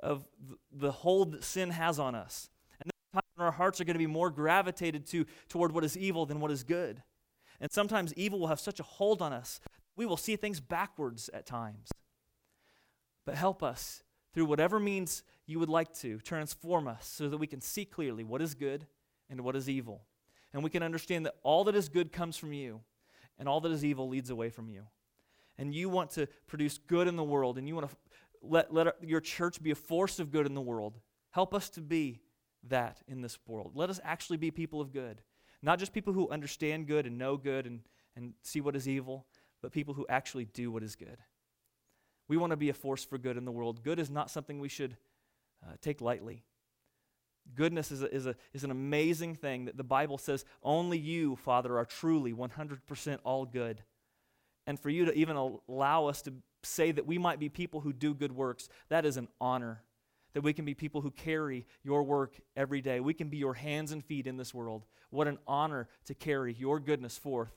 of 0.00 0.26
the 0.72 0.92
hold 0.92 1.32
that 1.32 1.44
sin 1.44 1.70
has 1.70 1.98
on 1.98 2.14
us. 2.14 2.48
And 2.82 2.90
our 3.38 3.50
hearts 3.50 3.80
are 3.80 3.84
going 3.84 3.94
to 3.94 3.98
be 3.98 4.06
more 4.06 4.30
gravitated 4.30 5.06
to 5.08 5.26
toward 5.48 5.72
what 5.72 5.84
is 5.84 5.96
evil 5.96 6.26
than 6.26 6.40
what 6.40 6.50
is 6.50 6.62
good. 6.62 7.02
And 7.60 7.70
sometimes 7.70 8.14
evil 8.14 8.40
will 8.40 8.46
have 8.46 8.60
such 8.60 8.80
a 8.80 8.84
hold 8.84 9.20
on 9.20 9.32
us, 9.32 9.60
we 9.96 10.06
will 10.06 10.16
see 10.16 10.36
things 10.36 10.60
backwards 10.60 11.28
at 11.34 11.46
times. 11.46 11.90
But 13.26 13.34
help 13.34 13.62
us 13.62 14.02
through 14.32 14.46
whatever 14.46 14.80
means 14.80 15.22
you 15.46 15.58
would 15.58 15.68
like 15.68 15.92
to 15.98 16.18
transform 16.20 16.88
us 16.88 17.06
so 17.06 17.28
that 17.28 17.38
we 17.38 17.46
can 17.46 17.60
see 17.60 17.84
clearly 17.84 18.24
what 18.24 18.40
is 18.40 18.54
good 18.54 18.86
and 19.28 19.42
what 19.42 19.56
is 19.56 19.68
evil. 19.68 20.04
And 20.52 20.64
we 20.64 20.70
can 20.70 20.82
understand 20.82 21.26
that 21.26 21.34
all 21.42 21.64
that 21.64 21.74
is 21.74 21.88
good 21.88 22.12
comes 22.12 22.36
from 22.36 22.52
you, 22.52 22.80
and 23.38 23.48
all 23.48 23.60
that 23.60 23.72
is 23.72 23.84
evil 23.84 24.08
leads 24.08 24.30
away 24.30 24.50
from 24.50 24.68
you. 24.68 24.84
And 25.58 25.74
you 25.74 25.88
want 25.88 26.10
to 26.12 26.26
produce 26.46 26.78
good 26.78 27.06
in 27.06 27.16
the 27.16 27.24
world, 27.24 27.58
and 27.58 27.68
you 27.68 27.74
want 27.74 27.90
to 27.90 27.96
let, 28.42 28.72
let 28.72 29.02
your 29.02 29.20
church 29.20 29.62
be 29.62 29.70
a 29.70 29.74
force 29.74 30.18
of 30.18 30.30
good 30.30 30.46
in 30.46 30.54
the 30.54 30.60
world. 30.60 30.98
Help 31.30 31.54
us 31.54 31.68
to 31.70 31.80
be 31.80 32.20
that 32.68 33.02
in 33.06 33.22
this 33.22 33.38
world. 33.46 33.72
Let 33.74 33.90
us 33.90 34.00
actually 34.04 34.38
be 34.38 34.50
people 34.50 34.80
of 34.80 34.92
good. 34.92 35.22
Not 35.62 35.78
just 35.78 35.92
people 35.92 36.12
who 36.12 36.28
understand 36.30 36.86
good 36.86 37.06
and 37.06 37.18
know 37.18 37.36
good 37.36 37.66
and, 37.66 37.80
and 38.16 38.34
see 38.42 38.60
what 38.60 38.76
is 38.76 38.88
evil, 38.88 39.26
but 39.62 39.72
people 39.72 39.94
who 39.94 40.06
actually 40.08 40.46
do 40.46 40.70
what 40.70 40.82
is 40.82 40.96
good. 40.96 41.18
We 42.28 42.36
want 42.36 42.52
to 42.52 42.56
be 42.56 42.68
a 42.68 42.74
force 42.74 43.04
for 43.04 43.18
good 43.18 43.36
in 43.36 43.44
the 43.44 43.52
world. 43.52 43.82
Good 43.82 43.98
is 43.98 44.10
not 44.10 44.30
something 44.30 44.60
we 44.60 44.68
should 44.68 44.96
uh, 45.66 45.72
take 45.82 46.00
lightly. 46.00 46.44
Goodness 47.54 47.90
is, 47.90 48.02
a, 48.02 48.14
is, 48.14 48.26
a, 48.26 48.36
is 48.52 48.64
an 48.64 48.70
amazing 48.70 49.34
thing 49.34 49.64
that 49.64 49.76
the 49.76 49.84
Bible 49.84 50.18
says 50.18 50.44
only 50.62 50.98
you, 50.98 51.36
Father, 51.36 51.76
are 51.78 51.84
truly 51.84 52.32
100% 52.32 53.18
all 53.24 53.44
good. 53.44 53.82
And 54.70 54.78
for 54.78 54.88
you 54.88 55.06
to 55.06 55.14
even 55.18 55.34
allow 55.34 56.06
us 56.06 56.22
to 56.22 56.32
say 56.62 56.92
that 56.92 57.04
we 57.04 57.18
might 57.18 57.40
be 57.40 57.48
people 57.48 57.80
who 57.80 57.92
do 57.92 58.14
good 58.14 58.30
works, 58.30 58.68
that 58.88 59.04
is 59.04 59.16
an 59.16 59.26
honor. 59.40 59.82
That 60.34 60.42
we 60.42 60.52
can 60.52 60.64
be 60.64 60.74
people 60.74 61.00
who 61.00 61.10
carry 61.10 61.66
your 61.82 62.04
work 62.04 62.36
every 62.54 62.80
day. 62.80 63.00
We 63.00 63.12
can 63.12 63.30
be 63.30 63.36
your 63.36 63.54
hands 63.54 63.90
and 63.90 64.04
feet 64.04 64.28
in 64.28 64.36
this 64.36 64.54
world. 64.54 64.86
What 65.10 65.26
an 65.26 65.38
honor 65.44 65.88
to 66.04 66.14
carry 66.14 66.54
your 66.54 66.78
goodness 66.78 67.18
forth 67.18 67.50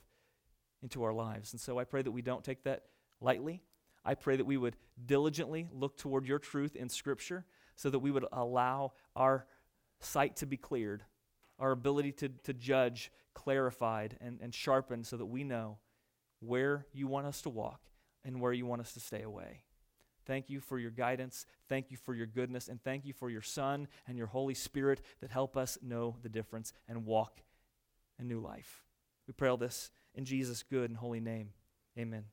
into 0.82 1.04
our 1.04 1.13
lives. 1.13 1.54
And 1.54 1.62
so 1.62 1.78
I 1.78 1.84
pray 1.84 2.02
that 2.02 2.10
we 2.10 2.23
don't 2.23 2.43
take 2.43 2.63
that 2.63 2.86
lightly. 3.21 3.62
I 4.04 4.15
pray 4.15 4.36
that 4.38 4.45
we 4.47 4.58
would 4.58 4.76
diligently 5.06 5.67
look 5.71 5.97
toward 5.97 6.26
your 6.26 6.39
truth 6.39 6.76
in 6.76 6.89
Scripture 6.89 7.45
so 7.76 7.91
that 7.91 7.99
we 7.99 8.10
would 8.10 8.26
allow 8.32 8.93
our 9.15 9.45
sight 9.99 10.38
to 10.38 10.47
be 10.47 10.58
cleared, 10.58 11.04
our 11.60 11.73
ability 11.73 12.13
to, 12.13 12.30
to 12.30 12.54
judge 12.54 13.12
clarified 13.36 14.17
and, 14.19 14.39
and 14.41 14.52
sharpened 14.52 15.06
so 15.06 15.15
that 15.17 15.28
we 15.28 15.43
know 15.43 15.78
where 16.46 16.86
you 16.94 17.08
want 17.08 17.28
us 17.28 17.42
to 17.42 17.50
walk 17.50 17.82
and 18.24 18.40
where 18.40 18.54
you 18.54 18.66
want 18.66 18.82
us 18.82 18.94
to 18.94 19.00
stay 19.00 19.22
away. 19.22 19.64
Thank 20.26 20.50
you 20.50 20.60
for 20.60 20.80
your 20.80 20.92
guidance. 20.92 21.46
Thank 21.68 21.92
you 21.92 21.98
for 21.98 22.14
your 22.14 22.26
goodness. 22.26 22.68
And 22.68 22.82
thank 22.82 23.06
you 23.06 23.14
for 23.14 23.30
your 23.30 23.42
Son 23.42 23.88
and 24.08 24.18
your 24.18 24.28
Holy 24.28 24.54
Spirit 24.54 25.02
that 25.22 25.32
help 25.32 25.58
us 25.58 25.78
know 25.82 26.16
the 26.22 26.30
difference 26.30 26.72
and 26.88 27.06
walk 27.06 27.42
a 28.20 28.24
new 28.24 28.40
life. 28.40 28.84
We 29.28 29.34
pray 29.34 29.50
all 29.50 29.58
this 29.58 29.92
in 30.16 30.26
Jesus' 30.26 30.64
good 30.64 30.90
and 30.90 30.98
holy 30.98 31.20
name. 31.20 31.50
Amen. 31.98 32.26